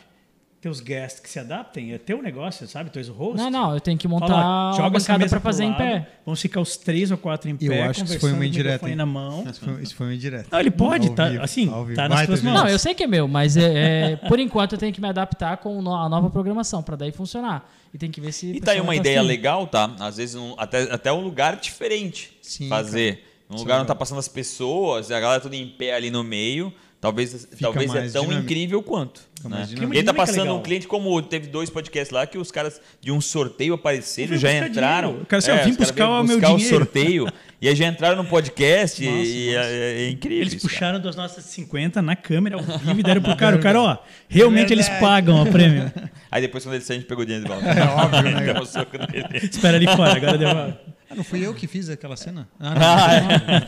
teus 0.59 0.79
guests 0.79 1.19
que 1.19 1.29
se 1.29 1.37
adaptem, 1.39 1.93
é 1.93 1.97
teu 1.97 2.21
negócio, 2.21 2.67
sabe? 2.67 2.89
Tu 2.89 2.97
és 2.97 3.09
o 3.09 3.13
host. 3.13 3.37
Não, 3.37 3.49
não, 3.49 3.73
eu 3.75 3.79
tenho 3.79 3.97
que 3.97 4.07
Fala, 4.07 4.19
montar 4.19 4.33
ó, 4.35 4.39
uma 4.39 4.73
joga 4.73 4.97
essa 4.97 5.13
bancada 5.13 5.29
pro 5.29 5.39
fazer 5.41 5.63
em 5.65 5.69
lado, 5.69 5.77
pé. 5.77 6.07
Vamos 6.25 6.41
ficar 6.41 6.59
os 6.61 6.75
três 6.77 7.11
ou 7.11 7.17
quatro 7.17 7.49
em 7.49 7.57
Eu 7.61 7.69
pé, 7.69 7.83
acho 7.83 8.03
que 8.03 8.09
isso 8.09 8.19
foi 8.19 8.33
uma 8.33 8.45
indireta, 8.45 8.95
na 8.95 9.05
mão. 9.05 9.45
Isso 9.49 9.59
foi, 9.61 9.83
isso 9.83 9.95
foi 9.95 10.07
uma 10.07 10.15
indireta. 10.15 10.47
Não, 10.51 10.59
ele 10.59 10.71
pode, 10.71 11.07
Ao 11.09 11.13
tá, 11.15 11.29
vivo, 11.29 11.43
assim, 11.43 11.67
tá 11.95 12.09
nas 12.09 12.25
tuas 12.25 12.39
Tevez. 12.39 12.43
mãos. 12.43 12.63
Não, 12.63 12.69
eu 12.69 12.79
sei 12.79 12.95
que 12.95 13.03
é 13.03 13.07
meu, 13.07 13.27
mas 13.27 13.55
é, 13.55 14.11
é, 14.13 14.15
por 14.15 14.39
enquanto 14.39 14.73
eu 14.73 14.77
tenho 14.79 14.91
que 14.91 14.99
me 14.99 15.07
adaptar 15.07 15.57
com 15.57 15.79
a 15.79 16.09
nova 16.09 16.29
programação, 16.29 16.81
pra 16.81 16.95
daí 16.95 17.11
funcionar. 17.11 17.69
E 17.93 17.97
tem 17.97 18.09
que 18.11 18.19
ver 18.19 18.31
se. 18.31 18.47
E 18.51 18.59
tá 18.59 18.71
aí 18.71 18.81
uma 18.81 18.93
tá 18.93 18.95
ideia 18.95 19.19
afim. 19.19 19.27
legal, 19.27 19.67
tá? 19.67 19.95
Às 19.99 20.17
vezes 20.17 20.35
um- 20.35 20.55
até, 20.57 20.83
até 20.91 21.13
um 21.13 21.21
lugar 21.21 21.55
diferente 21.55 22.37
Sim, 22.41 22.67
fazer. 22.67 23.23
Um 23.49 23.55
Isso 23.55 23.63
lugar 23.63 23.75
é 23.75 23.79
onde 23.79 23.87
tá 23.87 23.95
passando 23.95 24.17
as 24.19 24.27
pessoas, 24.27 25.09
a 25.09 25.19
galera 25.19 25.39
tudo 25.39 25.53
em 25.53 25.67
pé 25.67 25.93
ali 25.93 26.11
no 26.11 26.23
meio. 26.23 26.73
Talvez, 27.07 27.47
talvez 27.59 27.95
é 27.95 28.09
tão 28.09 28.23
dinâmico. 28.23 28.43
incrível 28.43 28.83
quanto. 28.83 29.21
Né? 29.47 29.67
ele 29.93 30.03
tá 30.03 30.13
passando 30.13 30.39
legal. 30.41 30.57
um 30.57 30.61
cliente, 30.61 30.87
como 30.87 31.21
teve 31.21 31.47
dois 31.47 31.69
podcasts 31.69 32.11
lá, 32.11 32.25
que 32.25 32.37
os 32.37 32.51
caras 32.51 32.81
de 32.99 33.11
um 33.11 33.21
sorteio 33.21 33.75
apareceram, 33.75 34.35
já 34.35 34.51
entraram. 34.51 35.09
dinheiro. 35.09 35.23
O 35.23 35.25
cara 35.27 35.39
assim, 35.39 35.51
ó, 35.51 35.63
vim 35.63 35.73
buscar 35.75 36.09
o 36.09 36.23
meu 36.23 36.35
buscar 36.37 36.53
o 36.53 36.57
dinheiro. 36.57 36.75
sorteio. 36.77 37.27
e 37.61 37.69
aí 37.69 37.75
já 37.75 37.85
entraram 37.87 38.17
no 38.23 38.25
podcast 38.27 39.03
e- 39.03 39.07
Nossa, 39.07 39.29
e, 39.29 39.55
nossa. 39.55 39.69
é, 39.69 40.01
é 40.05 40.09
incrível. 40.09 40.37
Eles 40.39 40.53
isso, 40.53 40.67
cara. 40.67 40.73
puxaram 40.73 40.99
das 40.99 41.15
nossas 41.15 41.43
50 41.45 42.01
na 42.01 42.15
câmera, 42.15 42.55
ao 42.57 42.63
vivo, 42.63 42.99
e 42.99 43.03
deram 43.03 43.21
pro 43.21 43.35
cara. 43.37 43.55
O 43.55 43.59
cara, 43.59 43.79
ó, 43.79 43.97
realmente 44.27 44.73
eles 44.73 44.89
pagam 44.89 45.41
o 45.43 45.51
prêmio. 45.51 45.91
Aí 46.31 46.41
depois, 46.41 46.63
quando 46.63 46.75
ele 46.75 46.83
saiu, 46.83 46.97
a 46.97 46.99
gente 46.99 47.07
pegou 47.07 47.23
o 47.23 47.25
dinheiro 47.25 47.45
de 47.47 47.51
volta. 47.53 47.67
É 47.69 47.83
óbvio, 47.87 48.23
né? 48.23 48.45
Cara? 48.45 48.61
um 48.61 48.65
soco 48.65 48.97
nele. 48.97 49.45
Espera 49.49 49.77
ali 49.77 49.85
fora, 49.85 50.15
agora 50.15 50.37
deu 50.37 50.49
uma... 50.49 50.79
Ah, 51.09 51.15
não 51.15 51.23
fui 51.23 51.45
eu 51.45 51.53
que 51.53 51.67
fiz 51.67 51.89
aquela 51.89 52.17
cena? 52.17 52.49
Ah, 52.59 53.21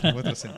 não. 0.04 0.16
Outra 0.18 0.36
cena. 0.36 0.56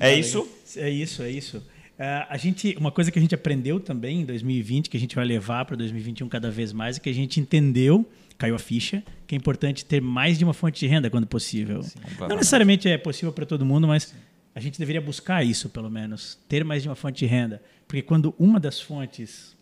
É 0.00 0.14
isso? 0.14 0.48
É 0.76 0.88
isso, 0.88 1.22
é 1.22 1.30
isso. 1.30 1.62
Ah, 1.98 2.26
a 2.30 2.36
gente, 2.36 2.74
uma 2.78 2.90
coisa 2.90 3.10
que 3.10 3.18
a 3.18 3.22
gente 3.22 3.34
aprendeu 3.34 3.78
também 3.78 4.22
em 4.22 4.24
2020, 4.24 4.90
que 4.90 4.96
a 4.96 5.00
gente 5.00 5.14
vai 5.14 5.24
levar 5.24 5.64
para 5.64 5.76
2021 5.76 6.28
cada 6.28 6.50
vez 6.50 6.72
mais, 6.72 6.96
é 6.96 7.00
que 7.00 7.08
a 7.08 7.14
gente 7.14 7.38
entendeu, 7.40 8.08
caiu 8.36 8.54
a 8.54 8.58
ficha, 8.58 9.02
que 9.26 9.34
é 9.34 9.38
importante 9.38 9.84
ter 9.84 10.00
mais 10.00 10.38
de 10.38 10.44
uma 10.44 10.52
fonte 10.52 10.80
de 10.80 10.86
renda 10.86 11.08
quando 11.08 11.26
possível. 11.26 11.80
Não 12.18 12.36
necessariamente 12.36 12.88
é 12.88 12.98
possível 12.98 13.32
para 13.32 13.46
todo 13.46 13.64
mundo, 13.64 13.86
mas 13.86 14.14
a 14.54 14.60
gente 14.60 14.78
deveria 14.78 15.00
buscar 15.00 15.44
isso, 15.44 15.68
pelo 15.68 15.90
menos, 15.90 16.38
ter 16.48 16.64
mais 16.64 16.82
de 16.82 16.88
uma 16.88 16.94
fonte 16.94 17.18
de 17.18 17.26
renda. 17.26 17.62
Porque 17.86 18.02
quando 18.02 18.34
uma 18.38 18.58
das 18.58 18.80
fontes 18.80 19.56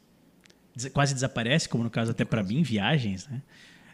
quase 0.92 1.12
desaparece, 1.12 1.68
como 1.68 1.84
no 1.84 1.90
caso 1.90 2.10
até 2.10 2.24
para 2.24 2.42
mim, 2.42 2.62
viagens, 2.62 3.26
né? 3.28 3.42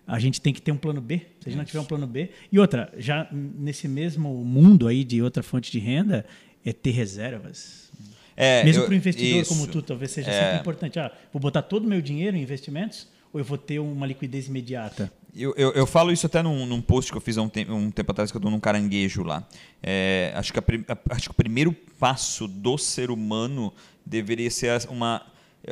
A 0.07 0.19
gente 0.19 0.41
tem 0.41 0.55
que 0.55 0.63
ter 0.63 0.73
um 0.73 0.77
plano 0.77 1.03
B. 1.03 1.19
Se 1.19 1.49
a 1.49 1.51
gente 1.51 1.59
não 1.59 1.65
tiver 1.67 1.81
um 1.81 1.85
plano 1.85 2.07
B. 2.07 2.31
E 2.51 2.59
outra, 2.59 2.91
já 2.97 3.29
nesse 3.31 3.87
mesmo 3.87 4.43
mundo 4.43 4.89
aí 4.89 5.05
de 5.05 5.21
outra 5.21 5.43
fonte 5.43 5.71
de 5.71 5.79
renda, 5.79 6.25
é 6.65 6.73
ter 6.73 6.93
reservas. 6.93 7.93
É, 8.41 8.63
Mesmo 8.63 8.85
para 8.85 8.93
o 8.93 8.95
investidor 8.95 9.41
isso. 9.43 9.49
como 9.53 9.67
tu, 9.67 9.83
talvez 9.83 10.13
seja 10.13 10.31
É. 10.31 10.41
sempre 10.45 10.61
importante. 10.61 10.99
Ah, 10.99 11.11
vou 11.33 11.41
botar 11.41 11.63
todo 11.63 11.85
o 11.85 11.89
meu 11.89 12.01
dinheiro 12.01 12.37
em 12.37 12.43
investimentos 12.43 13.09
ou 13.33 13.41
eu 13.41 13.45
vou 13.45 13.59
ter 13.59 13.81
uma 13.81 14.07
liquidez 14.07 14.47
imediata? 14.47 15.13
Eu, 15.35 15.53
eu, 15.57 15.73
eu 15.73 15.87
falo 15.87 16.13
isso 16.13 16.25
até 16.27 16.41
num, 16.43 16.65
num 16.65 16.81
post 16.81 17.11
que 17.11 17.17
eu 17.19 17.21
fiz 17.21 17.37
há 17.37 17.43
um, 17.43 17.49
tem- 17.49 17.69
um 17.71 17.91
tempo 17.91 18.13
atrás, 18.13 18.31
que 18.31 18.37
eu 18.37 18.41
dou 18.41 18.51
num 18.51 18.61
caranguejo 18.61 19.23
lá. 19.25 19.47
É, 19.83 20.33
acho, 20.37 20.53
que 20.53 20.59
a 20.59 20.63
a- 20.63 21.15
acho 21.17 21.25
que 21.29 21.31
o 21.33 21.35
primeiro 21.35 21.73
passo 21.99 22.47
do 22.47 22.79
ser 22.79 23.11
humano 23.11 23.73
deveria 24.07 24.51
ser 24.51 24.81
uma. 24.89 25.21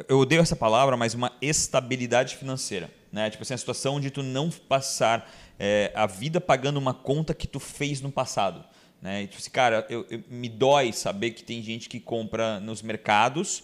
Eu 0.08 0.18
odeio 0.18 0.42
essa 0.42 0.56
palavra, 0.56 0.96
mas 0.96 1.14
uma 1.14 1.32
estabilidade 1.40 2.36
financeira. 2.36 2.90
Né? 3.12 3.30
Tipo 3.30 3.42
assim, 3.44 3.54
a 3.54 3.58
situação 3.58 3.98
de 4.00 4.10
tu 4.10 4.22
não 4.22 4.50
passar 4.50 5.32
é, 5.58 5.90
a 5.94 6.06
vida 6.06 6.40
pagando 6.40 6.76
uma 6.78 6.92
conta 6.92 7.32
que 7.32 7.46
tu 7.46 7.58
fez 7.58 8.00
no 8.02 8.10
passado. 8.12 8.62
Né? 9.02 9.22
E, 9.24 9.26
tipo 9.26 9.40
assim, 9.40 9.50
cara, 9.50 9.86
eu, 9.88 10.06
eu- 10.10 10.22
me 10.30 10.48
dói 10.48 10.92
saber 10.92 11.30
que 11.32 11.42
tem 11.44 11.62
gente 11.62 11.88
que 11.88 12.00
compra 12.00 12.58
nos 12.60 12.82
mercados 12.82 13.62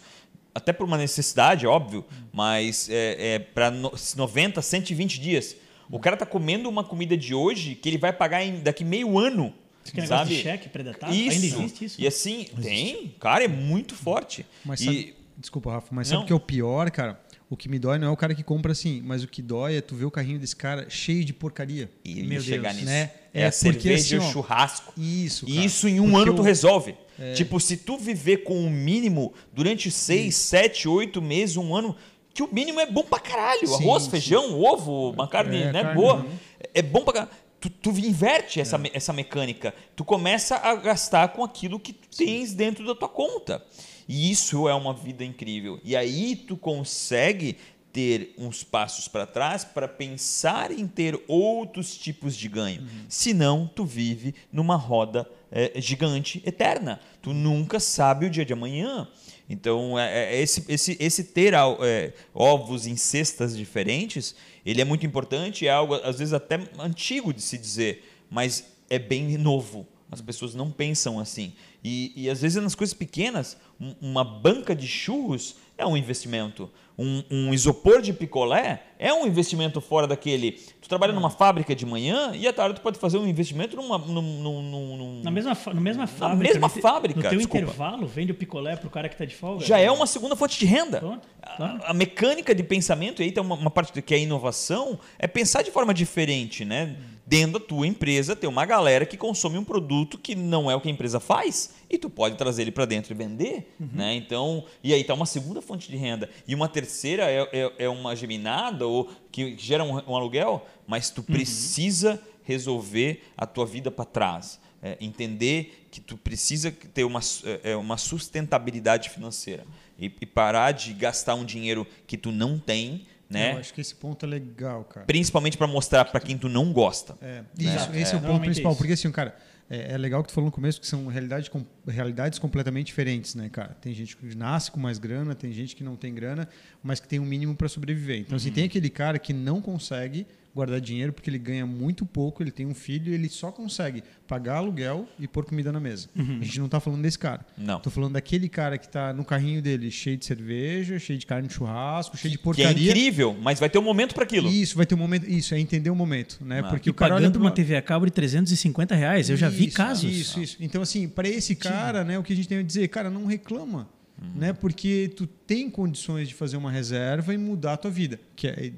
até 0.55 0.73
por 0.73 0.85
uma 0.85 0.99
necessidade, 0.99 1.67
óbvio, 1.67 2.05
mas 2.31 2.89
é, 2.91 3.35
é 3.35 3.39
para 3.39 3.71
90, 3.71 4.61
120 4.61 5.19
dias. 5.21 5.57
O 5.91 5.99
cara 5.99 6.17
tá 6.17 6.27
comendo 6.27 6.69
uma 6.69 6.85
comida 6.85 7.17
de 7.17 7.35
hoje 7.35 7.75
que 7.75 7.89
ele 7.89 7.99
vai 7.99 8.13
pagar 8.13 8.43
em, 8.45 8.61
daqui 8.61 8.85
meio 8.85 9.19
ano. 9.19 9.55
Esse 9.85 9.95
negócio 9.97 10.17
sabe? 10.17 10.37
de 10.37 10.43
cheque 10.43 10.69
predatado? 10.69 11.15
Isso. 11.15 11.31
Ainda 11.33 11.47
existe 11.47 11.85
isso? 11.87 12.01
E 12.01 12.07
assim, 12.07 12.47
tem, 12.61 13.15
cara, 13.19 13.45
é 13.45 13.49
muito 13.49 13.95
forte. 13.95 14.47
Mas 14.65 14.81
e, 14.81 14.85
sabe, 14.85 15.15
desculpa, 15.39 15.73
Rafa, 15.73 15.89
mas 15.91 16.09
Não. 16.09 16.17
sabe 16.19 16.25
o 16.25 16.27
que 16.27 16.33
é 16.33 16.37
o 16.37 16.41
pior, 16.41 16.91
cara? 16.91 17.21
O 17.51 17.57
que 17.57 17.69
me 17.69 17.79
dói 17.79 17.99
não 17.99 18.09
é 18.09 18.11
o 18.11 18.17
cara 18.17 18.35
que 18.35 18.43
compra 18.43 18.73
assim, 18.73 19.03
mas 19.05 19.23
o 19.25 19.29
que 19.29 19.43
dói 19.43 19.77
é 19.77 19.81
tu 19.81 19.95
ver 19.97 20.05
o 20.05 20.11
carrinho 20.11 20.39
desse 20.39 20.55
cara 20.57 20.89
cheio 20.89 21.25
de 21.25 21.33
porcaria. 21.33 21.91
e 22.05 22.21
ia 22.21 22.25
Meu 22.27 22.41
chegar 22.41 22.71
Deus, 22.73 22.75
nisso. 22.77 22.87
né? 22.87 23.11
É, 23.35 23.43
É 23.43 23.47
a 23.47 23.53
cerveja 23.53 24.17
e 24.17 24.19
assim, 24.19 24.27
o 24.27 24.29
ó, 24.29 24.33
churrasco. 24.33 24.93
Isso, 24.97 25.47
E 25.49 25.55
cara. 25.55 25.67
isso 25.67 25.89
em 25.89 26.01
um 26.01 26.17
ano 26.17 26.35
tu 26.35 26.43
o- 26.43 26.45
resolve. 26.45 26.95
Tipo, 27.35 27.61
se 27.61 27.77
tu 27.77 27.97
viver 27.97 28.39
com 28.39 28.67
o 28.67 28.71
mínimo 28.71 29.33
durante 29.53 29.91
seis, 29.91 30.35
sete, 30.35 30.89
oito 30.89 31.23
meses, 31.23 31.57
um 31.57 31.75
ano, 31.75 31.95
que 32.35 32.43
o 32.43 32.49
mínimo 32.53 32.81
é 32.81 32.87
bom 32.87 33.03
pra 33.05 33.21
caralho. 33.21 33.67
Sim, 33.67 33.75
Arroz, 33.75 34.05
sim. 34.05 34.11
feijão, 34.11 34.61
ovo, 34.61 35.11
uma 35.11 35.29
carne 35.29 35.63
É, 35.63 35.73
né, 35.73 35.83
carne, 35.83 36.01
boa. 36.01 36.15
uhum. 36.17 36.29
É 36.75 36.83
bom 36.83 37.03
pra 37.05 37.13
caralho. 37.13 37.31
Tu, 37.61 37.71
tu 37.71 37.91
inverte 37.91 38.61
essa, 38.61 38.77
me- 38.77 38.91
essa 38.93 39.13
mecânica. 39.13 39.73
Tu 39.95 40.05
começa 40.05 40.57
a 40.57 40.75
gastar 40.75 41.29
com 41.29 41.45
aquilo 41.45 41.79
que 41.79 41.93
tu 41.93 42.09
tens 42.17 42.53
dentro 42.55 42.85
da 42.85 42.95
tua 42.95 43.09
conta. 43.09 43.65
E 44.09 44.31
isso 44.33 44.69
é 44.69 44.75
uma 44.75 44.93
vida 44.93 45.25
incrível. 45.25 45.79
E 45.85 45.95
aí 45.95 46.35
tu 46.35 46.57
consegue 46.57 47.57
ter 47.93 48.35
uns 48.39 48.65
passos 48.65 49.07
para 49.09 49.27
trás 49.27 49.65
para 49.65 49.87
pensar 49.87 50.71
em 50.71 50.87
ter 50.87 51.23
outros 51.29 51.97
tipos 51.97 52.35
de 52.37 52.49
ganho. 52.49 52.87
Senão, 53.09 53.71
tu 53.75 53.85
vive 53.85 54.35
numa 54.53 54.77
roda 54.77 55.29
eh, 55.51 55.73
gigante 55.77 56.43
eterna. 56.47 56.99
Tu 57.21 57.33
nunca 57.35 57.79
sabe 57.79 58.27
o 58.27 58.31
dia 58.31 58.45
de 58.45 58.53
amanhã. 58.53 59.07
Então, 59.49 59.99
é, 59.99 60.35
é 60.35 60.41
esse, 60.41 60.65
esse, 60.69 60.97
esse 60.99 61.25
ter 61.25 61.53
é, 61.55 62.15
ovos 62.33 62.87
em 62.87 62.97
cestas 62.97 63.55
diferentes, 63.57 64.35
ele 64.65 64.81
é 64.81 64.85
muito 64.85 65.05
importante, 65.05 65.67
é 65.67 65.71
algo, 65.71 65.95
às 65.97 66.19
vezes, 66.19 66.33
até 66.33 66.59
antigo 66.79 67.33
de 67.35 67.43
se 67.43 67.59
dizer, 67.59 68.09
mas 68.31 68.65
é 68.89 68.99
bem 68.99 69.37
novo. 69.37 69.87
As 70.11 70.21
pessoas 70.21 70.55
não 70.55 70.71
pensam 70.71 71.19
assim. 71.19 71.53
E, 71.83 72.13
e 72.15 72.31
às 72.31 72.41
vezes 72.43 72.63
nas 72.63 72.75
coisas 72.75 72.95
pequenas, 72.95 73.57
um- 73.81 73.95
uma 74.01 74.23
banca 74.23 74.75
de 74.75 74.87
churros 74.87 75.57
é 75.83 75.87
um 75.87 75.97
investimento. 75.97 76.71
Um, 76.99 77.23
um 77.31 77.55
isopor 77.55 78.03
de 78.03 78.13
picolé 78.13 78.83
é 78.99 79.13
um 79.13 79.27
investimento 79.27 79.81
fora 79.81 80.07
daquele. 80.07 80.53
Tu 80.81 80.89
trabalha 80.89 81.13
numa 81.13 81.31
fábrica 81.31 81.75
de 81.75 81.87
manhã 81.87 82.33
e 82.35 82.47
à 82.47 82.53
tarde 82.53 82.75
tu 82.77 82.83
pode 82.83 82.99
fazer 82.99 83.17
um 83.17 83.27
investimento 83.27 83.75
numa, 83.77 83.97
num, 83.97 84.21
num- 84.23 84.63
num- 84.63 84.97
num- 84.99 85.23
Na 85.23 85.31
mesma, 85.31 85.57
na 85.75 85.81
mesma 85.81 86.07
fábrica. 86.07 86.43
mesma 86.43 86.69
no 86.69 86.75
te- 86.75 86.81
fábrica, 86.83 87.21
No 87.23 87.29
teu 87.31 87.39
desculpa. 87.39 87.65
intervalo, 87.65 88.07
vende 88.07 88.33
o 88.33 88.35
picolé 88.35 88.77
pro 88.77 88.91
cara 88.91 89.09
que 89.09 89.17
tá 89.17 89.25
de 89.25 89.35
folga. 89.35 89.65
já 89.65 89.79
é 89.79 89.91
uma 89.91 90.07
segunda 90.07 90.37
fonte 90.37 90.59
de 90.59 90.67
renda. 90.67 90.99
Pronto, 91.01 91.27
A- 91.43 91.57
claro. 91.57 91.81
A, 91.85 91.95
mecânica 91.95 92.55
de 92.55 92.63
pensamento, 92.63 93.23
e 93.23 93.25
aí 93.25 93.33
tem 93.33 93.43
uma, 93.43 93.55
uma 93.55 93.71
parte 93.71 94.01
que 94.03 94.15
é 94.15 94.19
a 94.19 94.21
inovação, 94.21 94.99
é 95.19 95.27
pensar 95.27 95.63
de 95.63 95.71
forma 95.71 95.95
diferente, 95.95 96.63
né? 96.65 96.95
Dentro 97.25 97.61
da 97.61 97.65
tua 97.65 97.87
empresa 97.87 98.35
tem 98.35 98.51
uma 98.51 98.67
galera 98.67 99.07
que 99.07 99.17
consome 99.17 99.57
um 99.57 99.65
produto 99.65 100.19
que 100.19 100.35
não 100.35 100.71
é 100.71 100.75
o 100.75 100.81
que 100.81 100.89
a 100.89 100.91
empresa 100.91 101.21
faz 101.21 101.75
e 101.89 101.97
tu 101.97 102.11
pode 102.11 102.37
trazer 102.37 102.63
ele 102.63 102.73
para 102.73 102.85
dentro 102.85 103.13
e 103.13 103.17
vender, 103.17 103.75
né? 103.79 104.15
Então, 104.15 104.65
e 104.83 104.93
aí 104.93 105.05
tá 105.05 105.15
uma 105.15 105.27
segunda 105.27 105.63
fonte 105.63 105.89
de 105.89 105.97
renda 105.97 106.29
e 106.49 106.55
uma 106.55 106.69
terceira 106.69 107.31
é, 107.31 107.49
é, 107.53 107.73
é 107.85 107.89
uma 107.89 108.17
geminada 108.17 108.87
ou 108.87 109.09
que 109.31 109.57
gera 109.57 109.85
um, 109.85 109.95
um 110.11 110.17
aluguel, 110.17 110.67
mas 110.87 111.11
tu 111.11 111.23
precisa 111.23 112.21
resolver 112.43 113.23
a 113.37 113.47
tua 113.47 113.67
vida 113.67 113.91
para 113.91 114.05
trás. 114.05 114.61
É, 114.85 114.97
entender 115.01 115.87
que 115.93 116.01
tu 116.01 116.17
precisa 116.17 116.73
ter 116.73 117.05
uma, 117.05 117.21
é, 117.45 117.71
é, 117.71 117.77
uma 117.77 117.97
sustentabilidade 117.97 119.11
financeira 119.11 119.65
e, 119.97 120.13
e 120.21 120.27
parar 120.27 120.73
de 120.73 120.93
gastar 120.93 121.37
um 121.37 121.45
dinheiro 121.45 121.87
que 122.05 122.17
tu 122.17 122.33
não 122.33 122.59
tem, 122.59 123.07
Eu 123.39 123.55
né? 123.55 123.61
acho 123.61 123.73
que 123.75 123.81
esse 123.81 123.95
ponto 123.95 124.25
é 124.25 124.29
legal, 124.29 124.85
cara. 124.85 125.07
Principalmente 125.07 125.57
para 125.57 125.67
mostrar 125.67 126.05
para 126.07 126.21
quem 126.21 126.37
tu 126.39 126.49
não 126.49 126.73
gosta. 126.73 127.17
É, 127.23 127.43
isso, 127.59 127.91
esse 127.95 128.15
é, 128.15 128.19
o 128.19 128.21
ponto 128.21 128.43
é 128.43 128.45
principal. 128.45 128.73
isso. 128.73 128.79
Porque 128.79 128.93
assim, 128.93 129.11
cara, 129.11 129.35
é, 129.71 129.95
é 129.95 129.99
legal 129.99 130.23
que 130.23 130.29
tu 130.29 130.35
falou 130.35 130.47
no 130.49 130.53
começo 130.53 130.81
que 130.81 130.87
são 130.87 131.07
realidade, 131.07 131.51
com- 131.51 131.65
realidades 131.89 132.39
completamente 132.39 132.87
diferentes, 132.87 133.35
né, 133.35 133.49
cara? 133.49 133.75
Tem 133.81 133.95
gente 133.95 134.17
que 134.17 134.35
nasce 134.37 134.71
com 134.71 134.79
mais 134.79 134.99
grana, 134.99 135.35
tem 135.35 135.53
gente 135.53 135.75
que 135.75 135.83
não 135.83 135.97
tem 135.97 136.13
grana, 136.15 136.49
mas 136.83 137.01
que 137.01 137.09
tem 137.09 137.19
um 137.19 137.25
mínimo 137.25 137.55
para 137.55 137.69
sobreviver. 137.69 138.19
Então, 138.19 138.37
assim, 138.37 138.51
tem 138.51 138.65
aquele 138.65 138.91
cara 138.91 139.19
que 139.19 139.33
não 139.33 139.61
consegue 139.63 140.27
guardar 140.55 140.81
dinheiro 140.81 141.13
porque 141.13 141.31
ele 141.31 141.39
ganha 141.39 141.65
muito 141.67 142.05
pouco, 142.05 142.43
ele 142.43 142.51
tem 142.51 142.67
um 142.67 142.75
filho 142.75 143.11
e 143.11 143.15
ele 143.15 143.29
só 143.29 143.51
consegue 143.51 144.03
pagar 144.27 144.57
aluguel 144.57 145.09
e 145.19 145.27
pôr 145.27 145.45
comida 145.45 145.73
na 145.73 145.81
mesa. 145.81 146.09
A 146.17 146.45
gente 146.45 146.61
não 146.61 146.69
tá 146.69 146.79
falando 146.81 147.03
desse 147.03 147.19
cara. 147.19 147.45
Não. 147.57 147.81
Tô 147.81 147.91
falando 147.91 148.13
daquele 148.15 148.49
cara 148.49 148.77
que 148.79 148.89
tá 148.89 149.13
no 149.13 149.25
carrinho 149.25 149.63
dele 149.63 149.91
cheio 149.91 150.17
de 150.17 150.25
cerveja, 150.25 150.99
cheio 150.99 151.19
de 151.19 151.27
carne 151.27 151.49
de 151.49 151.55
churrasco, 151.55 152.17
cheio 152.17 152.31
de 152.33 152.39
Que 152.39 152.43
é 152.43 152.45
porcaria. 152.45 152.91
incrível, 152.91 153.37
mas 153.41 153.59
vai 153.59 153.71
ter 153.71 153.79
um 153.79 153.83
momento 153.83 154.15
para 154.15 154.25
aquilo. 154.25 154.49
Isso, 154.51 154.77
vai 154.77 154.87
ter 154.87 154.95
um 154.95 154.99
momento. 154.99 155.29
Isso, 155.29 155.55
é 155.55 155.59
entender 155.59 155.91
o 155.91 155.97
momento, 155.97 156.39
né? 156.45 156.61
Ah. 156.65 156.69
Porque 156.69 156.89
E 156.89 156.93
o 156.93 156.95
cara 156.95 157.15
olha 157.15 157.23
pagando 157.23 157.39
pra 157.39 157.43
uma 157.43 157.51
TV 157.51 157.77
a 157.77 157.83
cabo 157.83 158.05
de 158.07 158.13
350 158.13 158.95
reais. 158.95 159.31
Eu 159.31 159.37
já 159.37 159.49
vi 159.49 159.71
casos. 159.71 160.11
Isso, 160.11 160.41
isso. 160.41 160.57
Então, 160.61 160.83
assim, 160.83 161.09
para 161.09 161.29
esse 161.29 161.55
cara, 161.55 162.05
né, 162.05 162.19
o 162.19 162.23
que 162.23 162.33
a 162.33 162.37
gente 162.37 162.49
tem 162.49 162.59
a 162.59 162.63
dizer, 162.63 162.89
cara, 162.89 163.09
não 163.11 163.27
reclama. 163.27 163.89
Uhum. 164.21 164.41
Né? 164.41 164.53
Porque 164.53 165.11
tu 165.17 165.27
tem 165.27 165.69
condições 165.71 166.29
de 166.29 166.35
fazer 166.35 166.57
uma 166.57 166.71
reserva 166.71 167.35
e 167.35 167.39
mudar 167.39 167.73
a 167.75 167.77
tua 167.77 167.91
vida. 167.91 168.21
Que 168.37 168.47
é 168.49 168.73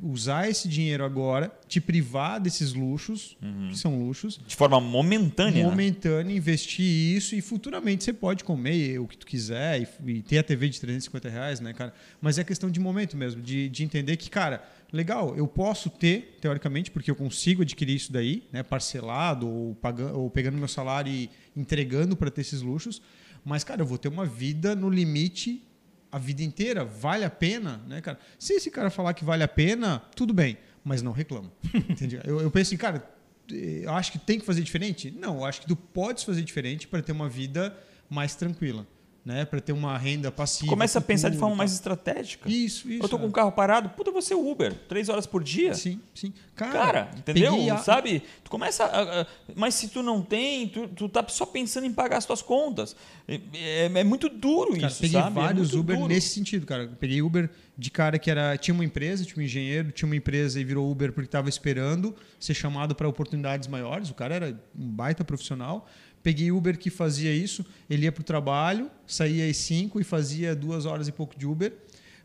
usar 0.00 0.48
esse 0.48 0.68
dinheiro 0.68 1.04
agora, 1.04 1.50
te 1.66 1.80
privar 1.80 2.40
desses 2.40 2.72
luxos, 2.72 3.36
Uhum. 3.42 3.68
que 3.70 3.76
são 3.78 3.98
luxos, 3.98 4.38
De 4.46 4.54
forma 4.54 4.80
momentânea. 4.80 5.62
né? 5.64 5.68
momentâneo, 5.68 6.36
investir 6.36 6.84
isso 7.16 7.34
e 7.34 7.40
futuramente 7.40 8.04
você 8.04 8.12
pode 8.12 8.44
comer 8.44 8.98
o 9.00 9.08
que 9.08 9.18
tu 9.18 9.26
quiser 9.26 9.82
e, 10.06 10.10
e 10.12 10.22
ter 10.22 10.38
a 10.38 10.42
TV 10.42 10.68
de 10.68 10.78
350 10.80 11.28
reais, 11.28 11.58
né, 11.60 11.72
cara? 11.72 11.92
Mas 12.20 12.38
é 12.38 12.44
questão 12.44 12.70
de 12.70 12.78
momento 12.78 13.16
mesmo, 13.16 13.42
de, 13.42 13.68
de 13.68 13.82
entender 13.82 14.16
que, 14.16 14.30
cara, 14.30 14.62
legal, 14.92 15.36
eu 15.36 15.48
posso 15.48 15.90
ter, 15.90 16.38
teoricamente, 16.40 16.90
porque 16.90 17.10
eu 17.10 17.16
consigo 17.16 17.62
adquirir 17.62 17.96
isso 17.96 18.12
daí, 18.12 18.44
né, 18.52 18.62
parcelado 18.62 19.48
ou, 19.48 19.74
pagando, 19.74 20.18
ou 20.18 20.30
pegando 20.30 20.56
meu 20.56 20.68
salário 20.68 21.12
e 21.12 21.28
entregando 21.56 22.16
para 22.16 22.30
ter 22.30 22.42
esses 22.42 22.62
luxos, 22.62 23.02
mas, 23.44 23.64
cara, 23.64 23.82
eu 23.82 23.86
vou 23.86 23.98
ter 23.98 24.08
uma 24.08 24.24
vida 24.26 24.76
no 24.76 24.88
limite 24.90 25.62
a 26.10 26.18
vida 26.18 26.42
inteira. 26.42 26.84
Vale 26.84 27.24
a 27.24 27.30
pena, 27.30 27.80
né, 27.86 28.00
cara? 28.00 28.18
Se 28.38 28.54
esse 28.54 28.70
cara 28.70 28.90
falar 28.90 29.14
que 29.14 29.24
vale 29.24 29.42
a 29.42 29.48
pena, 29.48 30.02
tudo 30.14 30.32
bem, 30.32 30.58
mas 30.84 31.02
não 31.02 31.12
reclama. 31.12 31.52
Entende? 31.88 32.20
Eu, 32.24 32.40
eu 32.40 32.50
penso 32.50 32.70
assim, 32.70 32.76
cara, 32.76 33.08
eu 33.50 33.92
acho 33.92 34.12
que 34.12 34.18
tem 34.18 34.38
que 34.38 34.44
fazer 34.44 34.62
diferente? 34.62 35.10
Não, 35.10 35.36
eu 35.36 35.44
acho 35.44 35.60
que 35.60 35.66
tu 35.66 35.76
podes 35.76 36.24
fazer 36.24 36.42
diferente 36.42 36.86
para 36.86 37.02
ter 37.02 37.12
uma 37.12 37.28
vida 37.28 37.76
mais 38.08 38.34
tranquila, 38.34 38.86
né? 39.28 39.44
Para 39.44 39.60
ter 39.60 39.72
uma 39.72 39.98
renda 39.98 40.32
passiva. 40.32 40.70
Começa 40.70 40.98
a 40.98 41.02
pensar 41.02 41.28
de 41.28 41.36
forma 41.36 41.54
e 41.54 41.58
mais 41.58 41.74
estratégica. 41.74 42.48
Isso, 42.48 42.90
isso. 42.90 43.04
Eu 43.04 43.08
tô 43.10 43.18
com 43.18 43.26
é. 43.26 43.28
um 43.28 43.30
carro 43.30 43.52
parado, 43.52 43.90
puta, 43.90 44.10
você 44.10 44.34
Uber, 44.34 44.72
três 44.88 45.10
horas 45.10 45.26
por 45.26 45.44
dia. 45.44 45.74
Sim, 45.74 46.00
sim. 46.14 46.32
Cara, 46.56 46.72
Cara, 46.72 47.10
entendeu? 47.14 47.52
peguei 47.52 47.76
Sabe? 47.76 48.22
Tu 48.42 48.50
começa. 48.50 48.84
a- 48.84 49.20
a- 49.20 49.26
mas 49.54 49.74
se 49.74 49.88
tu 49.88 50.02
não 50.02 50.22
tem, 50.22 50.66
tu, 50.68 50.88
tu 50.88 51.10
tá 51.10 51.22
só 51.28 51.44
pensando 51.44 51.86
em 51.86 51.92
pagar 51.92 52.16
as 52.16 52.24
tuas 52.24 52.40
contas. 52.40 52.96
É, 53.28 53.38
é- 53.52 53.90
é 54.00 54.04
muito 54.04 54.30
duro 54.30 54.72
Cara, 54.72 54.86
isso, 54.86 55.00
peguei 55.02 55.20
sabe? 55.20 55.38
É 55.38 55.42
vários 55.42 55.68
muito 55.68 55.80
Uber 55.80 55.96
duro. 55.96 56.08
nesse 56.08 56.30
sentido, 56.30 56.64
cara. 56.64 56.90
Peguei 56.98 57.20
Uber 57.20 57.50
de 57.76 57.90
cara 57.90 58.18
que 58.18 58.30
era 58.30 58.56
tinha 58.56 58.74
uma 58.74 58.84
empresa, 58.84 59.24
tinha 59.24 59.40
um 59.40 59.44
engenheiro, 59.44 59.92
tinha 59.92 60.06
uma 60.06 60.16
empresa 60.16 60.58
e 60.58 60.64
virou 60.64 60.90
Uber 60.90 61.12
porque 61.12 61.28
estava 61.28 61.48
esperando 61.50 62.16
ser 62.40 62.54
chamado 62.54 62.94
para 62.94 63.06
oportunidades 63.06 63.68
maiores. 63.68 64.08
O 64.10 64.14
cara 64.14 64.34
era 64.34 64.60
um 64.76 64.88
baita 64.88 65.22
profissional. 65.22 65.86
Peguei 66.22 66.50
Uber 66.50 66.78
que 66.78 66.90
fazia 66.90 67.34
isso. 67.34 67.64
Ele 67.88 68.04
ia 68.04 68.12
para 68.12 68.20
o 68.20 68.24
trabalho, 68.24 68.90
saía 69.06 69.48
às 69.48 69.56
5 69.56 70.00
e 70.00 70.04
fazia 70.04 70.54
duas 70.54 70.86
horas 70.86 71.08
e 71.08 71.12
pouco 71.12 71.38
de 71.38 71.46
Uber. 71.46 71.72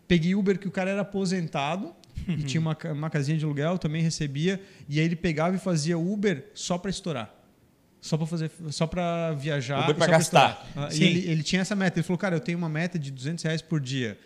Peguei 0.08 0.36
Uber 0.36 0.60
que 0.60 0.68
o 0.68 0.72
cara 0.72 0.92
era 0.92 1.02
aposentado 1.02 1.94
e 2.28 2.44
tinha 2.44 2.60
uma, 2.60 2.78
uma 2.92 3.10
casinha 3.10 3.38
de 3.38 3.46
aluguel, 3.46 3.78
também 3.78 4.02
recebia. 4.02 4.62
E 4.88 5.00
aí 5.00 5.06
ele 5.06 5.16
pegava 5.16 5.56
e 5.56 5.60
fazia 5.60 5.98
Uber 5.98 6.46
só 6.54 6.78
para 6.78 6.90
estourar. 6.90 7.34
Só 8.02 8.18
para 8.18 8.28
fazer, 8.28 8.52
só 8.70 8.86
para 8.86 9.32
viajar, 9.32 9.84
Uber 9.84 9.96
só 10.06 10.12
gastar. 10.12 10.68
Ah, 10.76 10.90
ele, 10.92 11.26
ele 11.26 11.42
tinha 11.42 11.62
essa 11.62 11.74
meta. 11.74 12.00
Ele 12.00 12.04
falou, 12.04 12.18
cara, 12.18 12.36
eu 12.36 12.42
tenho 12.42 12.58
uma 12.58 12.68
meta 12.68 13.00
de 13.00 13.10
200 13.10 13.42
reais 13.46 13.62
por 13.62 13.80
dia. 13.80 14.18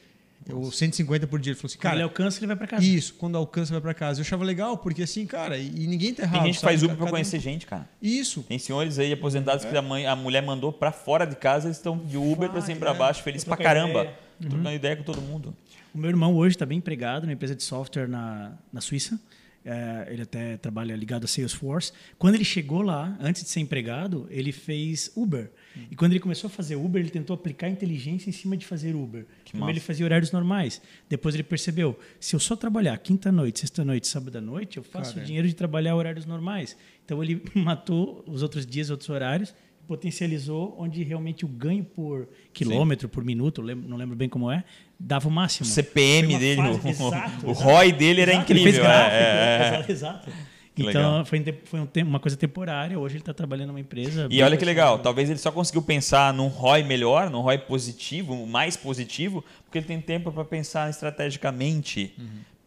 Ou 0.50 0.72
150 0.72 1.28
por 1.28 1.40
dia. 1.40 1.52
Ele 1.52 1.60
falou 1.60 1.68
assim, 1.68 1.78
Quando 1.78 1.86
ele 1.94 2.00
cara, 2.00 2.04
alcança, 2.06 2.40
ele 2.40 2.48
vai 2.48 2.56
para 2.56 2.68
casa. 2.68 2.86
isso, 2.86 3.14
quando 3.16 3.38
alcança 3.38 3.72
vai 3.74 3.82
para 3.82 3.94
casa. 3.94 4.20
Eu 4.20 4.24
achava 4.24 4.46
legal, 4.46 4.78
porque 4.78 5.04
assim, 5.04 5.26
cara, 5.26 5.58
e, 5.58 5.68
e 5.68 5.88
ninguém 5.88 6.14
tá 6.14 6.24
errado. 6.24 6.36
Tem 6.36 6.46
gente 6.46 6.56
que 6.56 6.62
sabe? 6.62 6.72
faz 6.74 6.84
Uber 6.84 6.96
pra 6.96 7.06
Cada 7.06 7.10
um- 7.10 7.14
conhecer 7.16 7.40
gente, 7.40 7.66
cara. 7.66 7.90
Isso. 8.02 8.44
Tem 8.44 8.58
senhores 8.58 8.98
aí 8.98 9.12
aposentados 9.12 9.66
que 9.66 9.76
a, 9.76 9.82
mãe, 9.82 10.06
a 10.08 10.16
mulher 10.16 10.42
mandou 10.42 10.72
pra 10.72 10.92
fora 10.92 11.26
de 11.26 11.36
casa, 11.36 11.68
eles 11.68 11.78
estão 11.78 11.98
de 11.98 12.16
Uber 12.18 12.50
pra 12.50 12.62
cima 12.62 12.78
e 12.78 12.80
pra 12.80 12.94
baixo, 12.94 13.22
feliz 13.24 13.44
pra 13.44 13.58
Trocar 13.58 13.74
caramba. 13.76 14.02
ideia. 14.02 14.16
Trocando 14.40 14.72
ideia 14.72 14.96
com 14.96 15.04
todo 15.04 15.22
mundo. 15.22 15.54
O 15.94 15.98
meu 15.98 16.10
irmão 16.10 16.36
hoje 16.36 16.56
está 16.56 16.66
bem 16.66 16.78
empregado 16.78 17.24
numa 17.24 17.34
empresa 17.34 17.56
de 17.56 17.64
software 17.64 18.08
na, 18.08 18.52
na 18.72 18.80
Suíça. 18.80 19.20
É, 19.70 20.08
ele 20.14 20.22
até 20.22 20.56
trabalha 20.56 20.96
ligado 20.96 21.26
a 21.26 21.28
Salesforce. 21.28 21.92
Quando 22.18 22.36
ele 22.36 22.46
chegou 22.46 22.82
lá, 22.82 23.18
antes 23.20 23.44
de 23.44 23.50
ser 23.50 23.60
empregado, 23.60 24.26
ele 24.30 24.54
fez 24.54 25.12
Uber. 25.14 25.52
E 25.92 25.96
quando 25.96 26.14
ele 26.14 26.22
começou 26.22 26.48
a 26.48 26.50
fazer 26.50 26.78
Uber, 26.78 27.02
ele 27.02 27.10
tentou 27.10 27.34
aplicar 27.34 27.68
inteligência 27.68 28.30
em 28.30 28.32
cima 28.32 28.56
de 28.56 28.66
fazer 28.66 28.96
Uber. 28.96 29.26
Primeiro 29.44 29.60
massa. 29.60 29.72
ele 29.72 29.80
fazia 29.82 30.06
horários 30.06 30.32
normais. 30.32 30.82
Depois 31.10 31.36
ele 31.36 31.44
percebeu, 31.44 32.00
se 32.18 32.34
eu 32.34 32.40
só 32.40 32.56
trabalhar 32.56 32.98
quinta-noite, 32.98 33.60
sexta-noite, 33.60 34.08
sábado-noite, 34.08 34.78
eu 34.78 34.84
faço 34.84 35.12
Cara, 35.12 35.24
é. 35.24 35.26
dinheiro 35.26 35.48
de 35.50 35.54
trabalhar 35.54 35.98
horários 35.98 36.26
normais. 36.26 36.78
Então 37.04 37.22
ele 37.22 37.44
matou 37.54 38.24
os 38.26 38.42
outros 38.42 38.66
dias, 38.66 38.90
outros 38.90 39.10
horários, 39.10 39.54
potencializou 39.86 40.76
onde 40.78 41.04
realmente 41.04 41.44
o 41.44 41.48
ganho 41.48 41.84
por 41.84 42.30
quilômetro, 42.54 43.10
por 43.10 43.24
minuto, 43.24 43.62
não 43.62 43.98
lembro 43.98 44.16
bem 44.16 44.30
como 44.30 44.50
é, 44.50 44.64
dava 45.00 45.28
o 45.28 45.32
máximo. 45.32 45.66
O 45.66 45.70
CPM 45.70 46.38
dele, 46.38 46.62
fase- 46.62 46.80
o, 46.88 46.90
exato, 46.90 47.48
o 47.48 47.52
exato. 47.52 47.70
ROI 47.70 47.92
dele 47.92 48.22
era 48.22 48.32
Exato, 48.34 48.52
ele 48.52 48.60
incrível. 48.62 48.82
fez 48.84 48.86
gráfico, 48.94 49.16
é, 49.16 49.20
é, 49.20 49.60
é. 49.64 49.68
exato, 49.68 49.92
exato. 49.92 50.30
Então 50.80 50.92
legal. 50.94 51.26
foi, 51.26 51.44
foi 51.66 51.80
um 51.80 51.88
uma 52.08 52.20
coisa 52.20 52.38
temporária. 52.38 53.00
Hoje 53.00 53.16
ele 53.16 53.22
está 53.24 53.34
trabalhando 53.34 53.70
numa 53.70 53.80
empresa. 53.80 54.28
E 54.30 54.44
olha 54.44 54.56
que 54.56 54.64
legal, 54.64 55.00
talvez 55.00 55.28
ele 55.28 55.40
só 55.40 55.52
conseguiu 55.52 55.82
pensar 55.82 56.32
num 56.34 56.48
ROI 56.50 56.84
melhor, 56.84 57.32
num 57.32 57.42
ROI 57.42 57.58
positivo, 57.58 58.46
mais 58.46 58.78
positivo, 58.78 59.44
porque 59.66 59.80
ele 59.80 59.88
tem 59.88 60.00
tempo 60.00 60.32
para 60.32 60.46
pensar 60.46 60.88
estrategicamente. 61.38 62.14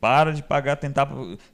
Para 0.01 0.33
de 0.33 0.43
pagar, 0.43 0.76
tentar 0.76 1.07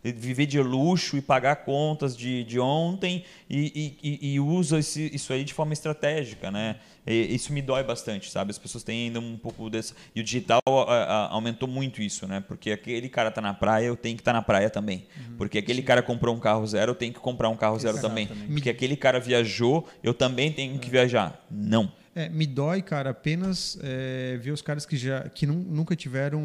viver 0.05 0.47
de 0.47 0.61
luxo 0.61 1.17
e 1.17 1.21
pagar 1.21 1.57
contas 1.57 2.17
de, 2.17 2.45
de 2.45 2.61
ontem 2.61 3.25
e, 3.51 3.97
e- 4.03 4.09
e- 4.09 4.35
e 4.35 4.41
usa 4.41 4.79
esse- 4.79 5.11
isso 5.13 5.33
aí 5.33 5.43
de 5.43 5.53
forma 5.53 5.73
estratégica, 5.73 6.49
né? 6.51 6.77
Isso 7.07 7.53
me 7.53 7.63
dói 7.63 7.85
bastante, 7.85 8.31
sabe? 8.31 8.51
As 8.51 8.59
pessoas 8.59 8.83
têm 8.83 9.07
ainda 9.07 9.21
um 9.21 9.37
pouco 9.37 9.71
dessa... 9.71 9.95
E 10.15 10.21
o 10.21 10.25
digital 10.25 10.61
a- 10.67 10.83
a- 11.05 11.29
aumentou 11.33 11.69
muito 11.69 12.03
isso, 12.03 12.27
né? 12.27 12.41
Porque 12.41 12.73
aquele 12.73 13.09
cara 13.09 13.31
tá 13.31 13.41
na 13.41 13.55
praia, 13.55 13.87
eu 13.87 13.97
tenho 13.97 14.17
que 14.17 14.23
estar 14.23 14.33
na 14.33 14.43
praia 14.43 14.69
também. 14.69 15.07
Porque 15.39 15.59
aquele 15.59 15.83
cara 15.83 16.03
comprou 16.03 16.35
um 16.35 16.41
carro 16.41 16.67
zero, 16.67 16.91
eu 16.93 16.95
tenho 16.97 17.13
que 17.13 17.21
comprar 17.21 17.49
um 17.49 17.57
carro 17.57 17.79
zero 17.79 18.01
também. 18.01 18.29
Porque 18.49 18.69
aquele 18.71 18.97
cara 18.97 19.21
viajou, 19.21 19.87
eu 20.03 20.13
também 20.13 20.53
tenho 20.53 20.79
que 20.79 20.91
viajar. 20.91 21.47
Não. 21.51 21.93
É, 22.15 22.31
me 22.31 22.47
dói, 22.47 22.81
cara, 22.81 23.11
apenas 23.11 23.79
é, 23.83 24.39
ver 24.39 24.51
os 24.51 24.63
caras 24.63 24.87
que 24.87 24.97
já 24.97 25.29
que 25.29 25.47
nun- 25.47 25.63
nunca 25.69 25.95
tiveram 25.95 26.43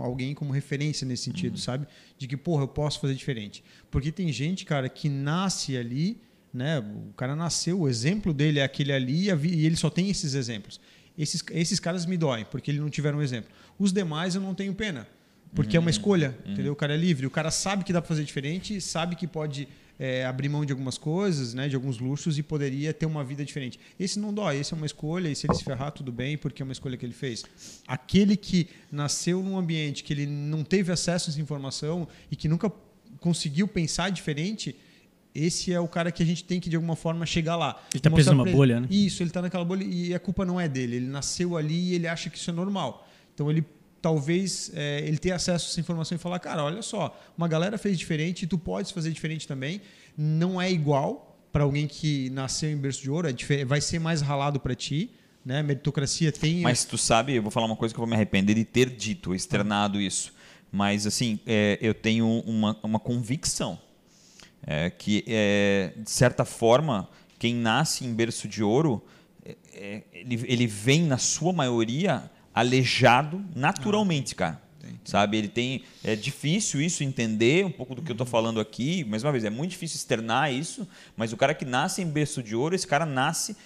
alguém 0.00 0.34
como 0.34 0.52
referência 0.52 1.06
nesse 1.06 1.30
Uhum. 1.30 1.36
sentido, 1.36 1.58
sabe? 1.58 1.86
De 2.18 2.26
que, 2.26 2.36
porra, 2.36 2.64
eu 2.64 2.68
posso 2.68 3.00
fazer 3.00 3.14
diferente. 3.14 3.62
Porque 3.92 4.10
tem 4.10 4.32
gente, 4.32 4.64
cara, 4.64 4.88
que 4.88 5.08
nasce 5.08 5.76
ali, 5.76 6.20
né? 6.54 6.78
O 6.78 7.12
cara 7.16 7.34
nasceu, 7.34 7.80
o 7.80 7.88
exemplo 7.88 8.32
dele 8.32 8.60
é 8.60 8.62
aquele 8.62 8.92
ali 8.92 9.26
e 9.28 9.66
ele 9.66 9.76
só 9.76 9.90
tem 9.90 10.08
esses 10.08 10.34
exemplos. 10.34 10.80
Esses, 11.18 11.42
esses 11.50 11.80
caras 11.80 12.06
me 12.06 12.16
doem, 12.16 12.44
porque 12.44 12.70
eles 12.70 12.80
não 12.80 12.88
tiveram 12.88 13.18
um 13.18 13.22
exemplo. 13.22 13.50
Os 13.78 13.92
demais 13.92 14.36
eu 14.36 14.40
não 14.40 14.54
tenho 14.54 14.72
pena. 14.74 15.06
Porque 15.54 15.76
é 15.76 15.78
Uhum. 15.78 15.84
uma 15.84 15.90
escolha, 15.90 16.36
entendeu? 16.44 16.72
O 16.72 16.76
cara 16.76 16.94
é 16.94 16.96
livre. 16.96 17.26
O 17.26 17.30
cara 17.30 17.50
sabe 17.50 17.84
que 17.84 17.92
dá 17.92 18.00
para 18.00 18.08
fazer 18.08 18.24
diferente, 18.24 18.80
sabe 18.80 19.14
que 19.14 19.24
pode 19.26 19.68
é, 19.96 20.24
abrir 20.26 20.48
mão 20.48 20.64
de 20.64 20.72
algumas 20.72 20.98
coisas, 20.98 21.54
né, 21.54 21.68
de 21.68 21.76
alguns 21.76 21.98
luxos 21.98 22.36
e 22.36 22.42
poderia 22.42 22.92
ter 22.92 23.06
uma 23.06 23.22
vida 23.22 23.44
diferente. 23.44 23.78
Esse 23.98 24.18
não 24.18 24.34
dói, 24.34 24.58
esse 24.58 24.74
é 24.74 24.76
uma 24.76 24.86
escolha 24.86 25.28
e 25.28 25.36
se 25.36 25.46
ele 25.46 25.54
se 25.54 25.62
ferrar 25.62 25.92
tudo 25.92 26.10
bem, 26.10 26.36
porque 26.36 26.60
é 26.60 26.64
uma 26.64 26.72
escolha 26.72 26.96
que 26.96 27.06
ele 27.06 27.12
fez. 27.12 27.44
Aquele 27.86 28.36
que 28.36 28.68
nasceu 28.90 29.40
num 29.40 29.56
ambiente 29.56 30.02
que 30.02 30.12
ele 30.12 30.26
não 30.26 30.64
teve 30.64 30.90
acesso 30.90 31.30
a 31.30 31.32
essa 31.32 31.40
informação 31.40 32.08
e 32.28 32.34
que 32.34 32.48
nunca 32.48 32.72
conseguiu 33.20 33.68
pensar 33.68 34.10
diferente, 34.10 34.74
esse 35.34 35.72
é 35.72 35.80
o 35.80 35.88
cara 35.88 36.12
que 36.12 36.22
a 36.22 36.26
gente 36.26 36.44
tem 36.44 36.60
que 36.60 36.68
de 36.70 36.76
alguma 36.76 36.94
forma 36.96 37.26
chegar 37.26 37.56
lá. 37.56 37.82
Ele 37.92 38.00
tá 38.00 38.08
Mostrar 38.10 38.14
preso 38.24 38.30
numa 38.34 38.48
ele- 38.48 38.56
bolha, 38.56 38.80
né? 38.80 38.86
Isso, 38.90 39.22
ele 39.22 39.30
está 39.30 39.42
naquela 39.42 39.64
bolha 39.64 39.82
e 39.84 40.14
a 40.14 40.18
culpa 40.20 40.44
não 40.44 40.60
é 40.60 40.68
dele. 40.68 40.96
Ele 40.96 41.06
nasceu 41.08 41.56
ali 41.56 41.90
e 41.90 41.94
ele 41.94 42.06
acha 42.06 42.30
que 42.30 42.38
isso 42.38 42.50
é 42.50 42.52
normal. 42.52 43.06
Então 43.34 43.50
ele 43.50 43.64
talvez 44.00 44.70
é, 44.74 45.00
ele 45.06 45.16
tenha 45.18 45.34
acesso 45.34 45.66
a 45.66 45.70
essa 45.70 45.80
informação 45.80 46.14
e 46.14 46.18
falar, 46.18 46.38
cara, 46.38 46.62
olha 46.62 46.82
só, 46.82 47.18
uma 47.38 47.48
galera 47.48 47.78
fez 47.78 47.98
diferente 47.98 48.42
e 48.42 48.46
tu 48.46 48.58
podes 48.58 48.90
fazer 48.90 49.10
diferente 49.10 49.48
também. 49.48 49.80
Não 50.16 50.60
é 50.60 50.70
igual 50.70 51.36
para 51.50 51.64
alguém 51.64 51.86
que 51.86 52.28
nasceu 52.30 52.70
em 52.70 52.76
berço 52.76 53.00
de 53.02 53.10
ouro, 53.10 53.28
é 53.28 53.32
difer- 53.32 53.66
vai 53.66 53.80
ser 53.80 53.98
mais 53.98 54.20
ralado 54.20 54.60
para 54.60 54.74
ti. 54.74 55.10
Né? 55.44 55.62
Meritocracia 55.62 56.32
tem. 56.32 56.60
Mas 56.62 56.84
tu 56.86 56.96
sabe, 56.96 57.34
eu 57.34 57.42
vou 57.42 57.50
falar 57.50 57.66
uma 57.66 57.76
coisa 57.76 57.92
que 57.94 57.98
eu 57.98 58.02
vou 58.02 58.08
me 58.08 58.14
arrepender 58.14 58.54
de 58.54 58.64
ter 58.64 58.88
dito, 58.88 59.34
externado 59.34 60.00
isso. 60.00 60.32
Mas, 60.72 61.06
assim, 61.06 61.38
é, 61.46 61.78
eu 61.82 61.92
tenho 61.92 62.26
uma, 62.46 62.78
uma 62.82 62.98
convicção 62.98 63.78
é, 64.66 64.90
que, 64.90 65.24
é, 65.26 65.92
de 65.96 66.10
certa 66.10 66.44
forma, 66.44 67.08
quem 67.38 67.54
nasce 67.54 68.04
em 68.04 68.14
berço 68.14 68.48
de 68.48 68.62
ouro, 68.62 69.04
é, 69.44 69.56
é, 69.74 70.02
ele, 70.12 70.44
ele 70.46 70.66
vem, 70.66 71.04
na 71.04 71.18
sua 71.18 71.52
maioria, 71.52 72.30
aleijado 72.54 73.44
naturalmente, 73.54 74.34
cara. 74.34 74.62
Sabe, 75.04 75.38
ele 75.38 75.48
tem. 75.48 75.82
É 76.02 76.14
difícil 76.14 76.80
isso 76.80 77.02
entender 77.02 77.64
um 77.64 77.70
pouco 77.70 77.94
do 77.94 78.02
que 78.02 78.10
eu 78.10 78.14
estou 78.14 78.26
falando 78.26 78.60
aqui. 78.60 79.02
Mais 79.04 79.22
uma 79.22 79.32
vez, 79.32 79.44
é 79.44 79.50
muito 79.50 79.70
difícil 79.70 79.96
externar 79.96 80.52
isso, 80.52 80.86
mas 81.16 81.32
o 81.32 81.36
cara 81.36 81.54
que 81.54 81.64
nasce 81.64 82.02
em 82.02 82.06
berço 82.06 82.42
de 82.42 82.54
ouro, 82.54 82.74
esse 82.74 82.86
cara 82.86 83.06
nasce 83.06 83.56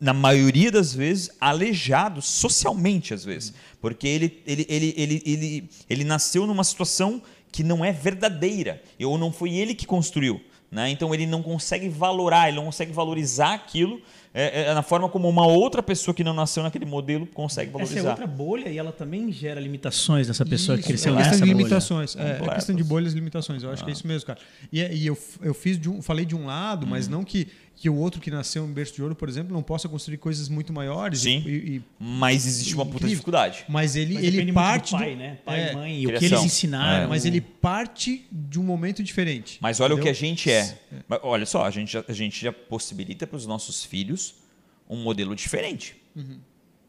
na 0.00 0.14
maioria 0.14 0.70
das 0.72 0.94
vezes, 0.94 1.30
aleijado 1.38 2.22
socialmente, 2.22 3.12
às 3.12 3.22
vezes. 3.22 3.52
Porque 3.80 4.08
ele, 4.08 4.42
ele, 4.46 4.66
ele, 4.68 4.94
ele, 4.96 5.22
ele, 5.26 5.70
ele 5.90 6.04
nasceu 6.04 6.46
numa 6.46 6.64
situação 6.64 7.22
que 7.52 7.62
não 7.62 7.84
é 7.84 7.92
verdadeira, 7.92 8.82
ou 9.02 9.18
não 9.18 9.32
foi 9.32 9.54
ele 9.54 9.74
que 9.74 9.86
construiu. 9.86 10.40
Né? 10.70 10.90
Então 10.90 11.12
ele 11.12 11.26
não 11.26 11.42
consegue 11.42 11.88
valorar, 11.88 12.48
ele 12.48 12.56
não 12.56 12.66
consegue 12.66 12.92
valorizar 12.92 13.54
aquilo 13.54 14.00
é, 14.32 14.62
é 14.70 14.74
na 14.74 14.82
forma 14.82 15.08
como 15.08 15.28
uma 15.28 15.46
outra 15.46 15.82
pessoa 15.82 16.14
que 16.14 16.22
não 16.22 16.32
nasceu 16.32 16.62
naquele 16.62 16.84
modelo 16.86 17.26
consegue 17.26 17.70
valorizar. 17.70 17.98
Essa 17.98 18.06
é 18.06 18.10
outra 18.10 18.26
bolha 18.26 18.68
e 18.68 18.78
ela 18.78 18.92
também 18.92 19.30
gera 19.32 19.60
limitações 19.60 20.28
nessa 20.28 20.44
pessoa 20.46 20.76
Isso, 20.76 20.82
que 20.82 20.88
cresceu 20.88 21.14
é 21.14 21.16
nessa 21.16 21.38
bolha. 21.40 21.48
limitações. 21.48 22.16
É, 22.16 22.40
é 22.44 22.54
questão 22.54 22.74
de 22.76 22.84
bolhas 22.84 23.12
e 23.12 23.16
limitações. 23.16 23.62
Eu 23.62 23.70
acho 23.72 23.82
que 23.84 23.90
é 23.90 23.92
isso 23.92 24.06
mesmo, 24.06 24.26
cara. 24.26 24.38
E, 24.72 24.80
é- 24.80 24.94
e 24.94 25.06
eu, 25.06 25.18
eu 25.42 25.52
fiz 25.54 25.78
de 25.78 25.88
um, 25.90 26.00
falei 26.00 26.24
de 26.24 26.34
um 26.36 26.46
lado, 26.46 26.86
mas 26.86 27.06
Uhum. 27.06 27.12
não 27.12 27.24
que, 27.24 27.48
que 27.74 27.88
o 27.88 27.96
outro 27.96 28.20
que 28.20 28.30
nasceu 28.30 28.64
em 28.66 28.72
berço 28.72 28.94
de 28.94 29.02
ouro, 29.02 29.14
por 29.16 29.26
exemplo, 29.28 29.52
não 29.54 29.62
possa 29.62 29.88
construir 29.88 30.18
coisas 30.18 30.48
muito 30.50 30.70
maiores. 30.72 31.20
Sim. 31.20 31.42
E, 31.46 31.50
e- 31.76 31.82
Mas 31.98 32.46
existe 32.46 32.74
uma 32.74 32.84
puta 32.86 33.08
dificuldade. 33.08 33.64
mas 33.68 33.96
ele, 33.96 34.14
Mas 34.14 34.24
ele 34.24 34.52
parte. 34.52 34.92
do 34.92 34.98
pai, 34.98 35.10
do- 35.12 35.16
né? 35.16 35.38
Pai, 35.44 35.60
é, 35.70 35.74
mãe, 35.74 36.00
e 36.02 36.06
o 36.06 36.10
que 36.10 36.16
criação. 36.18 36.38
eles 36.40 36.52
ensinaram. 36.52 37.04
É. 37.04 37.06
Mas 37.08 37.24
ele 37.24 37.40
parte 37.40 38.26
de 38.30 38.60
um 38.60 38.62
momento 38.62 39.02
diferente. 39.02 39.58
Mas 39.60 39.80
olha 39.80 39.94
o 39.94 39.98
que 39.98 40.08
a 40.08 40.12
entendeu? 40.12 40.28
gente 40.28 40.50
é. 40.50 40.78
Mas 41.08 41.20
Olha 41.22 41.46
só, 41.46 41.64
a 41.64 41.70
gente 41.70 41.96
a 41.96 42.12
gente 42.12 42.40
já 42.42 42.52
possibilita 42.52 43.26
para 43.26 43.36
os 43.36 43.46
nossos 43.46 43.84
filhos 43.84 44.19
um 44.90 45.02
modelo 45.02 45.34
diferente. 45.34 45.96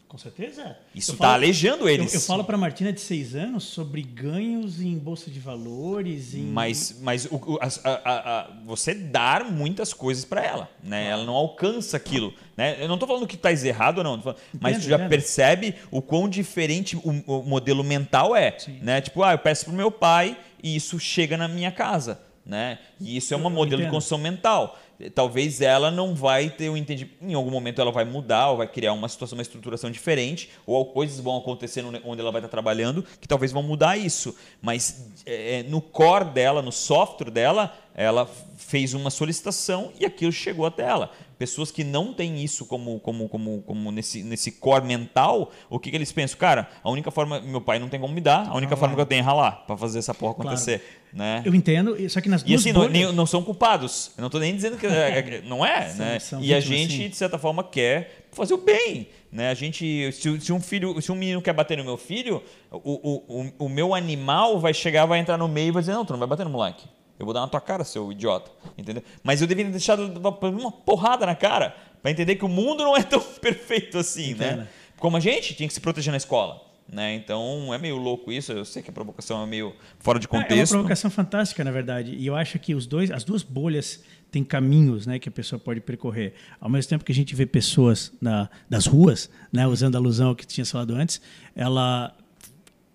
Com 0.07 0.17
certeza. 0.17 0.77
Isso 0.93 1.13
está 1.13 1.23
falo- 1.23 1.35
alejando 1.35 1.83
Eu, 1.83 1.89
eles. 1.89 2.13
eu 2.13 2.19
falo 2.19 2.43
para 2.43 2.57
Martina 2.57 2.91
de 2.91 2.99
6 2.99 3.33
anos 3.33 3.63
sobre 3.63 4.01
ganhos 4.01 4.81
em 4.81 4.97
bolsa 4.97 5.31
de 5.31 5.39
valores, 5.39 6.33
em 6.35 6.41
Mas, 6.47 6.99
mas 7.01 7.25
o- 7.31 7.57
a- 7.61 7.89
a- 7.89 8.39
a- 8.41 8.51
você 8.65 8.93
dar 8.93 9.45
muitas 9.45 9.93
coisas 9.93 10.25
para 10.25 10.43
ela, 10.43 10.69
né? 10.83 11.07
Ela 11.07 11.23
não 11.23 11.33
alcança 11.33 11.95
aquilo, 11.95 12.33
né? 12.57 12.75
Eu 12.83 12.89
não 12.89 12.95
estou 12.95 13.07
falando 13.07 13.25
que 13.25 13.35
está 13.35 13.53
errado 13.53 14.03
não, 14.03 14.21
falando- 14.21 14.39
mas 14.59 14.73
Entendo, 14.73 14.83
tu 14.83 14.89
já 14.89 14.95
entendo. 14.97 15.09
percebe 15.09 15.75
o 15.89 16.01
quão 16.01 16.27
diferente 16.27 16.97
o, 16.97 17.09
o 17.25 17.43
modelo 17.43 17.81
mental 17.81 18.35
é, 18.35 18.57
né? 18.81 18.99
Tipo, 18.99 19.23
ah, 19.23 19.31
eu 19.31 19.37
peço 19.39 19.63
pro 19.63 19.73
meu 19.73 19.89
pai 19.91 20.37
e 20.61 20.75
isso 20.75 20.99
chega 20.99 21.37
na 21.37 21.47
minha 21.47 21.71
casa, 21.71 22.19
né? 22.45 22.79
E 22.99 23.15
isso 23.15 23.33
é 23.33 23.37
um 23.37 23.49
modelo 23.49 23.77
de 23.77 23.83
entendo. 23.83 23.91
construção 23.93 24.17
mental. 24.17 24.77
Talvez 25.09 25.61
ela 25.61 25.89
não 25.89 26.13
vai 26.13 26.49
ter 26.49 26.69
o 26.69 26.77
entendimento. 26.77 27.15
Em 27.21 27.33
algum 27.33 27.49
momento 27.49 27.81
ela 27.81 27.91
vai 27.91 28.05
mudar, 28.05 28.49
ou 28.49 28.57
vai 28.57 28.67
criar 28.67 28.93
uma 28.93 29.07
situação, 29.09 29.37
uma 29.37 29.41
estruturação 29.41 29.89
diferente, 29.89 30.49
ou 30.65 30.85
coisas 30.85 31.19
vão 31.19 31.37
acontecer 31.37 31.83
onde 32.03 32.21
ela 32.21 32.31
vai 32.31 32.39
estar 32.39 32.49
trabalhando 32.49 33.03
que 33.19 33.27
talvez 33.27 33.51
vão 33.51 33.63
mudar 33.63 33.97
isso. 33.97 34.35
Mas 34.61 35.07
é, 35.25 35.63
no 35.63 35.81
core 35.81 36.25
dela, 36.25 36.61
no 36.61 36.71
software 36.71 37.31
dela, 37.31 37.73
ela 37.93 38.29
fez 38.57 38.93
uma 38.93 39.09
solicitação 39.09 39.91
e 39.99 40.05
aquilo 40.05 40.31
chegou 40.31 40.65
até 40.65 40.83
ela. 40.83 41.11
Pessoas 41.41 41.71
que 41.71 41.83
não 41.83 42.13
têm 42.13 42.43
isso 42.43 42.67
como, 42.67 42.99
como, 42.99 43.27
como, 43.27 43.63
como 43.63 43.91
nesse, 43.91 44.21
nesse 44.21 44.51
core 44.51 44.85
mental, 44.85 45.51
o 45.71 45.79
que, 45.79 45.89
que 45.89 45.95
eles 45.97 46.11
pensam? 46.11 46.37
Cara, 46.37 46.69
a 46.83 46.91
única 46.91 47.09
forma. 47.09 47.41
Meu 47.41 47.59
pai 47.59 47.79
não 47.79 47.89
tem 47.89 47.99
como 47.99 48.13
me 48.13 48.21
dar, 48.21 48.47
a 48.47 48.55
única 48.55 48.77
forma 48.77 48.93
que 48.93 49.01
eu 49.01 49.05
tenho 49.07 49.21
é 49.21 49.23
ralar 49.23 49.63
para 49.65 49.75
fazer 49.75 49.97
essa 49.97 50.13
porra 50.13 50.33
acontecer. 50.33 50.99
Né? 51.11 51.41
Eu 51.43 51.55
entendo, 51.55 51.99
e- 51.99 52.07
só 52.07 52.21
que 52.21 52.29
nas 52.29 52.43
E 52.43 52.45
duas 52.45 52.61
assim, 52.61 52.71
não, 52.71 52.81
bolhas... 52.81 52.93
nem- 52.93 53.11
não 53.11 53.25
são 53.25 53.41
culpados. 53.43 54.11
Eu 54.15 54.21
não 54.21 54.27
estou 54.27 54.39
nem 54.39 54.55
dizendo 54.55 54.77
que. 54.77 54.85
é- 54.85 55.17
é- 55.17 55.41
não 55.43 55.65
é, 55.65 55.89
São- 56.19 56.39
né? 56.39 56.45
e 56.45 56.53
a 56.53 56.59
gente, 56.59 56.93
sim. 56.95 57.09
de 57.09 57.15
certa 57.15 57.39
forma, 57.39 57.63
quer 57.63 58.27
fazer 58.31 58.53
o 58.53 58.57
bem. 58.57 59.07
Né? 59.31 59.49
A 59.49 59.55
gente. 59.55 60.11
Se, 60.11 60.39
se 60.41 60.53
um 60.53 60.61
filho, 60.61 61.01
se 61.01 61.11
um 61.11 61.15
menino 61.15 61.41
quer 61.41 61.53
bater 61.53 61.75
no 61.75 61.83
meu 61.83 61.97
filho, 61.97 62.43
o, 62.71 62.77
o, 62.77 63.41
o, 63.59 63.65
o 63.65 63.67
meu 63.69 63.95
animal 63.95 64.59
vai 64.59 64.75
chegar, 64.75 65.07
vai 65.07 65.17
entrar 65.17 65.39
no 65.39 65.47
meio 65.47 65.69
e 65.69 65.71
vai 65.71 65.81
dizer, 65.81 65.93
não, 65.93 66.05
tu 66.05 66.13
não 66.13 66.19
vai 66.19 66.27
bater 66.27 66.43
no 66.43 66.51
moleque. 66.51 66.85
Eu 67.21 67.25
vou 67.25 67.33
dar 67.33 67.41
na 67.41 67.47
tua 67.47 67.61
cara, 67.61 67.83
seu 67.83 68.11
idiota. 68.11 68.49
Entendeu? 68.77 69.03
Mas 69.23 69.41
eu 69.41 69.47
deveria 69.47 69.71
deixar 69.71 69.99
uma 69.99 70.31
porrada 70.71 71.25
na 71.25 71.35
cara 71.35 71.75
para 72.01 72.09
entender 72.09 72.35
que 72.35 72.43
o 72.43 72.49
mundo 72.49 72.83
não 72.83 72.97
é 72.97 73.03
tão 73.03 73.21
perfeito 73.39 73.97
assim, 73.99 74.31
Entendo. 74.31 74.57
né? 74.57 74.67
Como 74.97 75.15
a 75.15 75.19
gente 75.19 75.53
tinha 75.53 75.67
que 75.67 75.73
se 75.73 75.79
proteger 75.79 76.11
na 76.11 76.17
escola. 76.17 76.59
Né? 76.91 77.13
Então 77.15 77.73
é 77.73 77.77
meio 77.77 77.95
louco 77.95 78.31
isso. 78.31 78.51
Eu 78.51 78.65
sei 78.65 78.81
que 78.81 78.89
a 78.89 78.93
provocação 78.93 79.41
é 79.41 79.45
meio 79.45 79.73
fora 79.99 80.19
de 80.19 80.25
É, 80.25 80.29
É 80.29 80.35
uma 80.37 80.43
contexto. 80.43 80.71
provocação 80.73 81.09
fantástica, 81.11 81.63
na 81.63 81.71
verdade. 81.71 82.13
E 82.15 82.25
eu 82.25 82.35
acho 82.35 82.57
que 82.59 82.73
os 82.75 82.85
dois, 82.87 83.11
as 83.11 83.23
duas 83.23 83.43
bolhas 83.43 84.03
têm 84.31 84.43
caminhos 84.43 85.05
né, 85.05 85.19
que 85.19 85.29
a 85.29 85.31
pessoa 85.31 85.59
pode 85.59 85.79
percorrer. 85.79 86.33
Ao 86.59 86.69
mesmo 86.69 86.89
tempo 86.89 87.05
que 87.05 87.11
a 87.11 87.15
gente 87.15 87.35
vê 87.35 87.45
pessoas 87.45 88.11
na, 88.19 88.49
das 88.69 88.85
ruas, 88.87 89.29
né, 89.53 89.67
usando 89.67 89.95
a 89.95 89.99
alusão 89.99 90.33
que 90.33 90.45
tinha 90.45 90.65
falado 90.65 90.93
antes, 90.95 91.21
ela 91.55 92.15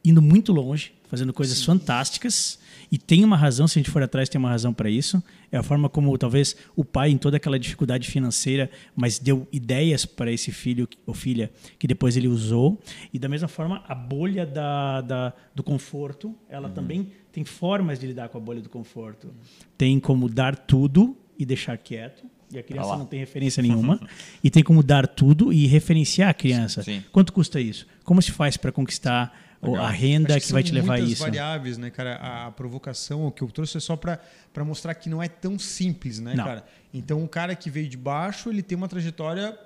indo 0.05 0.21
muito 0.21 0.53
longe, 0.53 0.93
fazendo 1.09 1.33
coisas 1.33 1.65
fantásticas. 1.65 2.59
E 2.91 2.99
tem 2.99 3.25
uma 3.25 3.37
razão, 3.37 3.67
se 3.67 3.79
a 3.79 3.83
gente 3.83 3.91
for 3.91 4.03
atrás, 4.03 4.29
tem 4.29 4.39
uma 4.39 4.49
razão 4.49 4.73
para 4.73 4.89
isso. 4.89 5.23
É 5.51 5.57
a 5.57 5.63
forma 5.63 5.89
como 5.89 6.17
talvez 6.17 6.57
o 6.75 6.85
pai, 6.85 7.11
em 7.11 7.19
toda 7.19 7.37
aquela 7.37 7.59
dificuldade 7.59 8.09
financeira, 8.11 8.71
mas 8.95 9.19
deu 9.19 9.47
ideias 9.53 10.05
para 10.07 10.31
esse 10.31 10.53
filho 10.53 10.89
ou 11.07 11.13
filha 11.15 11.51
que 11.79 11.87
depois 11.87 12.17
ele 12.17 12.29
usou. 12.29 12.81
E 13.13 13.19
da 13.19 13.29
mesma 13.29 13.49
forma, 13.49 13.83
a 13.89 13.95
bolha 13.95 14.47
da, 14.47 15.01
da- 15.01 15.33
do 15.55 15.63
conforto, 15.63 16.35
ela 16.49 16.69
também 16.69 17.09
tem 17.33 17.45
formas 17.45 17.99
de 17.99 18.07
lidar 18.07 18.29
com 18.29 18.39
a 18.39 18.41
bolha 18.41 18.61
do 18.61 18.69
conforto. 18.69 19.29
Tem 19.77 19.99
como 20.01 20.29
dar 20.29 20.57
tudo 20.57 21.17
e 21.39 21.45
deixar 21.45 21.77
quieto. 21.79 22.25
E 22.53 22.59
a 22.59 22.63
criança 22.63 22.91
lá. 22.91 22.99
não 22.99 23.07
tem 23.07 23.19
referência 23.19 23.61
nenhuma. 23.63 24.01
e 24.43 24.49
tem 24.49 24.63
como 24.63 24.83
dar 24.83 25.07
tudo 25.09 25.53
e 25.53 25.67
referenciar 25.67 26.31
a 26.31 26.35
criança. 26.35 26.83
Sim. 26.83 27.03
Quanto 27.11 27.33
custa 27.33 27.61
isso? 27.61 27.87
Como 28.05 28.23
se 28.23 28.31
faz 28.31 28.57
para 28.57 28.71
conquistar 28.71 29.37
a 29.75 29.91
renda 29.91 30.37
Acho 30.37 30.47
que, 30.47 30.53
vai 30.53 30.63
te 30.63 30.73
levar 30.73 30.95
a 30.95 30.97
muitas 30.99 31.13
isso? 31.15 31.23
variáveis, 31.23 31.79
né, 31.79 31.91
cara? 31.91 32.17
A, 32.17 32.47
a 32.47 32.53
provocação, 32.53 33.27
o 33.27 33.33
que 33.33 33.43
eu 33.43 33.49
trouxe 33.49 33.77
é 33.77 33.81
só 33.81 33.97
para 33.97 34.21
mostrar 34.65 34.95
que 34.95 35.09
não 35.09 35.23
é 35.23 35.29
tão 35.29 35.59
simples, 35.59 36.21
né, 36.21 36.35
Não. 36.35 36.45
cara? 36.45 36.65
Então, 36.95 37.25
o 37.25 37.29
cara 37.29 37.55
que 37.57 37.69
veio 37.69 37.89
de 37.89 37.97
baixo, 37.97 38.49
ele 38.51 38.63
tem 38.63 38.77
uma 38.77 38.89
trajetória. 38.89 39.59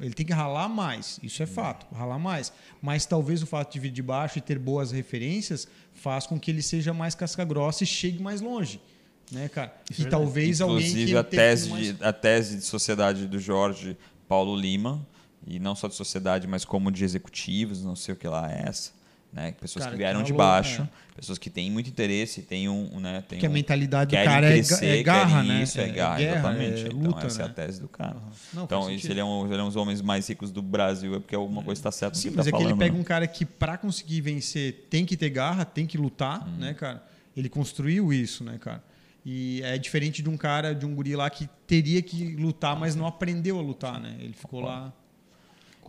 Ele 0.00 0.12
tem 0.12 0.26
que 0.26 0.32
ralar 0.32 0.68
mais, 0.68 1.20
isso 1.22 1.40
é 1.40 1.46
fato, 1.46 1.86
ralar 1.94 2.18
mais. 2.18 2.52
Mas 2.82 3.06
talvez 3.06 3.40
o 3.40 3.46
fato 3.46 3.72
de 3.72 3.78
vir 3.78 3.92
de 3.92 4.02
baixo 4.02 4.38
e 4.38 4.40
ter 4.40 4.58
boas 4.58 4.90
referências 4.90 5.68
faz 5.92 6.26
com 6.26 6.38
que 6.40 6.50
ele 6.50 6.60
seja 6.60 6.92
mais 6.92 7.14
casca-grossa 7.14 7.84
e 7.84 7.86
chegue 7.86 8.20
mais 8.20 8.40
longe, 8.40 8.80
né, 9.30 9.48
cara? 9.48 9.72
Isso 9.88 10.02
e 10.02 10.06
é 10.06 10.08
talvez 10.08 10.60
alguém 10.60 10.78
que 10.78 10.88
Inclusive, 10.88 11.16
a 11.16 11.22
tese, 11.22 11.70
mais- 11.70 11.96
de, 11.98 12.04
a 12.04 12.12
tese 12.12 12.56
de 12.56 12.64
sociedade 12.64 13.28
do 13.28 13.38
Jorge 13.38 13.96
Paulo 14.26 14.56
Lima, 14.56 15.06
e 15.46 15.58
não 15.58 15.74
só 15.74 15.88
de 15.88 15.94
sociedade, 15.94 16.46
mas 16.46 16.64
como 16.64 16.90
de 16.90 17.04
executivos, 17.04 17.84
não 17.84 17.96
sei 17.96 18.14
o 18.14 18.16
que 18.16 18.26
lá 18.28 18.50
é 18.50 18.64
essa. 18.68 18.92
Né? 19.32 19.50
Pessoas 19.60 19.84
Cara, 19.84 19.96
que 19.96 19.98
vieram 19.98 20.20
que 20.20 20.26
de 20.26 20.32
falou, 20.32 20.46
baixo, 20.46 20.82
é. 20.82 20.88
pessoas 21.16 21.38
que 21.38 21.50
têm 21.50 21.68
muito 21.68 21.90
interesse, 21.90 22.40
têm 22.42 22.68
um. 22.68 23.00
Né, 23.00 23.20
têm 23.28 23.40
Que 23.40 23.46
a 23.46 23.50
um- 23.50 23.52
mentalidade 23.52 24.16
do 24.16 24.24
cara 24.24 24.46
é 24.46 24.52
crescer, 24.52 24.86
é 24.86 25.02
garra, 25.02 25.42
né? 25.42 25.62
Isso, 25.64 25.80
é, 25.80 25.88
É 25.88 25.88
garra, 25.88 26.18
guerra, 26.18 26.32
exatamente. 26.38 26.82
é 26.84 26.86
então, 26.86 26.98
luta, 27.00 27.26
essa 27.26 27.42
é 27.42 27.44
a 27.44 27.48
né? 27.48 27.54
tese 27.54 27.80
do 27.80 27.88
cara. 27.88 28.16
Não, 28.52 28.62
então, 28.62 28.84
sentido. 28.84 29.10
ele, 29.10 29.18
é 29.20 29.24
um, 29.24 29.44
ele 29.52 29.60
é 29.60 29.62
um 29.64 29.66
dos 29.66 29.74
homens 29.74 30.00
mais 30.00 30.28
ricos 30.28 30.52
do 30.52 30.62
Brasil, 30.62 31.16
é 31.16 31.18
porque 31.18 31.34
alguma 31.34 31.64
coisa 31.64 31.80
está 31.80 31.90
certa. 31.90 32.16
Sim, 32.16 32.30
mas 32.30 32.44
tá 32.46 32.50
é 32.50 32.52
que 32.52 32.56
ele 32.58 32.64
falando, 32.64 32.78
pega 32.78 32.94
né? 32.94 33.00
um 33.00 33.02
cara 33.02 33.26
que, 33.26 33.44
para 33.44 33.76
conseguir 33.76 34.20
vencer, 34.20 34.86
tem 34.88 35.04
que 35.04 35.16
ter 35.16 35.30
garra, 35.30 35.64
tem 35.64 35.84
que 35.84 35.98
lutar, 35.98 36.46
Uhum. 36.46 36.54
né, 36.58 36.72
cara? 36.72 37.02
Ele 37.36 37.48
construiu 37.48 38.12
isso, 38.12 38.44
né, 38.44 38.56
cara? 38.60 38.84
E 39.26 39.62
é 39.64 39.76
diferente 39.78 40.22
de 40.22 40.28
um 40.28 40.36
cara, 40.36 40.72
de 40.72 40.86
um 40.86 40.94
guri 40.94 41.16
lá 41.16 41.28
que 41.28 41.48
teria 41.66 42.00
que 42.02 42.36
lutar, 42.36 42.78
mas 42.78 42.94
não 42.94 43.04
aprendeu 43.04 43.58
a 43.58 43.62
lutar, 43.62 43.98
né? 43.98 44.14
Ele 44.20 44.32
ficou 44.32 44.60
lá. 44.60 44.92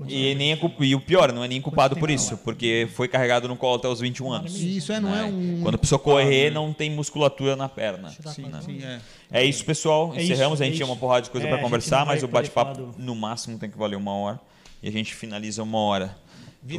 E, 0.08 0.36
nem 0.36 0.52
é 0.52 0.56
culp- 0.56 0.82
e 0.82 0.94
o 0.96 1.00
pior, 1.00 1.32
não 1.32 1.44
é 1.44 1.48
nem 1.48 1.62
culpado 1.62 1.96
por 1.96 2.10
isso, 2.10 2.38
porque 2.38 2.88
foi 2.96 3.08
carregado 3.08 3.48
no 3.48 3.56
colo 3.56 3.76
até 3.76 3.88
os 3.88 4.00
21 4.00 4.32
anos. 4.32 4.54
Isso 4.62 4.92
é, 4.92 5.00
não 5.00 5.14
é 5.16 5.24
né? 5.24 5.34
um. 5.34 5.62
Quando 5.64 5.76
a 5.76 5.78
pessoa 5.78 5.98
correr, 6.00 6.50
não 6.52 6.74
tem 6.74 6.90
musculatura 6.92 7.56
na 7.56 7.70
perna. 7.70 8.10
Sim, 8.10 8.44
né? 8.48 8.60
sim, 8.66 8.82
é. 8.84 9.00
É 9.32 9.44
isso, 9.44 9.64
pessoal. 9.66 10.14
É 10.16 10.22
Encerramos. 10.24 10.56
isso, 10.56 10.64
a 10.64 10.66
é 10.66 10.70
gente 10.70 10.76
tinha 10.78 10.86
isso. 10.86 10.92
uma 10.94 11.00
porrada 11.00 11.22
de 11.24 11.30
coisa 11.30 11.48
É, 11.48 11.50
para 11.50 11.60
conversar, 11.62 12.06
mas 12.06 12.24
o 12.24 12.28
bate-papo 12.28 12.78
do- 12.78 12.96
no 12.98 13.16
máximo 13.16 13.58
tem 13.58 13.70
que 13.70 13.78
valer 13.78 13.96
uma 13.96 14.14
hora. 14.14 14.40
E 14.84 14.88
a 14.88 14.92
gente 14.92 15.16
finaliza 15.16 15.64
uma 15.64 15.80
hora. 15.80 16.16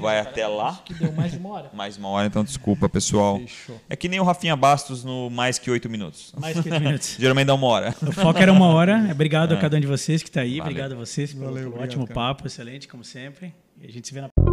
Vai 0.01 0.18
até 0.18 0.47
lá, 0.47 0.80
Que 0.84 0.95
deu 0.95 1.12
mais 1.12 1.32
de 1.32 1.39
uma 1.39 1.49
hora. 1.51 1.70
mais 1.72 1.97
uma 1.97 2.09
hora, 2.09 2.26
então 2.26 2.43
desculpa, 2.43 2.89
pessoal. 2.89 3.39
Fechou. 3.39 3.80
É 3.89 3.95
que 3.97 4.09
nem 4.09 4.18
o 4.18 4.24
Rafinha 4.24 4.57
Bastos 4.57 5.05
no 5.05 5.30
mais 5.30 5.59
que 5.59 5.70
oito 5.70 5.89
minutos. 5.89 6.34
Mais 6.37 6.59
que 6.61 6.68
oito 6.68 6.80
minutos. 6.82 7.16
Geralmente 7.18 7.47
dá 7.47 7.55
uma 7.55 7.66
hora. 7.68 7.95
O 8.03 8.12
foco 8.12 8.39
era 8.39 8.53
uma 8.53 8.66
hora. 8.66 9.07
Obrigado 9.12 9.53
a 9.55 9.57
cada 9.57 9.76
um 9.76 9.80
de 9.80 9.87
vocês 9.87 10.22
que 10.22 10.28
está 10.28 10.41
aí. 10.41 10.59
Valeu. 10.59 10.64
Obrigado 10.64 10.93
a 10.93 10.97
vocês 10.97 11.32
pelo, 11.32 11.45
Valeu, 11.45 11.57
pelo 11.57 11.68
obrigado, 11.68 11.89
ótimo 11.89 12.07
cara. 12.07 12.14
papo, 12.14 12.47
excelente, 12.47 12.89
como 12.89 13.05
sempre. 13.05 13.55
E 13.80 13.87
a 13.87 13.93
gente 13.93 14.09
se 14.09 14.14
vê 14.14 14.20
na 14.22 14.45